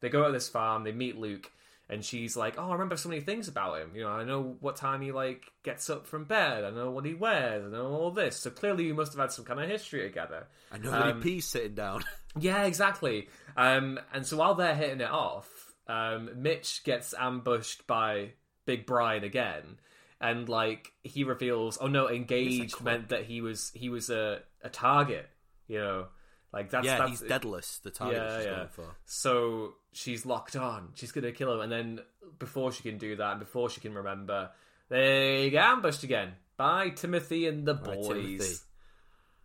They 0.00 0.08
go 0.08 0.24
to 0.24 0.32
this 0.32 0.48
farm, 0.48 0.84
they 0.84 0.92
meet 0.92 1.18
Luke, 1.18 1.52
and 1.94 2.04
she's 2.04 2.36
like, 2.36 2.56
"Oh, 2.58 2.68
I 2.68 2.72
remember 2.72 2.96
so 2.96 3.08
many 3.08 3.20
things 3.20 3.48
about 3.48 3.80
him. 3.80 3.92
You 3.94 4.02
know, 4.02 4.10
I 4.10 4.24
know 4.24 4.56
what 4.60 4.76
time 4.76 5.00
he 5.00 5.12
like 5.12 5.50
gets 5.62 5.88
up 5.88 6.06
from 6.06 6.24
bed. 6.24 6.64
I 6.64 6.70
know 6.70 6.90
what 6.90 7.06
he 7.06 7.14
wears. 7.14 7.64
I 7.64 7.68
know 7.68 7.86
all 7.86 8.10
this. 8.10 8.36
So 8.36 8.50
clearly, 8.50 8.84
you 8.84 8.94
must 8.94 9.12
have 9.12 9.20
had 9.20 9.32
some 9.32 9.44
kind 9.44 9.60
of 9.60 9.68
history 9.68 10.02
together." 10.02 10.48
I 10.70 10.78
know 10.78 10.90
that 10.90 11.16
he 11.16 11.22
pees 11.22 11.46
sitting 11.46 11.74
down. 11.74 12.04
Yeah, 12.36 12.64
exactly. 12.64 13.28
Um, 13.56 14.00
and 14.12 14.26
so 14.26 14.38
while 14.38 14.56
they're 14.56 14.74
hitting 14.74 15.00
it 15.00 15.08
off, 15.08 15.48
um, 15.86 16.30
Mitch 16.34 16.82
gets 16.82 17.14
ambushed 17.16 17.86
by 17.86 18.32
Big 18.66 18.86
Brian 18.86 19.22
again, 19.22 19.78
and 20.20 20.48
like 20.48 20.90
he 21.04 21.22
reveals, 21.22 21.78
oh 21.80 21.86
no, 21.86 22.10
engaged 22.10 22.80
meant 22.82 23.10
that 23.10 23.24
he 23.24 23.40
was 23.40 23.70
he 23.72 23.88
was 23.88 24.10
a, 24.10 24.40
a 24.62 24.68
target. 24.68 25.30
You 25.68 25.78
know, 25.78 26.06
like 26.54 26.70
that's 26.70 26.86
yeah, 26.86 26.98
that's, 26.98 27.10
he's 27.10 27.20
deadless. 27.22 27.78
The 27.82 27.90
target 27.90 28.16
Yeah, 28.16 28.36
she's 28.36 28.46
yeah. 28.46 28.54
going 28.56 28.68
for. 28.68 28.96
So 29.04 29.72
she's 29.92 30.24
locked 30.24 30.54
on. 30.54 30.90
She's 30.94 31.10
gonna 31.10 31.32
kill 31.32 31.52
him, 31.54 31.60
and 31.60 31.72
then 31.72 32.00
before 32.38 32.70
she 32.70 32.82
can 32.82 32.96
do 32.96 33.16
that, 33.16 33.32
and 33.32 33.40
before 33.40 33.68
she 33.68 33.80
can 33.80 33.92
remember, 33.94 34.50
they 34.88 35.50
get 35.50 35.64
ambushed 35.64 36.04
again 36.04 36.34
by 36.56 36.90
Timothy 36.90 37.48
and 37.48 37.66
the 37.66 37.74
By 37.74 37.96
boys. 37.96 38.06
Timothy. 38.08 38.54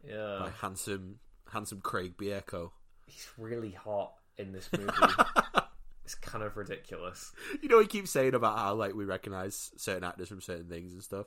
Yeah, 0.07 0.38
By 0.41 0.49
handsome 0.62 1.20
handsome 1.51 1.82
Craig 1.82 2.16
Bierko. 2.16 2.70
he's 3.07 3.28
really 3.38 3.72
hot 3.72 4.14
in 4.38 4.51
this 4.51 4.70
movie. 4.78 4.91
it's 6.05 6.16
kind 6.16 6.43
of 6.43 6.55
ridiculous. 6.55 7.32
You 7.62 7.70
know, 7.70 7.80
he 7.80 7.88
keeps 7.88 8.12
saying 8.12 8.36
about 8.36 8.57
how 8.57 8.76
like 8.76 8.93
we 8.93 9.03
recognize 9.05 9.72
certain 9.78 10.03
actors 10.03 10.30
from 10.30 10.41
certain 10.41 10.68
things 10.70 10.93
and 10.93 11.01
stuff. 11.03 11.26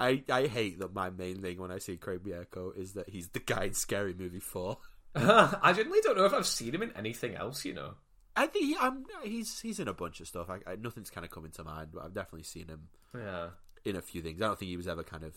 I, 0.00 0.22
I 0.30 0.46
hate 0.46 0.78
that 0.78 0.94
my 0.94 1.10
main 1.10 1.42
thing 1.42 1.58
when 1.58 1.72
I 1.72 1.78
see 1.78 1.96
Craig 1.96 2.20
Bierko 2.22 2.76
is 2.76 2.92
that 2.92 3.08
he's 3.08 3.28
the 3.30 3.40
guy 3.40 3.64
in 3.64 3.74
Scary 3.74 4.14
Movie 4.14 4.38
Four. 4.40 4.78
I 5.62 5.72
genuinely 5.74 6.00
don't 6.02 6.16
know 6.16 6.24
if 6.26 6.32
I've 6.34 6.46
seen 6.46 6.74
him 6.74 6.82
in 6.82 6.92
anything 6.96 7.34
else. 7.34 7.64
You 7.64 7.74
know. 7.74 7.94
I 8.36 8.46
think 8.46 8.66
he, 8.66 8.76
I'm, 8.80 9.04
he's 9.24 9.58
he's 9.60 9.80
in 9.80 9.88
a 9.88 9.92
bunch 9.94 10.20
of 10.20 10.28
stuff. 10.28 10.48
I, 10.48 10.58
I, 10.70 10.76
nothing's 10.76 11.10
kind 11.10 11.24
of 11.24 11.30
coming 11.30 11.50
to 11.52 11.64
mind, 11.64 11.88
but 11.92 12.04
I've 12.04 12.14
definitely 12.14 12.44
seen 12.44 12.68
him 12.68 12.88
Yeah. 13.14 13.48
in 13.84 13.96
a 13.96 14.02
few 14.02 14.22
things. 14.22 14.40
I 14.40 14.46
don't 14.46 14.58
think 14.58 14.68
he 14.68 14.76
was 14.76 14.86
ever 14.86 15.02
kind 15.02 15.24
of 15.24 15.34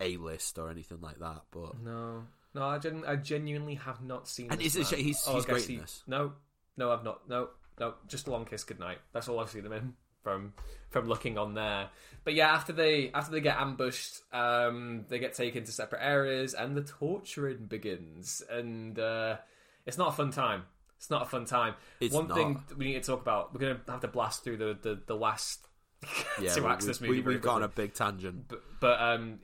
a 0.00 0.16
list 0.18 0.58
or 0.58 0.70
anything 0.70 1.00
like 1.00 1.18
that. 1.18 1.42
But 1.50 1.80
No. 1.82 2.24
No, 2.54 2.62
I, 2.62 2.78
gen- 2.78 3.02
I 3.04 3.16
genuinely 3.16 3.74
have 3.74 4.00
not 4.02 4.28
seen. 4.28 4.52
And 4.52 4.62
is 4.62 4.76
it- 4.76 4.86
he's- 4.96 5.24
Oh, 5.26 5.34
he's 5.34 5.44
great 5.46 5.64
he-. 5.64 5.80
No, 6.06 6.34
no, 6.76 6.92
I've 6.92 7.02
not. 7.02 7.28
No, 7.28 7.48
no, 7.80 7.94
just 8.06 8.28
a 8.28 8.30
long 8.30 8.44
kiss 8.44 8.62
goodnight. 8.62 8.98
That's 9.12 9.26
all 9.28 9.40
I've 9.40 9.50
seen 9.50 9.66
him 9.66 9.72
in 9.72 9.94
from 10.24 10.54
from 10.90 11.06
looking 11.06 11.38
on 11.38 11.54
there. 11.54 11.90
But 12.24 12.34
yeah, 12.34 12.52
after 12.52 12.72
they 12.72 13.12
after 13.12 13.30
they 13.30 13.40
get 13.40 13.60
ambushed, 13.60 14.22
um, 14.32 15.04
they 15.08 15.20
get 15.20 15.34
taken 15.34 15.62
to 15.64 15.70
separate 15.70 16.02
areas, 16.02 16.54
and 16.54 16.76
the 16.76 16.82
torturing 16.82 17.66
begins. 17.66 18.42
And 18.50 18.98
uh, 18.98 19.36
it's 19.86 19.98
not 19.98 20.08
a 20.08 20.12
fun 20.12 20.32
time. 20.32 20.62
It's 20.96 21.10
not 21.10 21.22
a 21.22 21.26
fun 21.26 21.44
time. 21.44 21.74
It's 22.00 22.14
One 22.14 22.28
not. 22.28 22.36
thing 22.36 22.64
we 22.76 22.86
need 22.86 22.94
to 22.94 23.00
talk 23.02 23.20
about. 23.20 23.52
We're 23.52 23.60
gonna 23.60 23.80
have 23.88 24.00
to 24.00 24.08
blast 24.08 24.42
through 24.42 24.56
the 24.56 24.78
the, 24.80 25.00
the 25.06 25.14
last 25.14 25.66
yeah, 26.40 26.52
two 26.52 26.66
acts 26.66 26.84
of 26.84 26.88
this 26.88 27.00
movie. 27.00 27.20
we, 27.20 27.34
we've 27.34 27.42
gone 27.42 27.62
a 27.62 27.68
big 27.68 27.92
tangent. 27.94 28.48
But, 28.48 28.62
but 28.80 29.00
um, 29.00 29.40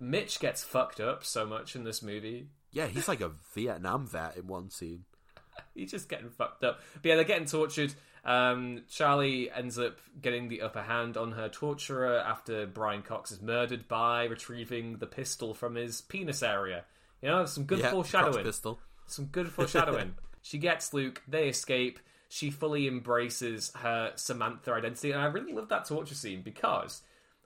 Mitch 0.00 0.40
gets 0.40 0.64
fucked 0.64 1.00
up 1.00 1.24
so 1.24 1.46
much 1.46 1.76
in 1.76 1.84
this 1.84 2.02
movie. 2.02 2.48
Yeah, 2.72 2.88
he's 2.88 3.06
like 3.06 3.20
a 3.20 3.30
Vietnam 3.54 4.08
vet 4.08 4.36
in 4.36 4.48
one 4.48 4.70
scene. 4.70 5.04
He's 5.74 5.92
just 5.92 6.08
getting 6.08 6.30
fucked 6.30 6.64
up. 6.64 6.80
But 6.94 7.08
yeah, 7.08 7.14
they're 7.14 7.24
getting 7.24 7.46
tortured. 7.46 7.94
Um, 8.24 8.82
Charlie 8.88 9.50
ends 9.50 9.78
up 9.78 9.98
getting 10.22 10.48
the 10.48 10.62
upper 10.62 10.82
hand 10.82 11.16
on 11.16 11.32
her 11.32 11.48
torturer 11.48 12.18
after 12.18 12.66
Brian 12.66 13.02
Cox 13.02 13.30
is 13.30 13.42
murdered 13.42 13.86
by 13.86 14.24
retrieving 14.24 14.96
the 14.96 15.06
pistol 15.06 15.52
from 15.52 15.74
his 15.74 16.00
penis 16.00 16.42
area. 16.42 16.84
You 17.20 17.28
know, 17.28 17.44
some 17.46 17.64
good 17.64 17.80
Yeah, 17.80 17.90
foreshadowing. 17.90 18.44
Pistol. 18.44 18.78
Some 19.06 19.26
good 19.26 19.48
foreshadowing. 19.52 20.14
she 20.42 20.58
gets 20.58 20.94
Luke, 20.94 21.22
they 21.28 21.48
escape. 21.48 21.98
She 22.30 22.50
fully 22.50 22.88
embraces 22.88 23.70
her 23.76 24.12
Samantha 24.16 24.72
identity. 24.72 25.12
And 25.12 25.20
I 25.20 25.26
really 25.26 25.52
love 25.52 25.68
that 25.68 25.84
torture 25.84 26.14
scene 26.14 26.40
because, 26.42 27.02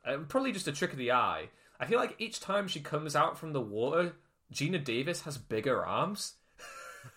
uh, 0.07 0.19
probably 0.29 0.53
just 0.53 0.69
a 0.69 0.73
trick 0.73 0.93
of 0.93 0.99
the 0.99 1.11
eye, 1.13 1.49
I 1.81 1.87
feel 1.87 1.99
like 1.99 2.15
each 2.19 2.41
time 2.41 2.69
she 2.69 2.81
comes 2.81 3.15
out 3.17 3.37
from 3.37 3.53
the 3.53 3.61
water, 3.61 4.15
Geena 4.55 4.83
Davis 4.83 5.23
has 5.23 5.37
bigger 5.39 5.85
arms. 5.85 6.35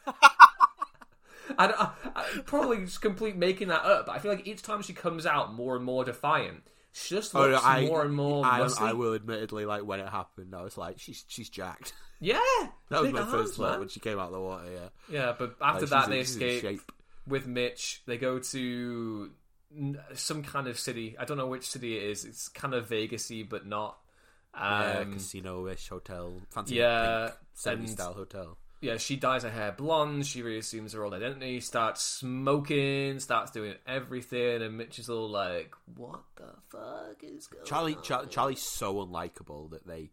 I, 1.57 1.91
I, 2.15 2.23
probably 2.45 2.77
just 2.85 3.01
complete 3.01 3.35
making 3.35 3.69
that 3.69 3.83
up, 3.83 4.05
but 4.07 4.13
I 4.15 4.19
feel 4.19 4.31
like 4.31 4.47
each 4.47 4.61
time 4.61 4.81
she 4.81 4.93
comes 4.93 5.25
out 5.25 5.53
more 5.53 5.75
and 5.75 5.83
more 5.85 6.03
defiant, 6.05 6.63
she 6.93 7.15
just 7.15 7.35
Oh, 7.35 7.47
looks 7.47 7.63
no, 7.63 7.69
I, 7.69 7.85
more 7.85 8.03
and 8.03 8.13
more 8.15 8.45
I. 8.45 8.67
I 8.79 8.93
will 8.93 9.13
admittedly, 9.15 9.65
like 9.65 9.83
when 9.83 9.99
it 9.99 10.07
happened, 10.09 10.53
I 10.55 10.61
was 10.61 10.77
like, 10.77 10.99
she's 10.99 11.23
she's 11.27 11.49
jacked. 11.49 11.93
Yeah, 12.23 12.39
That 12.89 13.01
was 13.01 13.11
my 13.11 13.21
arms, 13.21 13.31
first 13.31 13.55
thought 13.57 13.79
when 13.79 13.87
she 13.89 13.99
came 13.99 14.19
out 14.19 14.27
of 14.27 14.33
the 14.33 14.39
water. 14.39 14.65
Yeah, 14.71 14.89
Yeah, 15.09 15.33
but 15.39 15.55
after 15.59 15.87
Like, 15.87 15.89
that 16.07 16.21
she's 16.21 16.37
they 16.37 16.49
in- 16.49 16.55
escape 16.57 16.91
with 17.25 17.47
Mitch. 17.47 18.03
They 18.05 18.17
go 18.19 18.37
to 18.37 19.31
some 20.13 20.43
kind 20.43 20.67
of 20.67 20.77
city. 20.77 21.15
I 21.17 21.25
don't 21.25 21.37
know 21.37 21.47
which 21.47 21.67
city 21.67 21.97
it 21.97 22.03
is. 22.03 22.25
It's 22.25 22.47
kind 22.49 22.75
of 22.75 22.87
Vegasy, 22.89 23.47
but 23.49 23.65
not. 23.65 23.97
yeah, 24.53 24.99
Um, 24.99 25.13
casino-ish 25.13 25.87
hotel, 25.89 26.33
fancy 26.51 26.75
yeah, 26.75 27.31
pink, 27.63 27.79
and- 27.79 27.89
style 27.89 28.13
hotel. 28.13 28.57
Yeah, 28.81 28.97
she 28.97 29.15
dyes 29.15 29.43
her 29.43 29.49
hair 29.49 29.71
blonde. 29.71 30.25
She 30.25 30.41
reassumes 30.41 30.93
her 30.93 31.03
old 31.03 31.13
identity. 31.13 31.59
Starts 31.59 32.01
smoking. 32.01 33.19
Starts 33.19 33.51
doing 33.51 33.75
everything. 33.87 34.63
And 34.63 34.77
Mitch 34.77 34.97
is 34.99 35.09
all 35.09 35.29
like, 35.29 35.73
"What 35.95 36.21
the 36.35 36.53
fuck 36.69 37.23
is 37.23 37.47
going 37.47 37.65
Charlie, 37.65 37.95
on?" 37.95 38.03
Char- 38.03 38.25
Charlie's 38.25 38.61
so 38.63 38.95
unlikable 38.95 39.69
that 39.71 39.85
they 39.85 40.09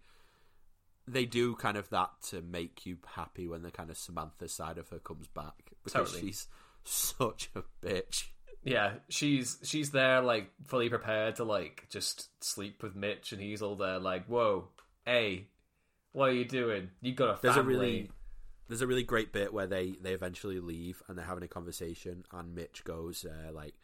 they 1.07 1.25
do 1.25 1.55
kind 1.55 1.79
of 1.79 1.89
that 1.89 2.11
to 2.29 2.43
make 2.43 2.85
you 2.85 2.99
happy 3.07 3.49
when 3.49 3.63
the 3.63 3.71
kind 3.71 3.89
of 3.89 3.97
Samantha 3.97 4.49
side 4.49 4.77
of 4.77 4.91
her 4.91 4.99
comes 4.99 5.27
back 5.29 5.73
because 5.83 6.11
Totally. 6.13 6.29
she's 6.29 6.47
such 6.85 7.49
a 7.55 7.63
bitch. 7.83 8.25
Yeah, 8.63 8.95
she's 9.09 9.57
she's 9.63 9.93
there 9.93 10.21
like 10.21 10.51
fully 10.67 10.91
prepared 10.91 11.37
to 11.37 11.45
like 11.45 11.87
just 11.91 12.29
sleep 12.45 12.83
with 12.83 12.95
Mitch, 12.95 13.33
and 13.33 13.41
he's 13.41 13.63
all 13.63 13.77
there 13.77 13.99
like, 13.99 14.27
"Whoa, 14.27 14.69
hey, 15.07 15.47
what 16.13 16.31
are 16.31 16.35
you 16.35 16.45
doing? 16.45 16.91
You 17.01 17.15
got 17.15 17.31
a 17.31 17.37
family." 17.37 17.55
There's 17.55 17.57
a 17.57 17.63
really 17.67 18.11
there's 18.69 18.83
a 18.83 18.87
really 18.87 19.03
great 19.03 19.33
bit 19.33 19.53
where 19.53 19.67
they 19.67 19.97
they 20.01 20.13
eventually 20.13 20.61
leave 20.61 21.03
and 21.09 21.17
they're 21.17 21.25
having 21.25 21.45
a 21.45 21.49
conversation 21.49 22.25
and 22.33 22.55
Mitch 22.55 22.85
goes 22.85 23.25
uh, 23.25 23.53
like, 23.53 23.75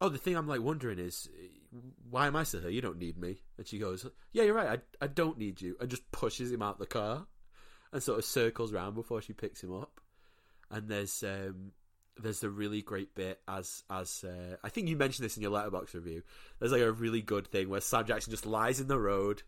"Oh, 0.00 0.08
the 0.08 0.18
thing 0.18 0.36
I'm 0.36 0.48
like 0.48 0.62
wondering 0.62 0.98
is 0.98 1.28
why 2.08 2.26
am 2.26 2.36
I 2.36 2.44
still 2.44 2.62
here? 2.62 2.70
You 2.70 2.80
don't 2.80 2.98
need 2.98 3.18
me." 3.18 3.42
And 3.58 3.66
she 3.66 3.78
goes, 3.78 4.06
"Yeah, 4.32 4.44
you're 4.44 4.54
right. 4.54 4.80
I 5.00 5.04
I 5.04 5.06
don't 5.06 5.38
need 5.38 5.60
you." 5.60 5.76
And 5.80 5.90
just 5.90 6.10
pushes 6.12 6.50
him 6.50 6.62
out 6.62 6.78
the 6.78 6.86
car 6.86 7.26
and 7.92 8.02
sort 8.02 8.18
of 8.18 8.24
circles 8.24 8.72
around 8.72 8.94
before 8.94 9.20
she 9.20 9.32
picks 9.32 9.62
him 9.62 9.74
up. 9.74 10.00
And 10.70 10.88
there's 10.88 11.22
um 11.22 11.72
there's 12.22 12.44
a 12.44 12.50
really 12.50 12.82
great 12.82 13.14
bit 13.14 13.40
as 13.48 13.82
as 13.90 14.24
uh, 14.24 14.56
I 14.62 14.68
think 14.68 14.88
you 14.88 14.96
mentioned 14.96 15.24
this 15.24 15.36
in 15.36 15.42
your 15.42 15.52
Letterboxd 15.52 15.94
review. 15.94 16.22
There's 16.58 16.72
like 16.72 16.82
a 16.82 16.92
really 16.92 17.22
good 17.22 17.46
thing 17.46 17.68
where 17.68 17.80
Sam 17.80 18.06
Jackson 18.06 18.30
just 18.30 18.46
lies 18.46 18.80
in 18.80 18.88
the 18.88 18.98
road, 18.98 19.42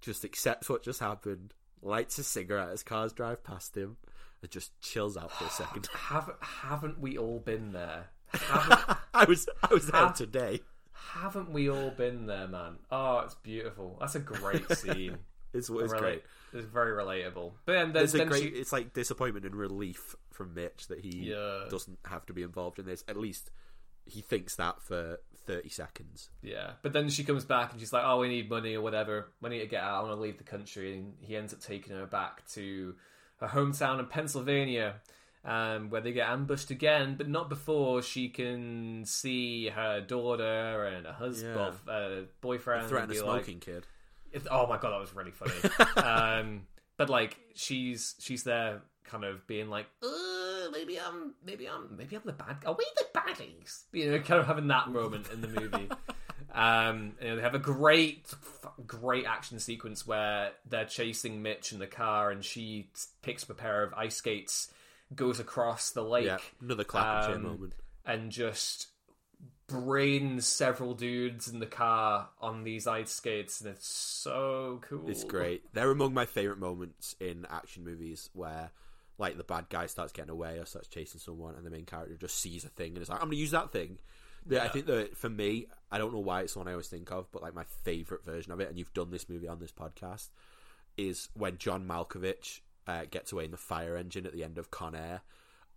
just 0.00 0.24
accepts 0.24 0.68
what 0.68 0.82
just 0.82 1.00
happened, 1.00 1.54
lights 1.84 2.18
a 2.18 2.24
cigarette 2.24 2.70
as 2.70 2.82
cars 2.82 3.12
drive 3.12 3.44
past 3.44 3.76
him, 3.76 3.96
and 4.42 4.50
just 4.50 4.78
chills 4.80 5.16
out 5.16 5.30
for 5.32 5.44
a 5.44 5.50
second. 5.50 5.86
Have 5.94 6.30
haven't 6.40 6.98
we 7.00 7.16
all 7.18 7.38
been 7.38 7.72
there? 7.72 8.08
I 8.50 9.24
was 9.28 9.48
I 9.62 9.72
was 9.72 9.86
there 9.88 10.08
today. 10.10 10.60
haven't 10.92 11.50
we 11.52 11.70
all 11.70 11.90
been 11.90 12.26
there, 12.26 12.48
man? 12.48 12.76
Oh, 12.90 13.18
it's 13.20 13.34
beautiful. 13.36 13.96
That's 14.00 14.14
a 14.16 14.20
great 14.20 14.68
scene. 14.76 15.18
It's, 15.52 15.70
it's 15.70 15.92
great. 15.92 16.24
It's 16.52 16.66
very 16.66 16.90
relatable. 17.00 17.52
But 17.64 17.72
then, 17.74 17.92
then, 17.92 18.06
then 18.08 18.26
great. 18.28 18.42
she, 18.42 18.48
It's 18.48 18.72
like 18.72 18.92
disappointment 18.92 19.46
and 19.46 19.54
relief 19.54 20.16
from 20.32 20.52
Mitch 20.54 20.88
that 20.88 20.98
he 20.98 21.30
Yeah. 21.30 21.66
doesn't 21.70 21.98
have 22.06 22.26
to 22.26 22.32
be 22.32 22.42
involved 22.42 22.80
in 22.80 22.86
this. 22.86 23.04
At 23.06 23.16
least 23.16 23.52
he 24.04 24.20
thinks 24.20 24.56
that 24.56 24.82
for 24.82 25.20
thirty 25.46 25.68
seconds. 25.68 26.30
Yeah, 26.42 26.72
but 26.82 26.92
then 26.92 27.08
she 27.08 27.24
comes 27.24 27.44
back 27.44 27.72
and 27.72 27.80
she's 27.80 27.92
like, 27.92 28.04
"Oh, 28.04 28.18
we 28.20 28.28
need 28.28 28.48
money 28.50 28.74
or 28.74 28.82
whatever. 28.82 29.28
We 29.40 29.50
need 29.50 29.60
to 29.60 29.66
get 29.66 29.82
out. 29.82 29.98
I 29.98 30.00
want 30.02 30.16
to 30.16 30.20
leave 30.20 30.38
the 30.38 30.44
country." 30.44 30.94
And 30.94 31.14
he 31.20 31.36
ends 31.36 31.52
up 31.52 31.60
taking 31.60 31.94
her 31.96 32.06
back 32.06 32.46
to 32.52 32.94
her 33.40 33.46
hometown 33.48 33.98
in 34.00 34.06
Pennsylvania. 34.06 34.96
um, 35.46 35.90
where 35.90 36.00
they 36.00 36.12
get 36.12 36.26
ambushed 36.26 36.70
again, 36.70 37.16
but 37.18 37.28
not 37.28 37.50
before 37.50 38.00
she 38.00 38.30
can 38.30 39.04
see 39.04 39.68
her 39.68 40.00
daughter 40.00 40.86
and 40.86 41.04
her 41.04 41.12
husband, 41.12 41.74
Yeah. 41.86 41.92
uh, 41.92 42.20
boyfriend, 42.40 42.88
Threaten 42.88 43.10
a 43.10 43.12
be 43.12 43.20
like- 43.20 43.44
smoking 43.44 43.60
kid. 43.60 43.86
oh 44.50 44.66
my 44.66 44.78
god, 44.78 44.92
that 44.92 45.00
was 45.00 45.14
really 45.14 45.32
funny. 45.32 45.52
um, 45.96 46.62
but 46.96 47.10
like 47.10 47.38
she's 47.54 48.14
she's 48.20 48.44
there, 48.44 48.80
kind 49.04 49.22
of 49.22 49.46
being 49.46 49.68
like, 49.68 49.84
maybe 50.70 50.98
I'm 51.00 51.34
maybe 51.44 51.68
I'm 51.68 51.96
maybe 51.96 52.16
I'm 52.16 52.22
the 52.24 52.32
bad. 52.32 52.58
Are 52.66 52.74
we 52.76 52.84
the 52.96 53.06
baddies? 53.18 53.82
You 53.92 54.10
know, 54.12 54.18
kind 54.20 54.40
of 54.40 54.46
having 54.46 54.68
that 54.68 54.88
moment 54.90 55.26
in 55.32 55.40
the 55.40 55.48
movie. 55.48 55.88
Um, 56.56 57.14
you 57.20 57.30
know, 57.30 57.34
they 57.36 57.42
have 57.42 57.56
a 57.56 57.58
great, 57.58 58.32
great 58.86 59.24
action 59.26 59.58
sequence 59.58 60.06
where 60.06 60.52
they're 60.70 60.84
chasing 60.84 61.42
Mitch 61.42 61.72
in 61.72 61.80
the 61.80 61.88
car, 61.88 62.30
and 62.30 62.44
she 62.44 62.90
picks 63.22 63.42
up 63.42 63.50
a 63.50 63.54
pair 63.54 63.82
of 63.82 63.92
ice 63.94 64.14
skates, 64.14 64.70
goes 65.16 65.40
across 65.40 65.90
the 65.90 66.02
lake, 66.04 66.26
Yeah, 66.26 66.38
another 66.62 66.84
clap 66.84 67.28
um, 67.30 67.42
moment. 67.42 67.72
and 68.06 68.30
just 68.30 68.86
brains 69.66 70.46
several 70.46 70.94
dudes 70.94 71.48
in 71.48 71.58
the 71.58 71.66
car 71.66 72.28
on 72.40 72.62
these 72.62 72.86
ice 72.86 73.10
skates, 73.10 73.60
and 73.60 73.70
it's 73.70 73.88
so 73.88 74.80
cool. 74.88 75.08
It's 75.10 75.24
great. 75.24 75.64
They're 75.72 75.90
among 75.90 76.14
my 76.14 76.26
favorite 76.26 76.58
moments 76.60 77.16
in 77.18 77.46
action 77.50 77.82
movies 77.84 78.30
where, 78.32 78.70
like, 79.18 79.36
the 79.36 79.44
bad 79.44 79.68
guy 79.68 79.86
starts 79.86 80.12
getting 80.12 80.30
away 80.30 80.58
or 80.58 80.66
starts 80.66 80.88
chasing 80.88 81.20
someone, 81.20 81.54
and 81.54 81.64
the 81.64 81.70
main 81.70 81.86
character 81.86 82.16
just 82.16 82.38
sees 82.38 82.64
a 82.64 82.68
thing 82.68 82.94
and 82.94 83.02
is 83.02 83.08
like, 83.08 83.20
"I'm 83.20 83.28
going 83.28 83.36
to 83.36 83.40
use 83.40 83.52
that 83.52 83.72
thing." 83.72 83.98
Yeah, 84.48 84.64
I 84.64 84.68
think 84.68 84.86
that 84.86 85.16
for 85.16 85.30
me, 85.30 85.66
I 85.90 85.98
don't 85.98 86.12
know 86.12 86.20
why 86.20 86.42
it's 86.42 86.52
the 86.52 86.58
one 86.58 86.68
I 86.68 86.72
always 86.72 86.88
think 86.88 87.10
of, 87.10 87.30
but 87.32 87.42
like 87.42 87.54
my 87.54 87.64
favorite 87.84 88.24
version 88.24 88.52
of 88.52 88.60
it, 88.60 88.68
and 88.68 88.78
you've 88.78 88.92
done 88.92 89.10
this 89.10 89.28
movie 89.28 89.48
on 89.48 89.58
this 89.58 89.72
podcast, 89.72 90.28
is 90.96 91.28
when 91.34 91.56
John 91.58 91.86
Malkovich 91.86 92.60
uh, 92.86 93.04
gets 93.10 93.32
away 93.32 93.46
in 93.46 93.50
the 93.50 93.56
fire 93.56 93.96
engine 93.96 94.26
at 94.26 94.32
the 94.32 94.44
end 94.44 94.58
of 94.58 94.70
Con 94.70 94.94
Air, 94.94 95.22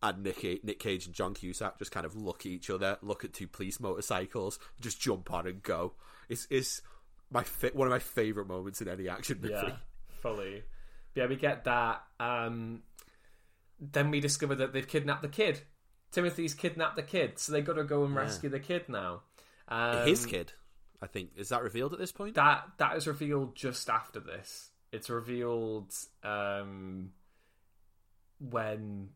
and 0.04 0.24
Nick, 0.24 0.64
Nick 0.64 0.80
Cage 0.80 1.06
and 1.06 1.16
John 1.16 1.34
Cusack 1.34 1.80
just 1.80 1.92
kind 1.92 2.06
of 2.06 2.16
look 2.16 2.42
at 2.42 2.48
each 2.48 2.70
other, 2.70 2.98
look 3.02 3.24
at 3.24 3.34
two 3.34 3.48
police 3.48 3.80
motorcycles, 3.80 4.60
just 4.80 5.00
jump 5.00 5.32
on 5.34 5.48
and 5.48 5.64
go. 5.64 5.94
It's, 6.30 6.46
it's 6.50 6.82
my 7.32 7.44
fa- 7.44 7.72
one 7.74 7.88
of 7.88 7.92
my 7.92 8.00
favorite 8.00 8.48
moments 8.48 8.82
in 8.82 8.88
any 8.88 9.08
action 9.08 9.40
movie. 9.42 9.54
Yeah, 9.54 9.78
fully. 10.22 10.64
Yeah, 11.16 11.26
we 11.28 11.36
get 11.36 11.64
that. 11.64 12.04
Um, 12.20 12.84
then 13.80 14.12
we 14.12 14.20
discover 14.20 14.56
that 14.56 14.74
they've 14.74 14.88
kidnapped 14.88 15.22
the 15.22 15.28
kid. 15.28 15.62
Timothy's 16.12 16.54
kidnapped 16.54 16.96
the 16.96 17.04
kid, 17.04 17.38
so 17.38 17.52
they 17.52 17.62
got 17.62 17.74
to 17.74 17.84
go 17.84 18.04
and 18.06 18.16
rescue 18.16 18.50
the 18.50 18.60
kid 18.60 18.88
now. 18.88 19.22
Um, 19.68 20.08
His 20.08 20.26
kid, 20.26 20.54
I 21.02 21.08
think, 21.08 21.32
is 21.36 21.50
that 21.50 21.64
revealed 21.64 21.94
at 21.94 22.00
this 22.00 22.12
point? 22.12 22.36
That 22.36 22.64
that 22.78 22.96
is 22.96 23.08
revealed 23.08 23.56
just 23.56 23.90
after 23.90 24.20
this. 24.20 24.72
It's 24.92 25.10
revealed 25.10 25.94
um, 26.24 27.12
when. 28.40 29.10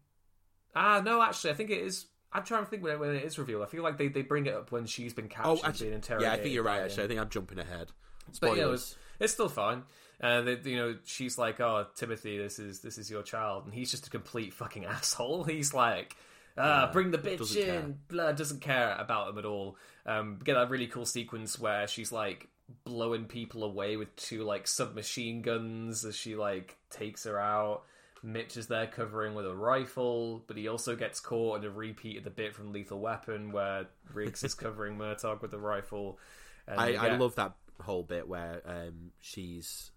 Ah, 0.75 1.01
no, 1.03 1.21
actually, 1.21 1.51
I 1.51 1.53
think 1.53 1.69
it 1.69 1.79
is. 1.79 2.05
I'm 2.33 2.43
trying 2.43 2.63
to 2.63 2.69
think 2.69 2.83
when 2.83 2.93
it, 2.93 2.99
when 2.99 3.15
it 3.15 3.23
is 3.23 3.39
revealed. 3.39 3.63
I 3.63 3.65
feel 3.67 3.83
like 3.83 3.97
they, 3.97 4.07
they 4.07 4.21
bring 4.21 4.45
it 4.45 4.53
up 4.53 4.71
when 4.71 4.85
she's 4.85 5.13
been 5.13 5.27
captured, 5.27 5.49
oh, 5.49 5.55
and 5.55 5.65
actually, 5.65 5.87
being 5.87 5.95
interrogated. 5.95 6.33
yeah, 6.33 6.39
I 6.39 6.41
think 6.43 6.53
you're 6.53 6.63
right. 6.63 6.81
Actually, 6.81 7.03
I 7.05 7.07
think 7.07 7.19
I'm 7.19 7.29
jumping 7.29 7.59
ahead. 7.59 7.91
But 8.39 8.51
you 8.51 8.55
know, 8.57 8.61
Spoilers. 8.61 8.81
it's, 8.81 8.97
it's 9.19 9.33
still 9.33 9.49
fine. 9.49 9.83
And 10.21 10.65
you 10.65 10.75
know, 10.77 10.95
she's 11.03 11.37
like, 11.37 11.59
"Oh, 11.59 11.87
Timothy, 11.95 12.37
this 12.37 12.59
is 12.59 12.79
this 12.79 12.97
is 12.97 13.09
your 13.09 13.23
child," 13.23 13.65
and 13.65 13.73
he's 13.73 13.89
just 13.91 14.07
a 14.07 14.09
complete 14.09 14.53
fucking 14.53 14.85
asshole. 14.97 15.43
He's 15.43 15.73
like, 15.73 16.15
"Ah, 16.57 16.85
Yeah, 16.85 16.91
bring 16.91 17.09
the 17.11 17.17
bitch 17.17 17.39
doesn't 17.39 17.61
in." 17.61 17.65
care. 17.67 17.93
Blah, 18.07 18.31
doesn't 18.33 18.61
care 18.61 18.95
about 18.99 19.27
them 19.27 19.39
at 19.39 19.45
all. 19.45 19.77
Um, 20.05 20.39
get 20.43 20.53
that 20.53 20.69
really 20.69 20.87
cool 20.87 21.05
sequence 21.05 21.59
where 21.59 21.87
she's 21.87 22.11
like 22.11 22.47
blowing 22.85 23.25
people 23.25 23.63
away 23.63 23.97
with 23.97 24.15
two 24.15 24.43
like 24.43 24.67
submachine 24.67 25.41
guns 25.41 26.05
as 26.05 26.15
she 26.15 26.35
like 26.35 26.77
takes 26.89 27.23
her 27.23 27.39
out. 27.39 27.83
Mitch 28.23 28.55
is 28.55 28.67
there 28.67 28.85
covering 28.85 29.33
with 29.33 29.47
a 29.47 29.55
rifle, 29.55 30.43
but 30.45 30.55
he 30.55 30.67
also 30.67 30.95
gets 30.95 31.19
caught 31.19 31.57
in 31.59 31.65
a 31.65 31.71
repeat 31.71 32.17
of 32.17 32.23
the 32.23 32.29
bit 32.29 32.53
from 32.53 32.71
Lethal 32.71 32.99
Weapon 32.99 33.51
where 33.51 33.87
Riggs 34.13 34.43
is 34.43 34.53
covering 34.55 34.97
Murtaugh 34.97 35.41
with 35.41 35.53
a 35.53 35.57
rifle. 35.57 36.19
I, 36.67 36.91
they 36.91 36.97
I 36.97 37.17
love 37.17 37.35
that 37.35 37.53
whole 37.81 38.03
bit 38.03 38.27
where 38.27 38.61
um, 38.65 39.11
she's. 39.21 39.89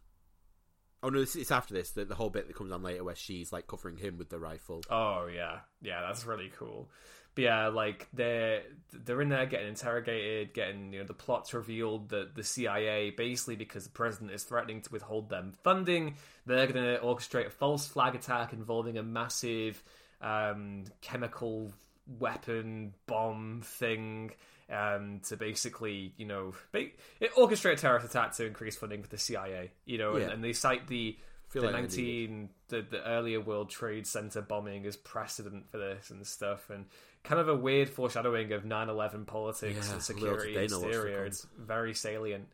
Oh 1.05 1.11
no, 1.11 1.20
it's, 1.20 1.50
after 1.50 1.74
this. 1.74 1.90
The, 1.90 2.07
the 2.07 2.14
whole 2.14 2.30
bit 2.30 2.46
that 2.46 2.57
comes 2.57 2.72
on 2.72 2.82
later 2.82 3.05
where 3.05 3.14
she's 3.14 3.52
like 3.52 3.66
covering 3.66 3.98
him 3.98 4.16
with 4.16 4.30
the 4.30 4.38
rifle. 4.38 4.82
Oh 4.88 5.26
yeah, 5.32 5.59
yeah, 5.82 6.00
that's 6.00 6.24
really 6.24 6.50
cool. 6.59 6.88
But 7.34 7.42
yeah, 7.42 7.68
like 7.68 8.09
they're 8.14 8.62
they're 8.90 9.20
in 9.20 9.28
there 9.28 9.44
getting 9.44 9.68
interrogated, 9.68 10.55
getting 10.55 10.94
you 10.94 11.00
know 11.00 11.05
the 11.05 11.12
plot's 11.12 11.52
revealed 11.52 12.09
that 12.09 12.34
the 12.34 12.42
CIA 12.42 13.11
basically 13.11 13.57
because 13.57 13.84
the 13.84 13.90
president 13.90 14.30
is 14.30 14.44
threatening 14.44 14.80
to 14.80 14.90
withhold 14.90 15.28
them 15.28 15.52
funding, 15.62 16.14
they're 16.46 16.66
going 16.66 16.82
to 16.82 16.98
orchestrate 17.05 17.48
a 17.48 17.50
false 17.50 17.86
flag 17.86 18.14
attack 18.14 18.55
involving 18.55 18.96
a 18.96 19.02
massive 19.02 19.82
um, 20.22 20.84
chemical 21.02 21.70
weapon 22.18 22.94
bomb 23.07 23.61
thing 23.62 24.30
um, 24.70 25.20
to 25.28 25.36
basically 25.36 26.12
you 26.16 26.26
know 26.26 26.52
ba- 26.72 26.88
orchestrate 27.36 27.74
a 27.74 27.76
terrorist 27.76 28.06
attack 28.06 28.32
to 28.36 28.46
increase 28.46 28.76
funding 28.76 29.02
for 29.02 29.08
the 29.08 29.18
CIA. 29.18 29.72
You 29.84 29.98
know, 29.98 30.12
and, 30.14 30.22
Yeah. 30.22 30.30
and 30.30 30.42
they 30.44 30.52
cite 30.52 30.86
the 30.88 31.16
the 31.52 31.60
like 31.60 31.72
19 31.74 32.48
the, 32.68 32.82
the 32.82 33.06
earlier 33.06 33.40
World 33.40 33.70
Trade 33.70 34.06
Center 34.08 34.42
bombing 34.42 34.84
as 34.86 34.96
precedent 34.96 35.70
for 35.70 35.78
this 35.78 36.10
and 36.10 36.26
stuff 36.26 36.68
and 36.68 36.86
kind 37.22 37.40
of 37.40 37.48
a 37.48 37.54
weird 37.54 37.88
foreshadowing 37.88 38.52
of 38.52 38.64
9/11 38.64 39.24
politics 39.26 39.86
Yeah, 39.86 39.92
and 39.94 40.02
security 40.02 40.54
little 40.54 40.62
in 40.64 40.68
did 40.68 40.70
they 40.70 40.74
know 40.74 40.80
what's 40.80 40.88
to 40.96 41.00
Syria 41.02 41.16
come. 41.18 41.26
it's 41.26 41.46
very 41.56 41.94
salient 41.94 42.48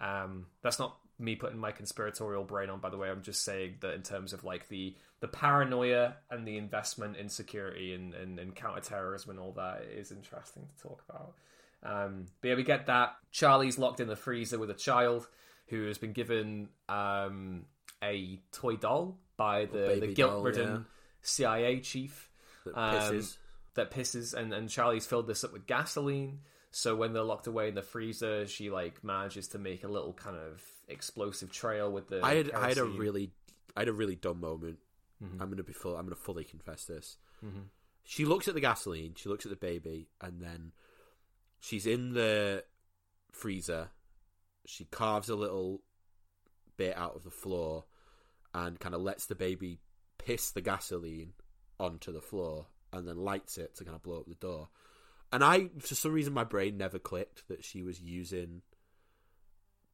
um, 0.00 0.46
that's 0.62 0.78
not 0.78 0.98
me 1.18 1.36
putting 1.36 1.58
my 1.58 1.70
conspiratorial 1.72 2.44
brain 2.44 2.68
on 2.68 2.80
by 2.80 2.90
the 2.90 2.96
way 2.98 3.08
I'm 3.08 3.22
just 3.22 3.42
saying 3.44 3.76
that 3.80 3.94
in 3.94 4.02
terms 4.02 4.32
of 4.34 4.44
like 4.44 4.68
the 4.68 4.94
the 5.20 5.28
paranoia 5.28 6.16
and 6.30 6.46
the 6.46 6.56
investment 6.58 7.16
in 7.16 7.28
security 7.28 7.94
and, 7.94 8.12
and, 8.12 8.38
and 8.38 8.54
counterterrorism 8.54 9.30
and 9.30 9.38
all 9.38 9.52
that 9.52 9.82
is 9.96 10.10
interesting 10.10 10.66
to 10.76 10.82
talk 10.88 11.02
about 11.08 11.32
um, 11.82 12.26
but 12.40 12.48
yeah 12.48 12.54
we 12.54 12.62
get 12.62 12.86
that 12.86 13.16
Charlie's 13.30 13.78
locked 13.78 14.00
in 14.00 14.08
the 14.08 14.16
freezer 14.16 14.58
with 14.58 14.70
a 14.70 14.74
child 14.74 15.26
who 15.66 15.86
has 15.86 15.98
been 15.98 16.12
given 16.12 16.68
um, 16.88 17.64
a 18.02 18.40
toy 18.52 18.76
doll 18.76 19.18
by 19.36 19.64
the, 19.66 19.98
the 20.00 20.12
guilt-ridden 20.14 20.68
yeah. 20.68 20.78
CIA 21.22 21.80
chief 21.80 22.30
That 22.66 22.78
um, 22.78 22.94
pisses. 22.94 23.36
that 23.74 23.90
pisses, 23.90 24.34
and, 24.34 24.52
and 24.52 24.68
Charlie's 24.68 25.06
filled 25.06 25.26
this 25.26 25.44
up 25.44 25.52
with 25.52 25.66
gasoline. 25.66 26.40
So 26.70 26.96
when 26.96 27.12
they're 27.12 27.22
locked 27.22 27.46
away 27.46 27.68
in 27.68 27.74
the 27.74 27.82
freezer, 27.82 28.46
she 28.46 28.70
like 28.70 29.02
manages 29.04 29.48
to 29.48 29.58
make 29.58 29.84
a 29.84 29.88
little 29.88 30.12
kind 30.12 30.36
of 30.36 30.62
explosive 30.88 31.52
trail 31.52 31.90
with 31.90 32.08
the. 32.08 32.24
I 32.24 32.34
had 32.36 32.52
I 32.52 32.68
had 32.68 32.78
a 32.78 32.84
really 32.84 33.30
I 33.76 33.80
had 33.80 33.88
a 33.88 33.92
really 33.92 34.16
dumb 34.16 34.40
moment. 34.40 34.78
Mm-hmm. 35.22 35.40
I'm 35.40 35.50
gonna 35.50 35.62
be 35.62 35.72
full. 35.74 35.96
I'm 35.96 36.06
gonna 36.06 36.16
fully 36.16 36.44
confess 36.44 36.84
this. 36.84 37.16
She 38.04 38.24
looks 38.24 38.48
at 38.48 38.54
the 38.54 38.60
gasoline. 38.60 39.14
She 39.16 39.28
looks 39.28 39.44
at 39.44 39.50
the 39.50 39.56
baby, 39.56 40.08
and 40.20 40.40
then 40.40 40.72
she's 41.62 41.86
in 41.86 42.12
the 42.12 42.64
freezer. 43.30 43.88
She 44.66 44.84
carves 44.84 45.30
a 45.30 45.36
little 45.36 45.80
bit 46.76 46.96
out 46.96 47.14
of 47.14 47.24
the 47.24 47.30
floor, 47.30 47.84
and 48.52 48.78
kind 48.78 48.94
of 48.94 49.00
lets 49.00 49.26
the 49.26 49.34
baby 49.34 49.78
piss 50.18 50.50
the 50.50 50.60
gasoline 50.60 51.32
onto 51.80 52.12
the 52.12 52.20
floor, 52.20 52.66
and 52.92 53.08
then 53.08 53.16
lights 53.16 53.56
it 53.56 53.76
to 53.76 53.84
kind 53.84 53.96
of 53.96 54.02
blow 54.02 54.18
up 54.18 54.26
the 54.26 54.34
door. 54.34 54.68
And 55.32 55.42
I, 55.42 55.70
for 55.78 55.94
some 55.94 56.12
reason, 56.12 56.34
my 56.34 56.44
brain 56.44 56.76
never 56.76 56.98
clicked 56.98 57.48
that 57.48 57.64
she 57.64 57.82
was 57.82 58.00
using 58.02 58.60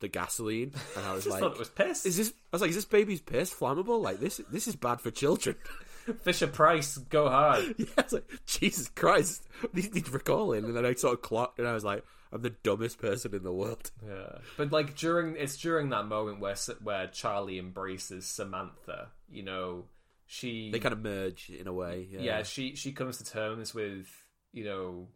the 0.00 0.08
gasoline, 0.08 0.72
and 0.96 1.04
I 1.04 1.10
I 1.10 1.12
was 1.14 1.24
just 1.24 1.32
like, 1.34 1.42
thought 1.42 1.52
it 1.52 1.58
was 1.58 1.68
piss. 1.68 2.06
is 2.06 2.16
this? 2.16 2.30
I 2.30 2.56
was 2.56 2.62
like, 2.62 2.70
is 2.70 2.76
this 2.76 2.84
baby's 2.84 3.20
piss 3.20 3.52
flammable? 3.52 4.00
Like 4.00 4.20
this? 4.20 4.40
This 4.50 4.68
is 4.68 4.76
bad 4.76 5.00
for 5.00 5.10
children. 5.10 5.56
Fisher 6.22 6.46
Price, 6.46 6.96
go 6.96 7.28
hard. 7.28 7.74
yeah, 7.78 7.86
I 7.98 8.02
was 8.02 8.12
like, 8.14 8.30
Jesus 8.46 8.88
Christ, 8.88 9.46
these 9.74 9.92
need 9.92 10.08
recalling. 10.08 10.64
And 10.64 10.74
then 10.74 10.86
I 10.86 10.94
sort 10.94 11.14
of 11.14 11.22
clocked, 11.22 11.58
and 11.58 11.68
I 11.68 11.74
was 11.74 11.84
like, 11.84 12.02
I'm 12.32 12.42
the 12.42 12.50
dumbest 12.50 12.98
person 12.98 13.34
in 13.34 13.42
the 13.42 13.52
world. 13.52 13.90
Yeah, 14.06 14.38
but 14.56 14.72
like 14.72 14.96
during 14.96 15.36
it's 15.36 15.56
during 15.56 15.90
that 15.90 16.06
moment 16.06 16.40
where 16.40 16.56
where 16.82 17.06
Charlie 17.08 17.58
embraces 17.58 18.26
Samantha. 18.26 19.08
You 19.30 19.42
know, 19.42 19.84
she 20.26 20.70
They 20.70 20.78
kind 20.78 20.92
of 20.92 21.00
merge 21.00 21.50
in 21.50 21.66
a 21.66 21.72
way. 21.72 22.06
Yeah, 22.10 22.20
yeah, 22.20 22.42
she 22.42 22.74
she 22.74 22.92
comes 22.92 23.18
to 23.18 23.24
terms 23.24 23.74
with 23.74 24.06
you 24.52 24.64
know 24.64 25.08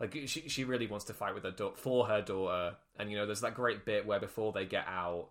like 0.00 0.16
she 0.26 0.48
she 0.48 0.64
really 0.64 0.86
wants 0.86 1.04
to 1.06 1.14
fight 1.14 1.34
with 1.34 1.44
her 1.44 1.50
daughter 1.50 1.76
for 1.76 2.06
her 2.06 2.22
daughter 2.22 2.74
and 2.98 3.10
you 3.10 3.16
know 3.16 3.26
there's 3.26 3.42
that 3.42 3.54
great 3.54 3.84
bit 3.84 4.06
where 4.06 4.18
before 4.20 4.52
they 4.52 4.64
get 4.64 4.86
out 4.88 5.28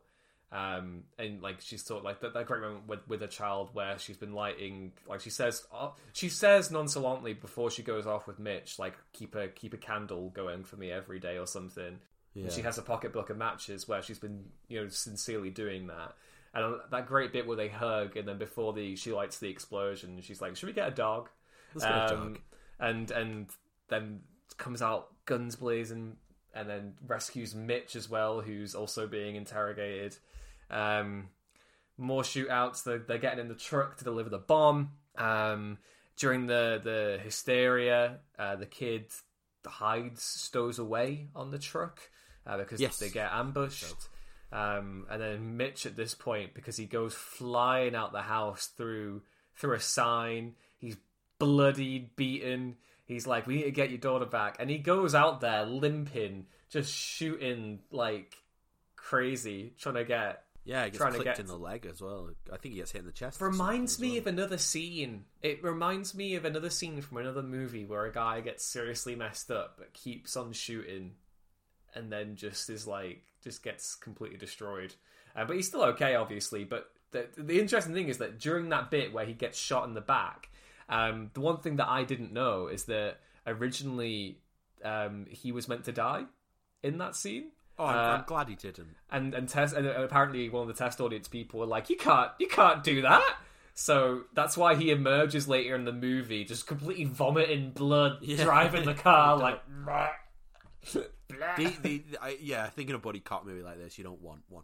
um 0.51 1.03
and 1.19 1.41
like 1.43 1.61
she's 1.61 1.85
sort 1.85 1.99
of 1.99 2.03
like 2.05 2.21
that, 2.21 2.33
that 2.33 2.45
great 2.47 2.61
moment 2.61 2.87
with 2.87 3.07
with 3.07 3.21
a 3.21 3.27
child 3.27 3.69
where 3.73 3.99
she's 3.99 4.17
been 4.17 4.33
lighting 4.33 4.91
like 5.07 5.21
she 5.21 5.29
says 5.29 5.63
uh, 5.73 5.89
she 6.13 6.27
says 6.27 6.71
nonchalantly 6.71 7.33
before 7.33 7.69
she 7.69 7.83
goes 7.83 8.07
off 8.07 8.25
with 8.25 8.39
Mitch 8.39 8.79
like 8.79 8.95
keep 9.13 9.35
a 9.35 9.47
keep 9.49 9.73
a 9.73 9.77
candle 9.77 10.29
going 10.29 10.63
for 10.63 10.75
me 10.75 10.91
every 10.91 11.19
day 11.19 11.37
or 11.37 11.45
something 11.45 11.99
Yeah. 12.33 12.43
and 12.45 12.51
she 12.51 12.61
has 12.61 12.77
a 12.79 12.81
pocketbook 12.81 13.29
of 13.29 13.37
matches 13.37 13.87
where 13.87 14.01
she's 14.01 14.17
been 14.19 14.45
you 14.67 14.81
know 14.81 14.89
sincerely 14.89 15.51
doing 15.51 15.85
that 15.87 16.15
and 16.55 16.77
that 16.89 17.05
great 17.05 17.31
bit 17.31 17.45
where 17.45 17.57
they 17.57 17.67
hug 17.67 18.17
and 18.17 18.27
then 18.27 18.39
before 18.39 18.73
the 18.73 18.95
she 18.95 19.11
lights 19.11 19.37
the 19.37 19.49
explosion 19.49 20.19
she's 20.21 20.41
like 20.41 20.55
should 20.55 20.65
we 20.67 20.73
get 20.73 20.87
a 20.87 20.95
dog 20.95 21.29
Let's 21.75 21.85
get 21.85 21.95
a 21.95 22.13
um, 22.15 22.33
dog. 22.33 22.39
and 22.79 23.11
and 23.11 23.49
then 23.89 24.21
comes 24.57 24.81
out 24.81 25.09
guns 25.25 25.55
blazing 25.55 26.17
and 26.53 26.69
then 26.69 26.93
rescues 27.05 27.53
Mitch 27.55 27.95
as 27.95 28.09
well 28.09 28.41
who's 28.41 28.75
also 28.75 29.07
being 29.07 29.35
interrogated 29.35 30.17
um 30.69 31.29
more 31.97 32.23
shootouts 32.23 32.83
they're, 32.83 32.99
they're 32.99 33.17
getting 33.17 33.39
in 33.39 33.47
the 33.47 33.55
truck 33.55 33.97
to 33.97 34.03
deliver 34.03 34.29
the 34.29 34.37
bomb 34.39 34.91
Um, 35.17 35.77
during 36.17 36.47
the 36.47 36.79
the 36.83 37.19
hysteria, 37.23 38.19
uh, 38.37 38.55
the 38.57 38.65
kid 38.65 39.05
hides, 39.65 40.21
stows 40.23 40.79
away 40.79 41.27
on 41.35 41.51
the 41.51 41.59
truck 41.59 41.99
uh, 42.45 42.57
because 42.57 42.79
Yes. 42.81 42.97
they 42.99 43.09
get 43.09 43.31
ambushed. 43.31 43.95
Um, 44.51 45.05
and 45.09 45.21
then 45.21 45.57
Mitch 45.57 45.85
at 45.85 45.95
this 45.95 46.15
point, 46.15 46.53
because 46.53 46.75
he 46.75 46.85
goes 46.85 47.13
flying 47.13 47.95
out 47.95 48.11
the 48.11 48.21
house 48.21 48.67
through 48.67 49.21
through 49.55 49.75
a 49.75 49.79
sign, 49.79 50.55
he's 50.77 50.97
bloodied, 51.37 52.15
beaten. 52.15 52.77
He's 53.09 53.25
like, 53.27 53.47
"We 53.47 53.55
need 53.55 53.63
to 53.63 53.71
get 53.71 53.89
your 53.89 53.97
daughter 53.97 54.25
back," 54.27 54.57
and 54.59 54.69
he 54.69 54.77
goes 54.77 55.13
out 55.15 55.41
there 55.41 55.65
limping, 55.65 56.45
just 56.69 56.93
shooting 56.93 57.79
like 57.91 58.37
crazy, 58.95 59.73
trying 59.77 59.95
to 59.95 60.05
get 60.05 60.45
Yeah, 60.65 60.83
it 60.83 60.91
gets 60.91 60.97
Trying 60.99 61.13
to 61.13 61.23
get- 61.23 61.39
in 61.39 61.47
the 61.47 61.57
leg 61.57 61.87
as 61.87 61.99
well. 62.01 62.29
I 62.51 62.57
think 62.57 62.73
he 62.73 62.79
gets 62.79 62.91
hit 62.91 62.99
in 62.99 63.05
the 63.07 63.11
chest. 63.11 63.41
reminds 63.41 63.97
me 63.99 64.17
as 64.17 64.19
of 64.19 64.27
another 64.27 64.59
scene. 64.59 65.25
It 65.41 65.63
reminds 65.63 66.13
me 66.13 66.35
of 66.35 66.45
another 66.45 66.69
scene 66.69 67.01
from 67.01 67.17
another 67.17 67.41
movie 67.41 67.85
where 67.85 68.05
a 68.05 68.11
guy 68.11 68.41
gets 68.41 68.63
seriously 68.65 69.15
messed 69.15 69.49
up 69.49 69.77
but 69.79 69.93
keeps 69.93 70.37
on 70.37 70.53
shooting, 70.53 71.15
and 71.95 72.11
then 72.11 72.35
just 72.35 72.69
is 72.69 72.85
like 72.85 73.23
just 73.41 73.63
gets 73.63 73.95
completely 73.95 74.37
destroyed. 74.37 74.93
Uh, 75.35 75.45
but 75.45 75.55
he's 75.55 75.67
still 75.67 75.83
okay, 75.85 76.13
obviously. 76.13 76.63
But 76.65 76.91
the 77.11 77.27
the 77.35 77.59
interesting 77.59 77.95
thing 77.95 78.09
is 78.09 78.19
that 78.19 78.37
during 78.39 78.69
that 78.69 78.91
bit 78.91 79.11
where 79.13 79.25
he 79.25 79.33
gets 79.33 79.57
shot 79.57 79.87
in 79.87 79.95
the 79.95 80.01
back, 80.01 80.49
um, 80.89 81.29
the 81.33 81.39
one 81.41 81.57
thing 81.59 81.75
that 81.77 81.87
I 81.87 82.03
didn't 82.03 82.33
know 82.33 82.67
is 82.67 82.85
that 82.85 83.17
originally 83.47 84.39
um, 84.83 85.25
he 85.29 85.51
was 85.51 85.67
meant 85.67 85.85
to 85.85 85.91
die 85.91 86.25
in 86.83 86.97
that 86.97 87.15
scene. 87.15 87.51
Oh, 87.77 87.85
I'm, 87.85 87.95
Uh, 87.97 88.17
I'm 88.17 88.23
glad 88.25 88.49
he 88.49 88.55
didn't. 88.55 88.95
and 89.11 89.33
and 89.33 89.47
test 89.47 89.75
and 89.75 89.87
apparently 89.87 90.49
one 90.49 90.63
of 90.63 90.67
the 90.67 90.73
test 90.73 90.99
audience 90.99 91.27
people 91.29 91.59
were 91.61 91.65
like, 91.65 91.89
"You 91.89 91.95
can't, 91.97 92.31
you 92.39 92.47
can't 92.47 92.83
do 92.83 93.01
that." 93.03 93.37
So 93.73 94.23
that's 94.33 94.57
why 94.57 94.75
he 94.75 94.91
emerges 94.91 95.47
later 95.47 95.73
in 95.75 95.85
the 95.85 95.93
movie, 95.93 96.43
just 96.43 96.67
completely 96.67 97.05
vomiting 97.05 97.71
blood, 97.71 98.17
Yeah. 98.21 98.43
driving 98.43 98.83
the 98.85 98.93
car 99.07 99.37
like. 99.37 99.61
The, 101.57 101.67
the, 101.83 102.03
I, 102.21 102.37
yeah, 102.41 102.67
thinking 102.69 102.95
a 102.95 102.99
buddy 102.99 103.19
cop 103.19 103.45
movie 103.45 103.61
like 103.61 103.77
this, 103.77 103.97
you 103.97 104.03
don't 104.03 104.21
want 104.21 104.41
one. 104.49 104.63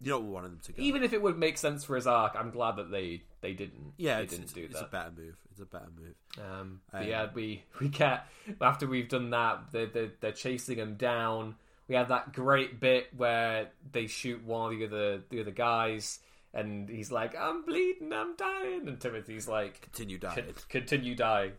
You 0.00 0.12
don't 0.12 0.30
want 0.30 0.44
them 0.46 0.58
to 0.64 0.72
go. 0.72 0.82
Even 0.82 1.02
if 1.02 1.12
it 1.12 1.20
would 1.20 1.38
make 1.38 1.58
sense 1.58 1.84
for 1.84 1.94
his 1.94 2.06
arc, 2.06 2.34
I'm 2.34 2.50
glad 2.50 2.76
that 2.76 2.90
they 2.90 3.22
they 3.42 3.52
didn't. 3.52 3.92
yeah, 3.98 4.16
they 4.16 4.22
it's, 4.24 4.32
didn't 4.32 4.44
it's, 4.44 4.52
do 4.54 4.64
it's 4.64 4.80
a 4.80 4.84
better 4.84 5.10
move. 5.16 5.36
It's 5.50 5.60
a 5.60 5.66
better 5.66 5.88
move. 5.98 6.14
Um, 6.38 6.80
Um, 6.92 7.06
yeah, 7.06 7.28
we 7.34 7.62
we 7.80 7.88
get 7.88 8.26
after 8.60 8.86
we've 8.86 9.08
done 9.08 9.30
that, 9.30 9.64
they're, 9.72 9.86
they're, 9.86 10.12
they're 10.20 10.32
chasing 10.32 10.78
him 10.78 10.94
down. 10.96 11.54
We 11.88 11.96
have 11.96 12.08
that 12.08 12.32
great 12.32 12.80
bit 12.80 13.08
where 13.16 13.70
they 13.92 14.06
shoot 14.06 14.42
one 14.44 14.72
of 14.72 14.78
the 14.78 14.86
other 14.86 15.22
the 15.28 15.40
other 15.40 15.50
guys, 15.50 16.20
and 16.54 16.88
he's 16.88 17.10
like, 17.12 17.36
"I'm 17.36 17.64
bleeding, 17.64 18.12
I'm 18.12 18.36
dying," 18.36 18.88
and 18.88 18.98
Timothy's 19.00 19.48
like, 19.48 19.80
Continue 19.82 20.18
"Con- 20.18 20.36
dying. 20.36 20.54
"Continue 20.68 21.14
dying." 21.14 21.52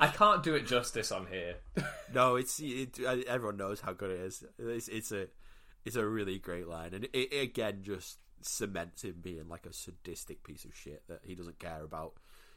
I 0.00 0.08
can't 0.08 0.42
do 0.42 0.54
it 0.56 0.66
justice 0.66 1.12
on 1.12 1.26
here. 1.28 1.56
No, 2.14 2.36
it's 2.36 2.60
it, 2.60 2.98
everyone 3.00 3.56
knows 3.56 3.80
how 3.80 3.92
good 3.92 4.10
it 4.12 4.20
is. 4.20 4.44
It's, 4.58 4.86
it's 4.88 5.12
a 5.12 5.26
it's 5.86 5.96
a 5.96 6.06
really 6.06 6.38
great 6.38 6.66
line, 6.68 6.92
and 6.92 7.04
it, 7.04 7.10
it 7.14 7.42
again 7.42 7.78
just 7.82 8.18
cements 8.42 9.02
him 9.02 9.16
being 9.22 9.48
like 9.48 9.64
a 9.66 9.72
sadistic 9.72 10.44
piece 10.44 10.64
of 10.64 10.74
shit 10.74 11.02
that 11.08 11.20
he 11.24 11.34
doesn't 11.34 11.58
care 11.58 11.82
about 11.82 12.14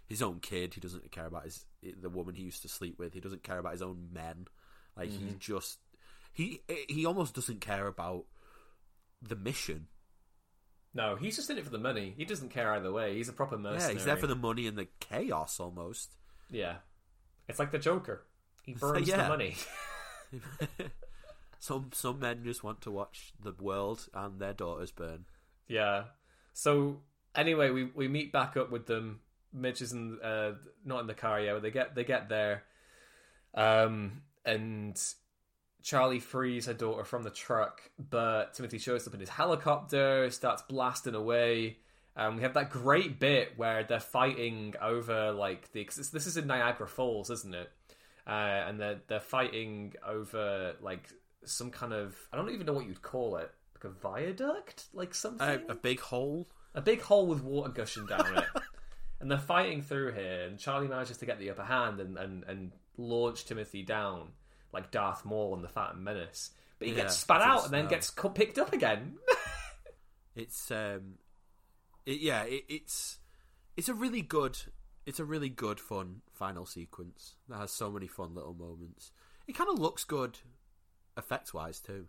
his 0.07 0.21
own 0.21 0.39
kid. 0.39 0.73
He 0.73 0.81
doesn't 0.81 1.11
care 1.11 1.27
about 1.27 1.43
his 1.43 1.65
the 1.81 2.09
woman 2.09 2.35
he 2.35 2.43
used 2.43 2.63
to 2.63 2.69
sleep 2.69 2.97
with. 2.97 3.13
He 3.13 3.21
doesn't 3.21 3.43
care 3.43 3.59
about 3.59 3.73
his 3.73 3.81
own 3.81 4.09
men. 4.11 4.47
Like 4.97 5.11
he 5.11 5.25
mm-hmm. 5.25 5.37
just 5.39 5.77
he 6.33 6.61
he 6.89 7.05
almost 7.05 7.35
doesn't 7.35 7.61
care 7.61 7.87
about 7.87 8.25
the 9.21 9.35
mission. 9.35 9.87
no, 10.93 11.15
he's 11.15 11.35
just 11.35 11.49
in 11.49 11.57
it 11.57 11.63
for 11.63 11.69
the 11.69 11.77
money. 11.77 12.13
He 12.17 12.25
doesn't 12.25 12.49
care 12.49 12.73
either 12.73 12.91
way. 12.91 13.15
He's 13.15 13.29
a 13.29 13.33
proper 13.33 13.55
Yeah, 13.55 13.61
mercenary. 13.61 13.93
he's 13.93 14.05
there 14.05 14.17
for 14.17 14.27
the 14.27 14.35
money 14.35 14.65
and 14.65 14.77
the 14.77 14.87
chaos 14.99 15.59
almost. 15.59 16.15
Yeah, 16.49 16.77
it's 17.47 17.59
like 17.59 17.71
the 17.71 17.79
Joker. 17.79 18.25
He 18.63 18.73
burns 18.79 19.05
the 19.07 19.17
yeah. 19.17 19.27
money. 19.27 19.55
Some 21.59 21.91
some 21.93 22.19
men 22.19 22.43
just 22.43 22.63
want 22.63 22.81
to 22.81 22.91
watch 22.91 23.33
the 23.41 23.53
world 23.59 24.07
and 24.13 24.39
their 24.39 24.53
daughters 24.53 24.91
burn. 24.91 25.25
Yeah. 25.67 26.03
So 26.53 27.01
anyway, 27.35 27.69
we 27.69 27.85
we 27.85 28.07
meet 28.07 28.31
back 28.31 28.57
up 28.57 28.71
with 28.71 28.85
them. 28.85 29.19
Mitch 29.51 29.81
is 29.81 29.91
in, 29.91 30.19
uh, 30.21 30.53
not 30.85 31.01
in 31.01 31.07
the 31.07 31.13
car 31.13 31.41
yet. 31.41 31.53
But 31.53 31.63
they 31.63 31.71
get 31.71 31.95
they 31.95 32.03
get 32.03 32.29
there, 32.29 32.63
um, 33.55 34.21
and 34.45 34.99
Charlie 35.83 36.19
frees 36.19 36.65
her 36.65 36.73
daughter 36.73 37.03
from 37.03 37.23
the 37.23 37.29
truck, 37.29 37.81
but 37.97 38.53
Timothy 38.53 38.77
shows 38.77 39.07
up 39.07 39.13
in 39.13 39.19
his 39.19 39.29
helicopter, 39.29 40.29
starts 40.29 40.61
blasting 40.63 41.15
away. 41.15 41.77
Um, 42.15 42.35
we 42.35 42.43
have 42.43 42.53
that 42.55 42.69
great 42.69 43.19
bit 43.19 43.53
where 43.57 43.83
they're 43.83 43.99
fighting 43.99 44.75
over 44.81 45.31
like 45.31 45.71
the. 45.71 45.85
This 45.85 46.27
is 46.27 46.37
in 46.37 46.47
Niagara 46.47 46.87
Falls, 46.87 47.29
isn't 47.29 47.55
it? 47.55 47.71
Uh, 48.27 48.63
and 48.67 48.79
they're 48.79 48.99
they're 49.07 49.19
fighting 49.19 49.93
over 50.05 50.73
like 50.81 51.09
some 51.45 51.71
kind 51.71 51.93
of 51.93 52.15
I 52.33 52.37
don't 52.37 52.49
even 52.51 52.65
know 52.65 52.73
what 52.73 52.85
you'd 52.87 53.01
call 53.01 53.37
it, 53.37 53.51
like 53.75 53.83
a 53.83 53.89
viaduct, 53.89 54.85
like 54.93 55.13
something 55.13 55.47
A, 55.47 55.59
a 55.71 55.75
big 55.75 55.99
hole. 55.99 56.47
a 56.75 56.81
big 56.81 57.01
hole 57.01 57.27
with 57.27 57.43
water 57.43 57.71
gushing 57.71 58.05
down 58.05 58.37
it. 58.37 58.45
And 59.21 59.29
they're 59.29 59.37
fighting 59.37 59.81
through 59.81 60.13
here, 60.13 60.43
and 60.47 60.57
Charlie 60.57 60.87
manages 60.87 61.17
to 61.17 61.25
get 61.25 61.39
the 61.39 61.49
upper 61.49 61.63
hand 61.65 61.99
and, 61.99 62.17
and, 62.17 62.45
and 62.45 62.71
launch 62.95 63.43
Timothy 63.43 63.83
down 63.83 64.29
like 64.71 64.91
Darth 64.91 65.25
Maul 65.25 65.53
in 65.57 65.61
the 65.61 65.67
Phantom 65.67 66.01
Menace. 66.01 66.51
But 66.77 66.87
he 66.87 66.93
Yeah, 66.93 67.01
gets 67.01 67.17
spat 67.17 67.41
out 67.41 67.65
and 67.65 67.73
then 67.73 67.83
no. 67.83 67.89
gets 67.89 68.09
cu- 68.11 68.29
picked 68.29 68.57
up 68.57 68.71
again. 68.71 69.17
It's 70.35 70.71
um, 70.71 71.15
it, 72.05 72.19
yeah, 72.21 72.43
it, 72.43 72.63
it's 72.69 73.19
it's 73.75 73.89
a 73.89 73.93
really 73.93 74.21
good, 74.21 74.57
it's 75.05 75.19
a 75.19 75.25
really 75.25 75.49
good 75.49 75.79
fun 75.79 76.21
final 76.31 76.65
sequence 76.65 77.35
that 77.49 77.57
has 77.57 77.71
so 77.71 77.89
many 77.91 78.07
fun 78.07 78.33
little 78.35 78.53
moments. 78.53 79.11
It 79.47 79.55
kind 79.57 79.69
of 79.69 79.79
looks 79.79 80.03
good, 80.05 80.37
effects 81.19 81.53
wise 81.53 81.79
too. 81.79 82.07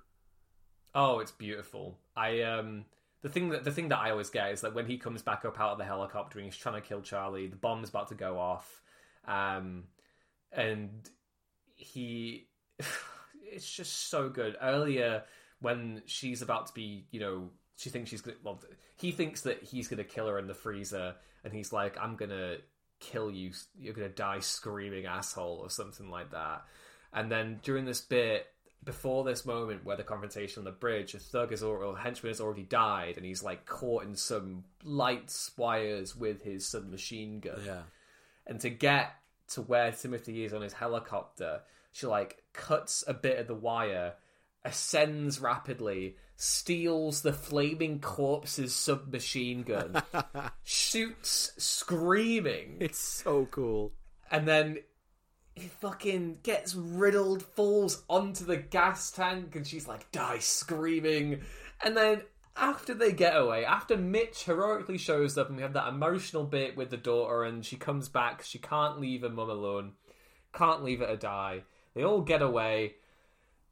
oh, 0.94 1.18
it's 1.18 1.32
beautiful. 1.32 1.98
I 2.16 2.42
um 2.42 2.86
the 3.22 3.28
thing 3.28 3.50
that 3.50 3.64
the 3.64 3.72
thing 3.72 3.88
that 3.90 3.98
I 3.98 4.10
always 4.10 4.30
get 4.30 4.52
is 4.52 4.62
that 4.62 4.74
when 4.74 4.86
he 4.86 4.96
comes 4.96 5.22
back 5.22 5.44
up 5.44 5.60
out 5.60 5.72
of 5.72 5.78
the 5.78 5.84
helicopter 5.84 6.38
and 6.38 6.46
he's 6.46 6.56
trying 6.56 6.80
to 6.80 6.86
kill 6.86 7.02
Charlie, 7.02 7.48
the 7.48 7.56
bomb's 7.56 7.90
about 7.90 8.08
to 8.08 8.14
go 8.14 8.38
off, 8.38 8.82
um, 9.26 9.84
and 10.52 11.08
he 11.76 12.48
it's 13.52 13.70
just 13.70 14.08
so 14.08 14.28
good. 14.28 14.56
Earlier 14.60 15.24
when 15.60 16.02
she's 16.06 16.40
about 16.40 16.68
to 16.68 16.72
be, 16.72 17.06
you 17.10 17.20
know, 17.20 17.50
she 17.76 17.90
thinks 17.90 18.10
she's 18.10 18.22
gonna. 18.22 18.38
Well, 18.42 18.62
he 18.96 19.12
thinks 19.12 19.42
that 19.42 19.62
he's 19.62 19.88
gonna 19.88 20.04
kill 20.04 20.26
her 20.28 20.38
in 20.38 20.46
the 20.46 20.54
freezer, 20.54 21.14
and 21.44 21.52
he's 21.52 21.72
like, 21.72 21.98
"I'm 22.00 22.16
gonna 22.16 22.56
kill 23.00 23.30
you. 23.30 23.52
You're 23.78 23.94
gonna 23.94 24.08
die 24.08 24.40
screaming, 24.40 25.04
asshole," 25.06 25.58
or 25.58 25.68
something 25.68 26.10
like 26.10 26.30
that. 26.30 26.64
And 27.12 27.30
then 27.30 27.60
during 27.62 27.84
this 27.84 28.00
bit, 28.00 28.46
before 28.84 29.24
this 29.24 29.44
moment 29.44 29.84
where 29.84 29.96
the 29.96 30.02
confrontation 30.02 30.60
on 30.60 30.64
the 30.64 30.70
bridge, 30.70 31.14
a 31.14 31.18
thug 31.18 31.52
is 31.52 31.62
or, 31.62 31.84
or 31.84 31.98
henchman 31.98 32.30
has 32.30 32.40
already 32.40 32.62
died, 32.62 33.16
and 33.16 33.26
he's 33.26 33.42
like 33.42 33.66
caught 33.66 34.04
in 34.04 34.16
some 34.16 34.64
light 34.82 35.32
wires 35.56 36.16
with 36.16 36.42
his 36.42 36.66
submachine 36.66 37.40
gun. 37.40 37.60
Yeah, 37.64 37.82
and 38.46 38.60
to 38.60 38.70
get 38.70 39.12
to 39.48 39.62
where 39.62 39.92
Timothy 39.92 40.44
is 40.44 40.54
on 40.54 40.62
his 40.62 40.72
helicopter, 40.72 41.60
she 41.92 42.06
like 42.06 42.42
cuts 42.52 43.04
a 43.06 43.14
bit 43.14 43.38
of 43.38 43.46
the 43.46 43.54
wire, 43.54 44.14
ascends 44.64 45.40
rapidly, 45.40 46.16
steals 46.36 47.20
the 47.20 47.32
flaming 47.32 48.00
corpse's 48.00 48.74
submachine 48.74 49.62
gun, 49.62 50.02
shoots 50.62 51.52
screaming, 51.58 52.78
it's 52.80 52.98
so 52.98 53.46
cool. 53.50 53.92
and 54.30 54.48
then 54.48 54.78
he 55.60 55.68
fucking 55.68 56.38
gets 56.42 56.74
riddled, 56.74 57.42
falls 57.42 58.02
onto 58.08 58.44
the 58.44 58.56
gas 58.56 59.10
tank, 59.10 59.54
and 59.56 59.66
she's 59.66 59.86
like, 59.88 60.10
die 60.12 60.38
screaming. 60.38 61.40
And 61.82 61.96
then 61.96 62.22
after 62.56 62.94
they 62.94 63.12
get 63.12 63.36
away, 63.36 63.64
after 63.64 63.96
Mitch 63.96 64.44
heroically 64.44 64.98
shows 64.98 65.38
up, 65.38 65.48
and 65.48 65.56
we 65.56 65.62
have 65.62 65.72
that 65.74 65.88
emotional 65.88 66.44
bit 66.44 66.76
with 66.76 66.90
the 66.90 66.96
daughter, 66.96 67.44
and 67.44 67.64
she 67.64 67.76
comes 67.76 68.08
back, 68.08 68.42
she 68.42 68.58
can't 68.58 69.00
leave 69.00 69.22
her 69.22 69.28
mum 69.30 69.50
alone, 69.50 69.92
can't 70.52 70.82
leave 70.82 71.00
her 71.00 71.06
to 71.06 71.16
die. 71.16 71.62
They 71.94 72.04
all 72.04 72.20
get 72.20 72.42
away. 72.42 72.94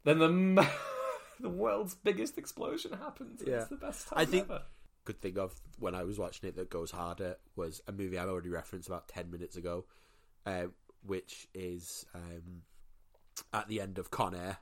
Then 0.05 0.18
the 0.18 0.68
the 1.41 1.49
world's 1.49 1.95
biggest 1.95 2.39
explosion 2.39 2.93
happens. 2.93 3.43
Yeah. 3.47 3.57
It's 3.57 3.68
the 3.68 3.76
best 3.76 4.09
time 4.09 4.18
I 4.18 4.24
think- 4.24 4.45
ever. 4.45 4.62
Good 5.05 5.22
thing 5.22 5.39
of 5.39 5.55
when 5.78 5.95
I 5.95 6.05
was 6.05 6.18
watching 6.18 6.51
it 6.51 6.57
that 6.57 6.68
goes 6.68 6.91
harder 6.91 7.36
was 7.57 7.80
a 7.89 7.93
movie 7.93 8.18
I 8.18 8.26
already 8.26 8.51
referenced 8.51 8.89
about 8.89 9.09
ten 9.09 9.30
minutes 9.30 9.57
ago, 9.57 9.86
uh, 10.45 10.66
which 11.09 11.48
is 11.54 12.06
um, 12.14 12.62
at 13.52 13.66
the 13.68 13.80
end 13.80 13.98
of 13.98 14.11
Con 14.11 14.34
Air. 14.34 14.59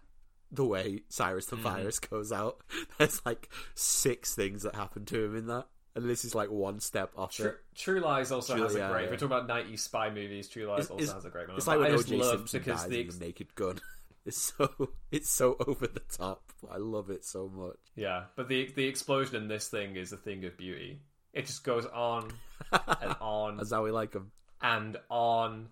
The 0.53 0.65
way 0.65 1.03
Cyrus 1.09 1.47
the 1.47 1.57
Virus 1.57 1.99
goes 1.99 2.31
out, 2.31 2.61
there's 2.99 3.21
like 3.27 3.49
six 3.75 4.35
things 4.35 4.63
that 4.63 4.77
happen 4.77 5.05
to 5.07 5.25
him 5.25 5.37
in 5.37 5.47
that, 5.49 5.67
and 5.97 6.09
this 6.09 6.25
is 6.25 6.37
like 6.37 6.51
one 6.53 6.79
step 6.79 7.11
off 7.17 7.33
True, 7.33 7.47
it. 7.49 7.57
True 7.75 8.01
Lies 8.01 8.31
also 8.31 8.55
True- 8.55 8.63
has 8.63 8.75
a 8.77 8.79
yeah, 8.79 8.91
great. 8.91 9.01
yeah. 9.01 9.05
If 9.07 9.11
we're 9.23 9.29
talking 9.29 9.45
about 9.45 9.67
90s 9.67 9.81
spy 9.81 10.09
movies, 10.09 10.49
True 10.49 10.67
Lies 10.69 10.83
It's, 10.83 10.91
also 10.91 11.03
it's- 11.03 11.15
has 11.15 11.25
a 11.25 11.31
great 11.31 11.49
moment. 11.49 11.59
it's 11.59 11.67
like 11.67 11.79
when 11.81 11.89
I 11.89 11.97
just 11.97 12.07
O.J. 12.09 12.17
love 12.19 12.31
Simpson 12.39 12.61
because 12.61 12.81
dies 12.83 12.89
the 12.91 13.01
ex- 13.01 13.17
the 13.19 13.25
Naked 13.27 13.55
Gun. 13.57 13.81
It's 14.25 14.43
so 14.57 14.91
it's 15.13 15.31
so 15.31 15.57
over 15.69 15.87
the 15.87 16.03
top. 16.17 16.53
I 16.69 16.79
love 16.79 17.11
it 17.11 17.25
so 17.25 17.49
much. 17.49 17.77
yeah, 17.95 18.25
but 18.35 18.49
the 18.49 18.73
the 18.75 18.85
explosion 18.87 19.37
in 19.37 19.47
this 19.47 19.69
thing 19.69 19.95
is 19.95 20.11
a 20.13 20.17
thing 20.17 20.45
of 20.45 20.57
beauty. 20.57 21.01
It 21.33 21.47
just 21.47 21.63
goes 21.63 21.87
on 21.87 22.33
and 22.73 23.15
on 23.21 23.57
That's 23.59 23.71
how 23.73 23.85
we 23.85 23.93
like 23.93 24.11
them. 24.13 24.33
and 24.61 24.97
on. 25.11 25.69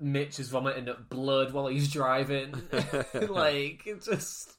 Mitch 0.00 0.38
is 0.40 0.48
vomiting 0.48 0.88
up 0.88 1.08
blood 1.08 1.52
while 1.52 1.66
he's 1.68 1.90
driving. 1.92 2.52
like 3.14 3.86
it 3.86 4.02
just, 4.04 4.52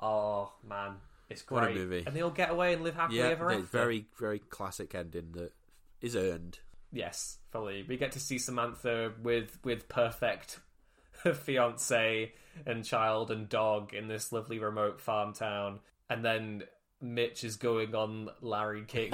oh 0.00 0.52
man, 0.68 0.96
it's 1.30 1.48
What 1.48 1.62
a 1.64 1.66
great. 1.66 1.76
movie. 1.76 2.04
And 2.06 2.14
they 2.16 2.20
all 2.22 2.30
get 2.30 2.50
away 2.50 2.74
and 2.74 2.82
live 2.82 2.94
happily 2.94 3.18
Yeah, 3.18 3.26
ever 3.28 3.50
after. 3.50 3.62
very 3.64 4.06
very 4.18 4.38
classic 4.38 4.94
ending 4.94 5.32
that 5.32 5.52
is 6.00 6.16
earned. 6.16 6.58
Yes, 6.92 7.38
fully. 7.50 7.84
We 7.88 7.96
get 7.96 8.12
to 8.12 8.20
see 8.20 8.38
Samantha 8.38 9.12
with 9.22 9.58
with 9.64 9.88
perfect 9.88 10.60
fiance 11.34 12.32
and 12.66 12.84
child 12.84 13.30
and 13.30 13.48
dog 13.48 13.94
in 13.94 14.08
this 14.08 14.32
lovely 14.32 14.58
remote 14.58 15.00
farm 15.00 15.32
town, 15.32 15.80
and 16.10 16.24
then 16.24 16.64
Mitch 17.00 17.44
is 17.44 17.56
going 17.56 17.94
on 17.94 18.28
Larry 18.40 18.84
King 18.86 19.12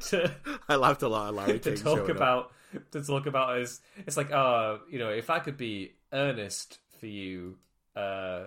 to 0.00 0.34
I 0.68 0.76
laughed 0.76 1.02
a 1.02 1.08
lot 1.08 1.28
of 1.28 1.34
Larry 1.34 1.60
to 1.60 1.74
King 1.74 1.82
talk 1.84 2.08
about 2.08 2.44
up. 2.46 2.52
to 2.92 3.02
talk 3.02 3.26
about 3.26 3.58
is 3.58 3.80
It's 4.06 4.16
like, 4.16 4.30
uh, 4.32 4.78
you 4.90 4.98
know, 4.98 5.10
if 5.10 5.30
I 5.30 5.38
could 5.40 5.56
be 5.56 5.92
earnest 6.12 6.78
for 7.00 7.06
you, 7.06 7.56
uh, 7.96 8.44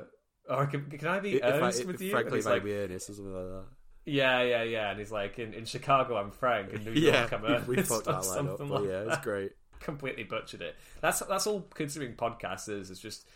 or 0.50 0.66
can, 0.68 0.86
can 0.90 1.08
I 1.08 1.20
be 1.20 1.38
If 1.38 1.44
I, 1.44 1.48
earnest 1.52 1.82
if, 1.82 1.88
with 1.88 2.02
you? 2.02 2.12
frankly, 2.12 2.40
And 2.40 2.40
if 2.40 2.48
I 2.48 2.52
like, 2.52 2.64
be 2.64 2.74
earnest 2.74 3.10
or 3.10 3.14
something 3.14 3.34
like 3.34 3.48
that. 3.48 3.66
yeah, 4.06 4.42
yeah, 4.42 4.64
yeah. 4.64 4.90
And 4.92 5.00
he's 5.00 5.12
like, 5.12 5.40
in, 5.40 5.54
in 5.54 5.66
Chicago, 5.66 6.18
I'm 6.18 6.32
Frank. 6.32 6.74
In 6.74 6.84
New 6.84 6.92
Yeah, 6.96 7.20
York, 7.22 7.34
I'm 7.34 7.42
we, 7.48 7.48
earnest. 7.48 7.68
we 7.68 7.82
fucked 7.82 8.06
that 8.06 8.26
line 8.26 8.48
up, 8.48 8.60
like 8.60 8.84
yeah, 8.86 9.04
it's 9.08 9.18
great. 9.20 9.52
completely 9.80 10.24
butchered 10.24 10.62
it. 10.62 10.76
That's 11.02 11.20
that's 11.20 11.48
all 11.48 11.62
considering 11.74 12.16
podcast 12.16 12.70
is. 12.70 12.90
It's 12.92 13.00
just 13.00 13.28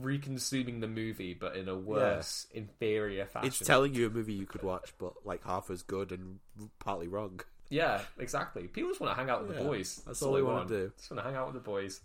reconsuming 0.00 0.80
the 0.80 0.88
movie, 0.88 1.34
but 1.34 1.56
in 1.56 1.68
a 1.68 1.76
worse, 1.76 2.46
inferior 2.52 3.26
fashion. 3.26 3.48
It's 3.48 3.58
telling 3.58 3.94
you 3.94 4.06
a 4.06 4.10
movie 4.10 4.32
you 4.34 4.46
could 4.46 4.62
watch, 4.62 4.92
but 4.98 5.12
like 5.24 5.44
half 5.44 5.70
as 5.70 5.82
good 5.82 6.10
and 6.12 6.38
partly 6.80 7.08
wrong. 7.08 7.40
Yeah, 7.68 8.00
exactly. 8.18 8.68
People 8.68 8.90
just 8.90 9.00
want 9.00 9.12
to 9.12 9.20
hang 9.20 9.30
out 9.30 9.42
with 9.46 9.56
Yeah, 9.56 9.62
the 9.62 9.68
boys. 9.68 10.02
that's 10.06 10.22
all 10.22 10.32
they 10.34 10.42
wanna 10.42 10.68
do. 10.68 10.92
Just 10.96 11.10
want 11.10 11.22
to 11.22 11.24
hang 11.28 11.36
out 11.36 11.46
with 11.46 11.54
the 11.54 11.68
boys. 11.68 12.00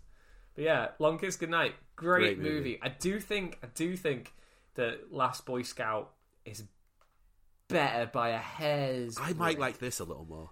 But 0.54 0.64
yeah, 0.64 0.88
Long 0.98 1.18
Kiss 1.18 1.36
Goodnight, 1.36 1.74
great, 1.96 2.36
Great 2.36 2.38
movie. 2.38 2.50
movie. 2.54 2.78
I 2.82 2.88
do 2.90 3.18
think 3.20 3.58
I 3.62 3.66
do 3.74 3.96
think 3.96 4.32
that 4.74 5.12
Last 5.12 5.46
Boy 5.46 5.62
Scout 5.62 6.12
is 6.44 6.64
better 7.68 8.06
by 8.12 8.30
a 8.30 8.38
hair's. 8.38 9.16
I 9.18 9.28
might 9.32 9.56
breadth. 9.56 9.58
like 9.58 9.78
this 9.78 10.00
a 10.00 10.04
little 10.04 10.26
more. 10.26 10.50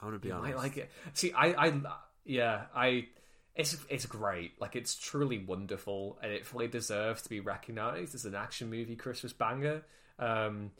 I 0.00 0.06
want 0.06 0.20
to 0.20 0.26
be 0.26 0.32
I 0.32 0.36
honest. 0.38 0.54
I 0.54 0.56
like 0.62 0.76
it. 0.78 0.90
See, 1.12 1.32
I, 1.32 1.66
I, 1.66 1.80
yeah, 2.24 2.62
I, 2.74 3.06
it's 3.54 3.76
it's 3.90 4.06
great. 4.06 4.58
Like 4.60 4.74
it's 4.74 4.94
truly 4.94 5.38
wonderful, 5.38 6.18
and 6.22 6.32
it 6.32 6.46
fully 6.46 6.68
deserves 6.68 7.22
to 7.22 7.28
be 7.28 7.40
recognised 7.40 8.14
as 8.14 8.24
an 8.24 8.34
action 8.34 8.70
movie 8.70 8.96
Christmas 8.96 9.32
banger. 9.32 9.82
Um, 10.18 10.70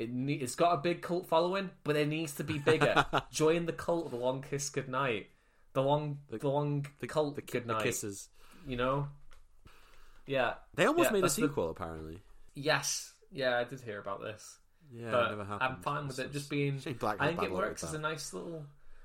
it 0.00 0.10
ne- 0.10 0.32
it's 0.34 0.54
got 0.54 0.72
a 0.72 0.78
big 0.78 1.02
cult 1.02 1.26
following, 1.26 1.70
but 1.84 1.94
it 1.94 2.08
needs 2.08 2.34
to 2.36 2.44
be 2.44 2.58
bigger. 2.58 3.04
Join 3.30 3.66
the 3.66 3.72
cult 3.72 4.06
of 4.06 4.10
the 4.12 4.16
Long 4.16 4.42
Kiss 4.42 4.70
Goodnight, 4.70 5.28
the 5.74 5.82
long, 5.82 6.20
the, 6.30 6.48
long 6.48 6.86
the, 7.00 7.06
cult 7.06 7.36
the, 7.36 7.42
Goodnight. 7.42 7.78
the 7.78 7.84
kisses. 7.84 8.28
You 8.66 8.76
know, 8.76 9.08
yeah. 10.26 10.54
They 10.74 10.86
almost 10.86 11.08
Yeah, 11.08 11.12
made 11.12 11.18
a 11.18 11.22
that's 11.22 11.36
the- 11.36 11.42
sequel, 11.48 11.70
apparently. 11.70 12.18
Yes, 12.54 13.12
yeah, 13.30 13.58
I 13.58 13.64
did 13.64 13.80
hear 13.82 14.00
about 14.00 14.22
this. 14.22 14.58
Yeah, 14.92 15.10
but 15.10 15.26
it 15.26 15.30
never 15.30 15.44
happened. 15.44 15.70
I'm 15.76 15.82
fine 15.82 16.08
with 16.08 16.18
it 16.18 16.32
just 16.32 16.50
being. 16.50 16.78
Black 16.98 17.18
I 17.20 17.28
think 17.28 17.42
it 17.42 17.52
works 17.52 17.84
as 17.84 17.94
a 17.94 17.98
nice 17.98 18.32
little 18.32 18.64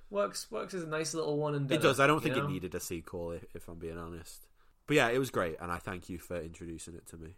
works 0.10 0.50
works 0.50 0.74
as 0.74 0.84
a 0.84 0.88
nice 0.88 1.14
little 1.14 1.38
one 1.38 1.56
and 1.56 1.68
done. 1.68 1.78
It 1.78 1.82
does. 1.82 2.00
I 2.00 2.08
don't 2.08 2.24
think 2.24 2.38
know? 2.38 2.46
it 2.46 2.50
needed 2.50 2.74
a 2.74 2.80
sequel, 2.80 3.32
if, 3.34 3.44
if 3.54 3.68
I'm 3.68 3.78
being 3.78 3.98
honest. 3.98 4.48
But 4.88 4.96
yeah, 4.96 5.10
it 5.10 5.20
was 5.20 5.30
great, 5.30 5.58
and 5.60 5.72
I 5.72 5.78
thank 5.78 6.10
you 6.10 6.18
for 6.20 6.40
introducing 6.40 6.96
it 6.96 7.06
to 7.08 7.18
me. 7.18 7.36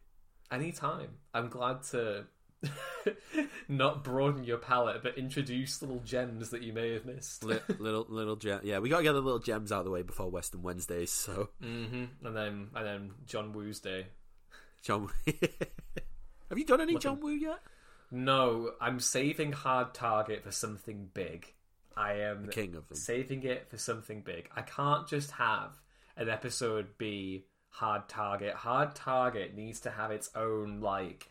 Anytime. 0.51 1.09
I'm 1.33 1.49
glad 1.49 1.83
to 1.91 2.25
not 3.67 4.03
broaden 4.03 4.43
your 4.43 4.57
palette, 4.57 5.03
but 5.03 5.17
introduce 5.17 5.81
little 5.81 5.99
gems 5.99 6.49
that 6.49 6.61
you 6.63 6.73
may 6.73 6.93
have 6.93 7.05
missed. 7.05 7.43
Li- 7.43 7.59
little 7.79 8.05
little 8.09 8.35
gem. 8.35 8.61
Yeah, 8.63 8.79
we 8.79 8.89
got 8.89 8.97
to 8.97 9.03
get 9.03 9.13
the 9.13 9.21
little 9.21 9.39
gems 9.39 9.71
out 9.71 9.79
of 9.79 9.85
the 9.85 9.91
way 9.91 10.01
before 10.01 10.29
Western 10.29 10.61
Wednesdays. 10.63 11.11
So, 11.11 11.49
hmm 11.61 12.05
And 12.23 12.35
then 12.35 12.67
and 12.75 12.85
then 12.85 13.11
John 13.25 13.53
Woo's 13.53 13.79
day. 13.79 14.07
John, 14.81 15.03
Woo. 15.03 15.09
have 16.49 16.57
you 16.57 16.65
done 16.65 16.81
any 16.81 16.93
Looking- 16.93 17.01
John 17.01 17.19
Woo 17.21 17.31
yet? 17.31 17.59
No, 18.09 18.71
I'm 18.79 18.99
saving 19.01 19.51
Hard 19.51 19.93
Target 19.93 20.43
for 20.43 20.51
something 20.51 21.09
big. 21.13 21.53
I 21.97 22.13
am 22.19 22.47
king 22.49 22.75
of 22.75 22.87
them. 22.87 22.95
saving 22.97 23.43
it 23.43 23.69
for 23.69 23.77
something 23.77 24.21
big. 24.21 24.49
I 24.55 24.61
can't 24.61 25.07
just 25.07 25.31
have 25.31 25.71
an 26.15 26.29
episode 26.29 26.97
be 26.97 27.45
Hard 27.69 28.07
Target. 28.07 28.53
Hard 28.53 28.95
Target 28.95 29.55
needs 29.55 29.81
to 29.81 29.89
have 29.91 30.11
its 30.11 30.29
own 30.35 30.79
like. 30.79 31.27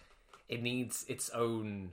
It 0.49 0.63
needs 0.63 1.05
its 1.09 1.31
own 1.31 1.91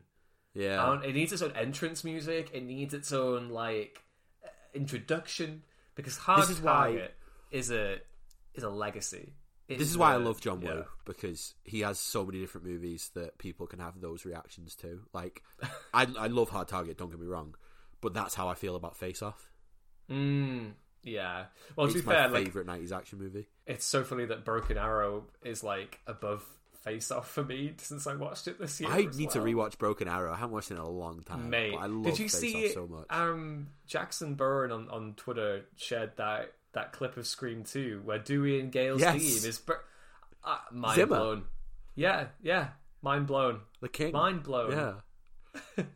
Yeah, 0.53 1.01
it 1.01 1.13
needs 1.15 1.33
its 1.33 1.41
own 1.41 1.51
entrance 1.55 2.03
music. 2.03 2.51
It 2.53 2.63
needs 2.63 2.93
its 2.93 3.11
own 3.11 3.49
like 3.49 4.03
uh, 4.45 4.49
introduction 4.73 5.63
because 5.95 6.17
Hard 6.17 6.41
This 6.43 6.49
is 6.51 6.61
why- 6.61 6.87
Target 6.91 7.15
is 7.51 7.71
a 7.71 7.97
is 8.53 8.63
a 8.63 8.69
legacy. 8.69 9.33
It 9.69 9.79
this 9.79 9.89
is 9.89 9.97
why 9.97 10.11
I 10.11 10.15
a- 10.15 10.19
love 10.19 10.41
John 10.41 10.61
yeah. 10.61 10.73
Woo 10.73 10.85
because 11.05 11.53
he 11.63 11.79
has 11.81 11.97
so 11.97 12.25
many 12.25 12.39
different 12.41 12.67
movies 12.67 13.09
that 13.15 13.37
people 13.37 13.65
can 13.65 13.79
have 13.79 13.99
those 14.01 14.25
reactions 14.25 14.75
to. 14.75 14.99
Like, 15.13 15.41
I 15.93 16.05
I 16.19 16.27
love 16.27 16.49
Hard 16.49 16.67
Target. 16.67 16.97
Don't 16.97 17.09
get 17.09 17.19
me 17.19 17.27
wrong, 17.27 17.55
but 18.01 18.13
that's 18.13 18.35
how 18.35 18.47
I 18.49 18.55
feel 18.55 18.75
about 18.75 18.97
Face 18.97 19.21
Off. 19.23 19.49
Mm, 20.11 20.73
yeah. 21.03 21.45
Well, 21.75 21.87
to 21.87 21.93
be 21.93 22.01
my 22.01 22.13
fair, 22.13 22.27
like 22.29 22.43
favorite 22.45 22.67
'90s 22.67 22.91
action 22.91 23.19
movie. 23.19 23.47
it's 23.65 23.85
so 23.85 24.03
funny 24.03 24.25
that 24.25 24.43
Broken 24.45 24.77
Arrow 24.77 25.25
is 25.43 25.63
like 25.63 25.99
above 26.07 26.45
Face 26.83 27.11
Off 27.11 27.29
for 27.29 27.43
me 27.43 27.73
since 27.77 28.07
I 28.07 28.15
watched 28.15 28.47
it 28.47 28.59
this 28.59 28.79
year. 28.81 28.89
I 28.91 29.05
need 29.15 29.29
to 29.31 29.39
rewatch 29.39 29.77
Broken 29.77 30.07
Arrow. 30.07 30.31
I 30.33 30.35
haven't 30.35 30.51
watched 30.53 30.71
it 30.71 30.75
in 30.75 30.79
a 30.81 30.89
long 30.89 31.21
time. 31.23 31.49
Mate, 31.49 31.75
I 31.79 31.85
love 31.85 32.03
did 32.03 32.19
you 32.19 32.27
Face 32.29 32.39
see 32.39 32.67
Off 32.67 32.73
so 32.73 32.87
much. 32.87 33.05
um 33.09 33.67
Jackson 33.87 34.35
Byrne 34.35 34.71
on, 34.71 34.89
on 34.89 35.13
Twitter 35.15 35.65
shared 35.77 36.11
that 36.17 36.53
that 36.73 36.91
clip 36.91 37.17
of 37.17 37.25
Scream 37.27 37.63
2 37.63 38.01
where 38.03 38.19
Dewey 38.19 38.59
and 38.59 38.71
Gale's 38.71 38.99
Yes. 39.01 39.13
theme 39.13 39.49
is 39.49 39.61
uh, 40.43 40.55
mind 40.71 40.95
Zimmer. 40.95 41.17
blown. 41.17 41.43
Yeah, 41.95 42.27
yeah, 42.41 42.69
mind 43.01 43.27
blown. 43.27 43.61
the 43.79 43.87
King, 43.89 44.11
Mind 44.11 44.43
blown. 44.43 44.71
Yeah, 44.71 44.93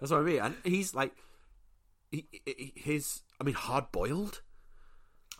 that's 0.00 0.10
what 0.10 0.20
I 0.20 0.22
mean. 0.22 0.38
And 0.40 0.54
he's 0.64 0.94
like, 0.94 1.12
he, 2.10 2.26
he- 2.46 2.72
his. 2.76 3.22
I 3.40 3.44
mean, 3.44 3.54
Hard 3.56 3.90
Boiled. 3.92 4.40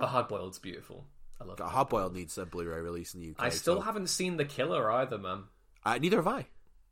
A 0.01 0.07
hard 0.07 0.27
boiled's 0.29 0.59
beautiful. 0.59 1.07
I 1.43 1.75
love 1.75 1.89
Boiled 1.89 2.15
needs 2.15 2.39
a 2.39 2.47
Blu-ray 2.47 2.81
release 2.81 3.15
in 3.15 3.21
the 3.21 3.31
UK. 3.31 3.37
I 3.41 3.49
still 3.51 3.77
so- 3.77 3.81
haven't 3.83 4.09
seen 4.09 4.37
The 4.37 4.45
Killer 4.45 4.91
either, 4.91 5.19
man. 5.19 5.45
Uh, 5.85 5.99
neither 5.99 6.17
have 6.19 6.29
I. 6.29 6.47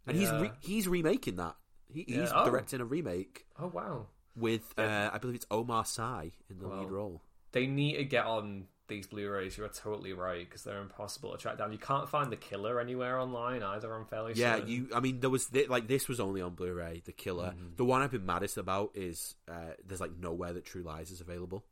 And 0.07 0.17
he's 0.17 0.31
re- 0.31 0.53
he's 0.61 0.89
remaking 0.89 1.37
that. 1.37 1.57
He, 1.93 2.05
Yeah. 2.09 2.21
He's 2.23 2.33
Oh. 2.35 2.45
directing 2.45 2.81
a 2.81 2.85
remake 2.85 3.47
Oh 3.59 3.69
wow. 3.69 4.07
with, 4.35 4.75
uh, 4.79 5.11
I 5.13 5.19
believe 5.19 5.37
it's 5.37 5.47
Omar 5.51 5.85
Sy 5.85 6.33
in 6.49 6.59
the 6.59 6.67
lead 6.69 6.91
role. 6.91 7.23
They 7.53 7.67
need 7.67 7.97
to 7.97 8.05
get 8.05 8.27
on 8.27 8.67
these 8.89 9.07
Blu-rays. 9.07 9.57
You're 9.57 9.69
totally 9.69 10.13
right 10.13 10.45
because 10.49 10.65
they're 10.65 10.81
impossible 10.81 11.31
to 11.33 11.39
track 11.39 11.59
down. 11.59 11.71
You 11.73 11.79
can't 11.79 12.09
find 12.09 12.33
The 12.33 12.37
Killer 12.37 12.81
anywhere 12.81 13.19
online 13.21 13.63
either. 13.63 13.93
I'm 13.95 14.07
fairly 14.07 14.33
Yeah, 14.35 14.57
certain. 14.57 14.69
you. 14.69 14.89
I 14.93 14.99
mean, 15.01 15.21
there 15.21 15.31
was 15.31 15.45
thi- 15.47 15.67
like 15.67 15.87
this 15.87 16.09
was 16.09 16.19
only 16.19 16.41
on 16.43 16.55
Blu-ray. 16.57 17.03
The 17.05 17.13
Killer. 17.13 17.51
Mm-hmm. 17.57 17.77
The 17.77 17.85
one 17.85 18.03
I've 18.03 18.11
been 18.11 18.27
maddest 18.27 18.57
about 18.57 18.91
is 18.97 19.37
uh, 19.49 19.75
there's 19.85 20.01
like 20.01 20.17
nowhere 20.19 20.53
that 20.55 20.65
True 20.65 20.83
Lies 20.83 21.11
is 21.13 21.21
available. 21.21 21.65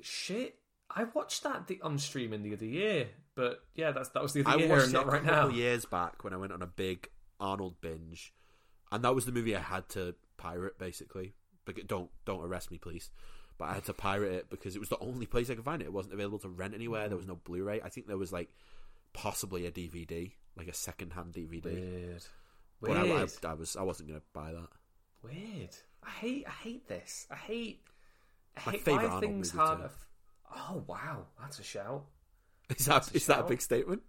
Shit. 0.00 0.56
I 0.90 1.04
watched 1.04 1.42
that 1.42 1.66
the, 1.66 1.80
on 1.82 1.98
streaming 1.98 2.42
the 2.42 2.54
other 2.54 2.64
year, 2.64 3.08
but 3.34 3.60
yeah, 3.74 3.92
that's 3.92 4.08
that 4.10 4.22
was 4.22 4.32
the 4.32 4.42
I 4.46 4.54
other 4.54 4.60
year, 4.60 4.68
watched 4.68 4.88
it 4.88 4.92
not 4.92 5.06
a 5.06 5.10
right 5.10 5.22
couple 5.22 5.50
now. 5.50 5.54
years 5.54 5.84
back 5.84 6.24
when 6.24 6.32
I 6.32 6.36
went 6.36 6.52
on 6.52 6.62
a 6.62 6.66
big 6.66 7.08
Arnold 7.40 7.80
binge, 7.80 8.32
and 8.90 9.04
that 9.04 9.14
was 9.14 9.26
the 9.26 9.32
movie 9.32 9.54
I 9.54 9.60
had 9.60 9.88
to 9.90 10.14
pirate 10.36 10.78
basically. 10.78 11.34
But 11.64 11.86
don't 11.86 12.10
don't 12.24 12.44
arrest 12.44 12.70
me, 12.70 12.78
please. 12.78 13.10
But 13.58 13.70
I 13.70 13.74
had 13.74 13.84
to 13.86 13.92
pirate 13.92 14.32
it 14.32 14.50
because 14.50 14.76
it 14.76 14.78
was 14.78 14.88
the 14.88 14.98
only 15.00 15.26
place 15.26 15.50
I 15.50 15.54
could 15.56 15.64
find 15.64 15.82
it. 15.82 15.86
It 15.86 15.92
wasn't 15.92 16.14
available 16.14 16.38
to 16.40 16.48
rent 16.48 16.74
anywhere. 16.74 17.08
There 17.08 17.16
mm. 17.16 17.20
was 17.20 17.26
no 17.26 17.36
Blu-ray. 17.36 17.80
I 17.82 17.88
think 17.88 18.06
there 18.06 18.16
was 18.16 18.32
like 18.32 18.50
possibly 19.12 19.66
a 19.66 19.72
DVD, 19.72 20.30
like 20.56 20.68
a 20.68 20.74
second-hand 20.74 21.32
DVD. 21.32 21.64
Weird. 21.64 22.24
But 22.80 22.96
I, 22.96 23.02
I, 23.02 23.26
I 23.50 23.54
was 23.54 23.76
I 23.76 23.82
wasn't 23.82 24.08
gonna 24.08 24.22
buy 24.32 24.52
that. 24.52 24.68
Weird. 25.22 25.76
I 26.02 26.10
hate. 26.10 26.44
I 26.46 26.50
hate 26.50 26.88
this. 26.88 27.26
I 27.30 27.36
hate. 27.36 27.82
I 28.56 28.60
My 28.64 28.72
hate 28.72 28.84
favourite 28.84 29.06
why 29.08 29.14
Arnold 29.14 29.22
things 29.22 29.54
movie 29.54 29.66
hard. 29.66 29.78
too. 29.80 29.88
Oh 30.56 30.84
wow, 30.86 31.26
that's 31.40 31.58
a 31.58 31.62
shout. 31.62 32.04
Is 32.76 32.86
that 32.86 33.10
a 33.10 33.16
is 33.16 33.26
that 33.26 33.40
a 33.40 33.42
big 33.44 33.60
statement? 33.60 34.02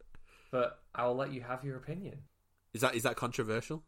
But 0.51 0.79
I'll 0.95 1.15
let 1.15 1.31
you 1.31 1.41
have 1.41 1.63
your 1.63 1.77
opinion. 1.77 2.19
Is 2.73 2.81
that 2.81 2.95
is 2.95 3.03
that 3.03 3.15
controversial? 3.15 3.83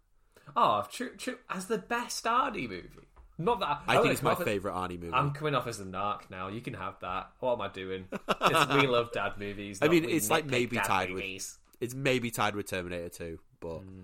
Oh, 0.56 0.86
true, 0.92 1.16
true. 1.18 1.38
As 1.50 1.68
the 1.68 1.78
best 1.78 2.24
Arnie 2.26 2.68
movie. 2.70 3.08
Not 3.38 3.60
that 3.62 3.82
I 3.88 3.96
I'm 3.96 4.02
think 4.04 4.14
it's 4.14 4.22
my 4.24 4.36
favorite 4.36 4.74
Arnie 4.74 5.00
movie. 5.00 5.14
I'm 5.14 5.32
coming 5.32 5.56
off 5.56 5.66
as 5.68 5.80
a 5.80 5.86
narc 5.86 6.30
now. 6.30 6.48
You 6.50 6.62
can 6.62 6.74
have 6.76 7.00
that. 7.02 7.32
What 7.40 7.54
am 7.54 7.62
I 7.62 7.70
doing? 7.70 8.06
We 8.42 8.88
love 8.88 9.12
dad 9.12 9.34
movies. 9.40 9.80
I 9.82 9.88
mean, 9.88 10.06
it's 10.08 10.30
like 10.30 10.46
maybe 10.46 10.78
tied 10.78 11.12
with- 11.12 11.58
It's 11.80 11.94
maybe 11.96 12.30
tied 12.32 12.56
with 12.56 12.68
Terminator 12.68 13.10
2, 13.10 13.40
but 13.60 13.80
Hmm. 13.80 14.02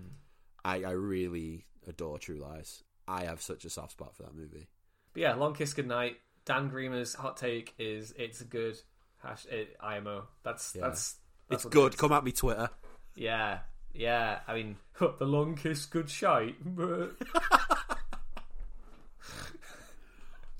I, 0.64 0.82
I 0.82 0.90
really 0.90 1.66
adore 1.86 2.18
True 2.18 2.38
Lies. 2.38 2.82
I 3.06 3.24
have 3.24 3.40
such 3.40 3.64
a 3.64 3.70
soft 3.70 3.92
spot 3.92 4.14
for 4.16 4.24
that 4.24 4.34
movie. 4.34 4.66
But 5.12 5.20
yeah, 5.22 5.34
Long 5.34 5.54
Kiss 5.54 5.72
Goodnight. 5.72 6.16
Dan 6.48 6.68
Greener's 6.70 7.14
hot 7.14 7.36
take 7.36 7.74
is 7.78 8.12
it's 8.18 8.42
good. 8.42 8.80
Hash 9.22 9.46
eh, 9.50 9.56
it, 9.56 9.76
IMO. 9.80 10.26
That's 10.42 10.74
Yeah. 10.74 10.82
that's 10.88 11.16
that's 11.50 11.64
It's 11.66 11.72
good. 11.74 11.96
Come 11.98 12.10
at 12.12 12.24
me, 12.24 12.32
Twitter. 12.32 12.70
Yeah, 13.14 13.58
yeah. 13.92 14.38
I 14.48 14.54
mean, 14.54 14.76
the 14.98 15.24
long 15.26 15.54
kiss, 15.56 15.84
good 15.86 16.08
shite. 16.10 16.56
but- 16.64 17.12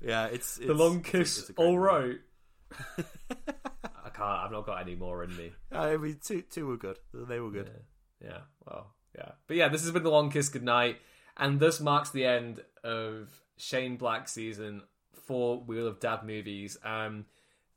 Yeah, 0.01 0.27
it's, 0.27 0.57
it's 0.57 0.67
the 0.67 0.73
long 0.73 1.01
kiss. 1.01 1.39
it's 1.39 1.49
a 1.49 1.53
great 1.53 1.65
All 1.65 1.77
movie. 1.77 2.19
I 2.97 4.09
can't. 4.13 4.21
I've 4.21 4.51
not 4.51 4.65
got 4.65 4.79
any 4.81 4.95
more 4.95 5.23
in 5.25 5.35
me. 5.35 5.51
I 5.71 5.97
mean, 5.97 6.19
two 6.23 6.41
two 6.43 6.67
were 6.67 6.77
good. 6.77 6.97
They 7.13 7.39
were 7.39 7.51
good. 7.51 7.69
Yeah. 8.23 8.39
Well. 8.65 8.93
Yeah. 9.17 9.31
But 9.47 9.57
yeah, 9.57 9.67
this 9.67 9.81
has 9.81 9.91
been 9.91 10.03
the 10.03 10.09
long 10.11 10.31
kiss 10.31 10.47
Good 10.49 10.63
night. 10.63 10.97
and 11.35 11.59
this 11.59 11.81
marks 11.81 12.11
the 12.11 12.25
end 12.25 12.61
of 12.83 13.27
Shane 13.57 13.97
Black 13.97 14.29
season 14.29 14.83
for 15.25 15.61
We 15.65 15.81
Love 15.81 15.99
Dad 15.99 16.23
movies. 16.23 16.77
Um, 16.83 17.25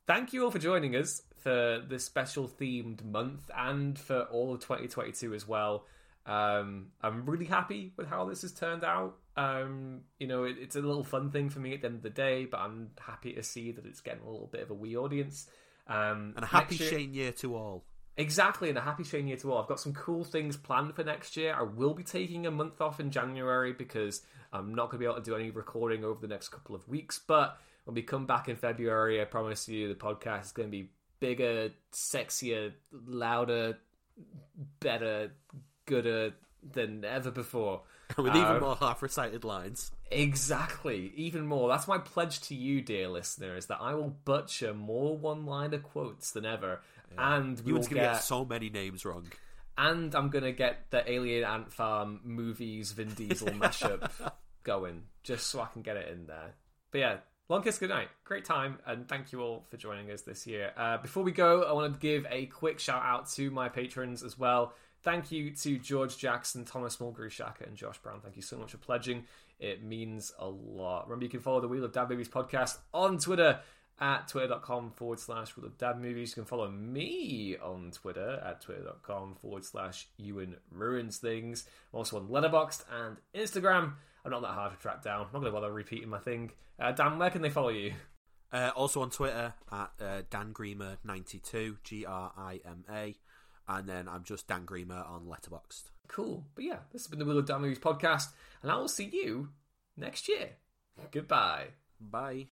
thank 0.06 0.32
you 0.32 0.44
all 0.44 0.50
for 0.50 0.58
joining 0.58 0.94
us 0.96 1.22
for 1.38 1.82
this 1.88 2.04
special 2.04 2.48
themed 2.48 3.04
month 3.04 3.50
and 3.56 3.98
for 3.98 4.22
all 4.24 4.54
of 4.54 4.60
2022 4.60 5.34
as 5.34 5.46
well. 5.46 5.86
Um, 6.24 6.88
I'm 7.02 7.26
really 7.26 7.46
happy 7.46 7.92
with 7.96 8.06
how 8.08 8.24
this 8.26 8.42
has 8.42 8.52
turned 8.52 8.84
out. 8.84 9.16
Um, 9.36 10.02
you 10.20 10.26
know, 10.28 10.44
it, 10.44 10.56
it's 10.60 10.76
a 10.76 10.80
little 10.80 11.02
fun 11.02 11.30
thing 11.30 11.48
for 11.50 11.58
me 11.58 11.74
at 11.74 11.80
the 11.80 11.88
end 11.88 11.96
of 11.96 12.02
the 12.02 12.10
day, 12.10 12.44
but 12.44 12.60
I'm 12.60 12.90
happy 13.00 13.32
to 13.32 13.42
see 13.42 13.72
that 13.72 13.84
it's 13.86 14.00
getting 14.00 14.22
a 14.22 14.30
little 14.30 14.46
bit 14.46 14.60
of 14.62 14.70
a 14.70 14.74
wee 14.74 14.96
audience. 14.96 15.48
Um, 15.88 16.34
And 16.36 16.44
a 16.44 16.46
happy 16.46 16.76
year- 16.76 16.90
Shane 16.90 17.12
year 17.14 17.32
to 17.32 17.56
all. 17.56 17.84
Exactly, 18.16 18.68
and 18.68 18.76
a 18.76 18.82
happy 18.82 19.04
Shane 19.04 19.26
year 19.26 19.36
to 19.38 19.52
all. 19.52 19.62
I've 19.62 19.68
got 19.68 19.80
some 19.80 19.94
cool 19.94 20.22
things 20.24 20.56
planned 20.56 20.94
for 20.94 21.02
next 21.02 21.36
year. 21.36 21.54
I 21.58 21.62
will 21.62 21.94
be 21.94 22.02
taking 22.02 22.46
a 22.46 22.50
month 22.50 22.80
off 22.80 23.00
in 23.00 23.10
January 23.10 23.72
because 23.72 24.22
I'm 24.52 24.74
not 24.74 24.90
going 24.90 24.98
to 24.98 24.98
be 24.98 25.04
able 25.06 25.16
to 25.16 25.22
do 25.22 25.34
any 25.34 25.50
recording 25.50 26.04
over 26.04 26.20
the 26.20 26.28
next 26.28 26.50
couple 26.50 26.74
of 26.74 26.86
weeks. 26.88 27.18
But 27.26 27.58
when 27.84 27.94
we 27.94 28.02
come 28.02 28.26
back 28.26 28.48
in 28.48 28.56
February, 28.56 29.20
I 29.20 29.24
promise 29.24 29.66
you 29.68 29.88
the 29.88 29.94
podcast 29.94 30.44
is 30.44 30.52
going 30.52 30.68
to 30.68 30.70
be 30.70 30.90
bigger, 31.20 31.70
sexier, 31.92 32.72
louder, 33.06 33.78
better, 34.80 35.32
gooder 35.86 36.34
than 36.62 37.04
ever 37.04 37.30
before. 37.30 37.82
With 38.18 38.36
even 38.36 38.42
Um, 38.42 38.60
more 38.60 38.76
half 38.76 39.02
recited 39.02 39.42
lines. 39.42 39.90
Exactly, 40.10 41.12
even 41.16 41.46
more. 41.46 41.68
That's 41.70 41.88
my 41.88 41.96
pledge 41.96 42.40
to 42.42 42.54
you, 42.54 42.82
dear 42.82 43.08
listener, 43.08 43.56
is 43.56 43.66
that 43.66 43.78
I 43.80 43.94
will 43.94 44.10
butcher 44.10 44.74
more 44.74 45.16
one-liner 45.16 45.78
quotes 45.78 46.32
than 46.32 46.44
ever, 46.44 46.82
and 47.18 47.58
we 47.60 47.66
You 47.68 47.72
will 47.74 47.80
one's 47.80 47.88
get 47.88 47.94
gonna 47.96 48.12
get 48.14 48.22
so 48.22 48.44
many 48.44 48.70
names 48.70 49.04
wrong. 49.04 49.26
and 49.78 50.14
I'm 50.14 50.28
gonna 50.30 50.52
get 50.52 50.90
the 50.90 51.10
Alien 51.10 51.44
Ant 51.44 51.72
Farm 51.72 52.20
movies 52.24 52.92
Vin 52.92 53.08
Diesel 53.14 53.48
mashup 53.48 54.10
going, 54.62 55.02
just 55.22 55.46
so 55.48 55.60
I 55.60 55.66
can 55.66 55.82
get 55.82 55.96
it 55.96 56.08
in 56.12 56.26
there. 56.26 56.54
But 56.90 56.98
yeah, 56.98 57.16
long 57.48 57.62
kiss 57.62 57.78
goodnight, 57.78 58.08
great 58.24 58.44
time, 58.44 58.78
and 58.86 59.08
thank 59.08 59.32
you 59.32 59.40
all 59.40 59.64
for 59.70 59.76
joining 59.76 60.10
us 60.10 60.22
this 60.22 60.46
year. 60.46 60.72
Uh, 60.76 60.98
before 60.98 61.22
we 61.22 61.32
go, 61.32 61.62
I 61.62 61.72
want 61.72 61.92
to 61.94 61.98
give 62.00 62.26
a 62.30 62.46
quick 62.46 62.78
shout 62.78 63.02
out 63.02 63.30
to 63.32 63.50
my 63.50 63.68
patrons 63.68 64.22
as 64.22 64.38
well. 64.38 64.72
Thank 65.02 65.32
you 65.32 65.50
to 65.56 65.78
George 65.78 66.16
Jackson, 66.16 66.64
Thomas 66.64 66.98
Mulgrew 66.98 67.28
Shaka, 67.30 67.64
and 67.64 67.76
Josh 67.76 67.98
Brown. 67.98 68.20
Thank 68.20 68.36
you 68.36 68.42
so 68.42 68.56
much 68.56 68.70
for 68.70 68.78
pledging. 68.78 69.24
It 69.58 69.82
means 69.82 70.32
a 70.38 70.46
lot. 70.48 71.08
Remember, 71.08 71.24
you 71.24 71.30
can 71.30 71.40
follow 71.40 71.60
the 71.60 71.66
We 71.66 71.80
Love 71.80 71.92
Dad 71.92 72.08
Movies 72.08 72.28
podcast 72.28 72.78
on 72.94 73.18
Twitter 73.18 73.58
at 74.02 74.26
twitter.com 74.26 74.90
forward 74.90 75.20
slash 75.20 75.56
We 75.56 75.62
Love 75.62 75.78
Dad 75.78 76.00
Movies. 76.00 76.30
You 76.30 76.42
can 76.42 76.44
follow 76.44 76.68
me 76.68 77.56
on 77.62 77.92
Twitter 77.92 78.42
at 78.44 78.60
twitter.com 78.60 79.36
forward 79.40 79.64
slash 79.64 80.08
Ewan 80.16 80.56
Ruins 80.72 81.18
Things. 81.18 81.66
I'm 81.92 81.98
also 81.98 82.16
on 82.18 82.26
Letterboxd 82.26 82.84
and 82.90 83.16
Instagram. 83.32 83.94
I'm 84.24 84.32
not 84.32 84.42
that 84.42 84.48
hard 84.48 84.72
to 84.72 84.78
track 84.78 85.02
down. 85.04 85.26
I'm 85.26 85.32
not 85.32 85.40
going 85.40 85.44
to 85.44 85.52
bother 85.52 85.72
repeating 85.72 86.08
my 86.08 86.18
thing. 86.18 86.50
Uh, 86.80 86.90
Dan, 86.90 87.18
where 87.18 87.30
can 87.30 87.42
they 87.42 87.50
follow 87.50 87.68
you? 87.68 87.92
Uh, 88.52 88.70
also 88.74 89.02
on 89.02 89.10
Twitter 89.10 89.54
at 89.70 89.90
uh, 90.00 90.22
Dan 90.28 90.52
Grima92, 90.52 91.76
G 91.84 92.04
R 92.04 92.32
I 92.36 92.60
M 92.66 92.84
A. 92.92 93.14
And 93.68 93.88
then 93.88 94.08
I'm 94.08 94.24
just 94.24 94.48
Dan 94.48 94.66
Grima 94.66 95.08
on 95.08 95.26
Letterboxd. 95.26 95.84
Cool. 96.08 96.44
But 96.56 96.64
yeah, 96.64 96.78
this 96.92 97.02
has 97.02 97.06
been 97.06 97.20
the 97.20 97.24
We 97.24 97.34
Love 97.34 97.46
Dad 97.46 97.58
Movies 97.58 97.78
podcast, 97.78 98.32
and 98.62 98.70
I 98.70 98.76
will 98.76 98.88
see 98.88 99.08
you 99.12 99.50
next 99.96 100.28
year. 100.28 100.50
Goodbye. 101.12 101.68
Bye. 102.00 102.52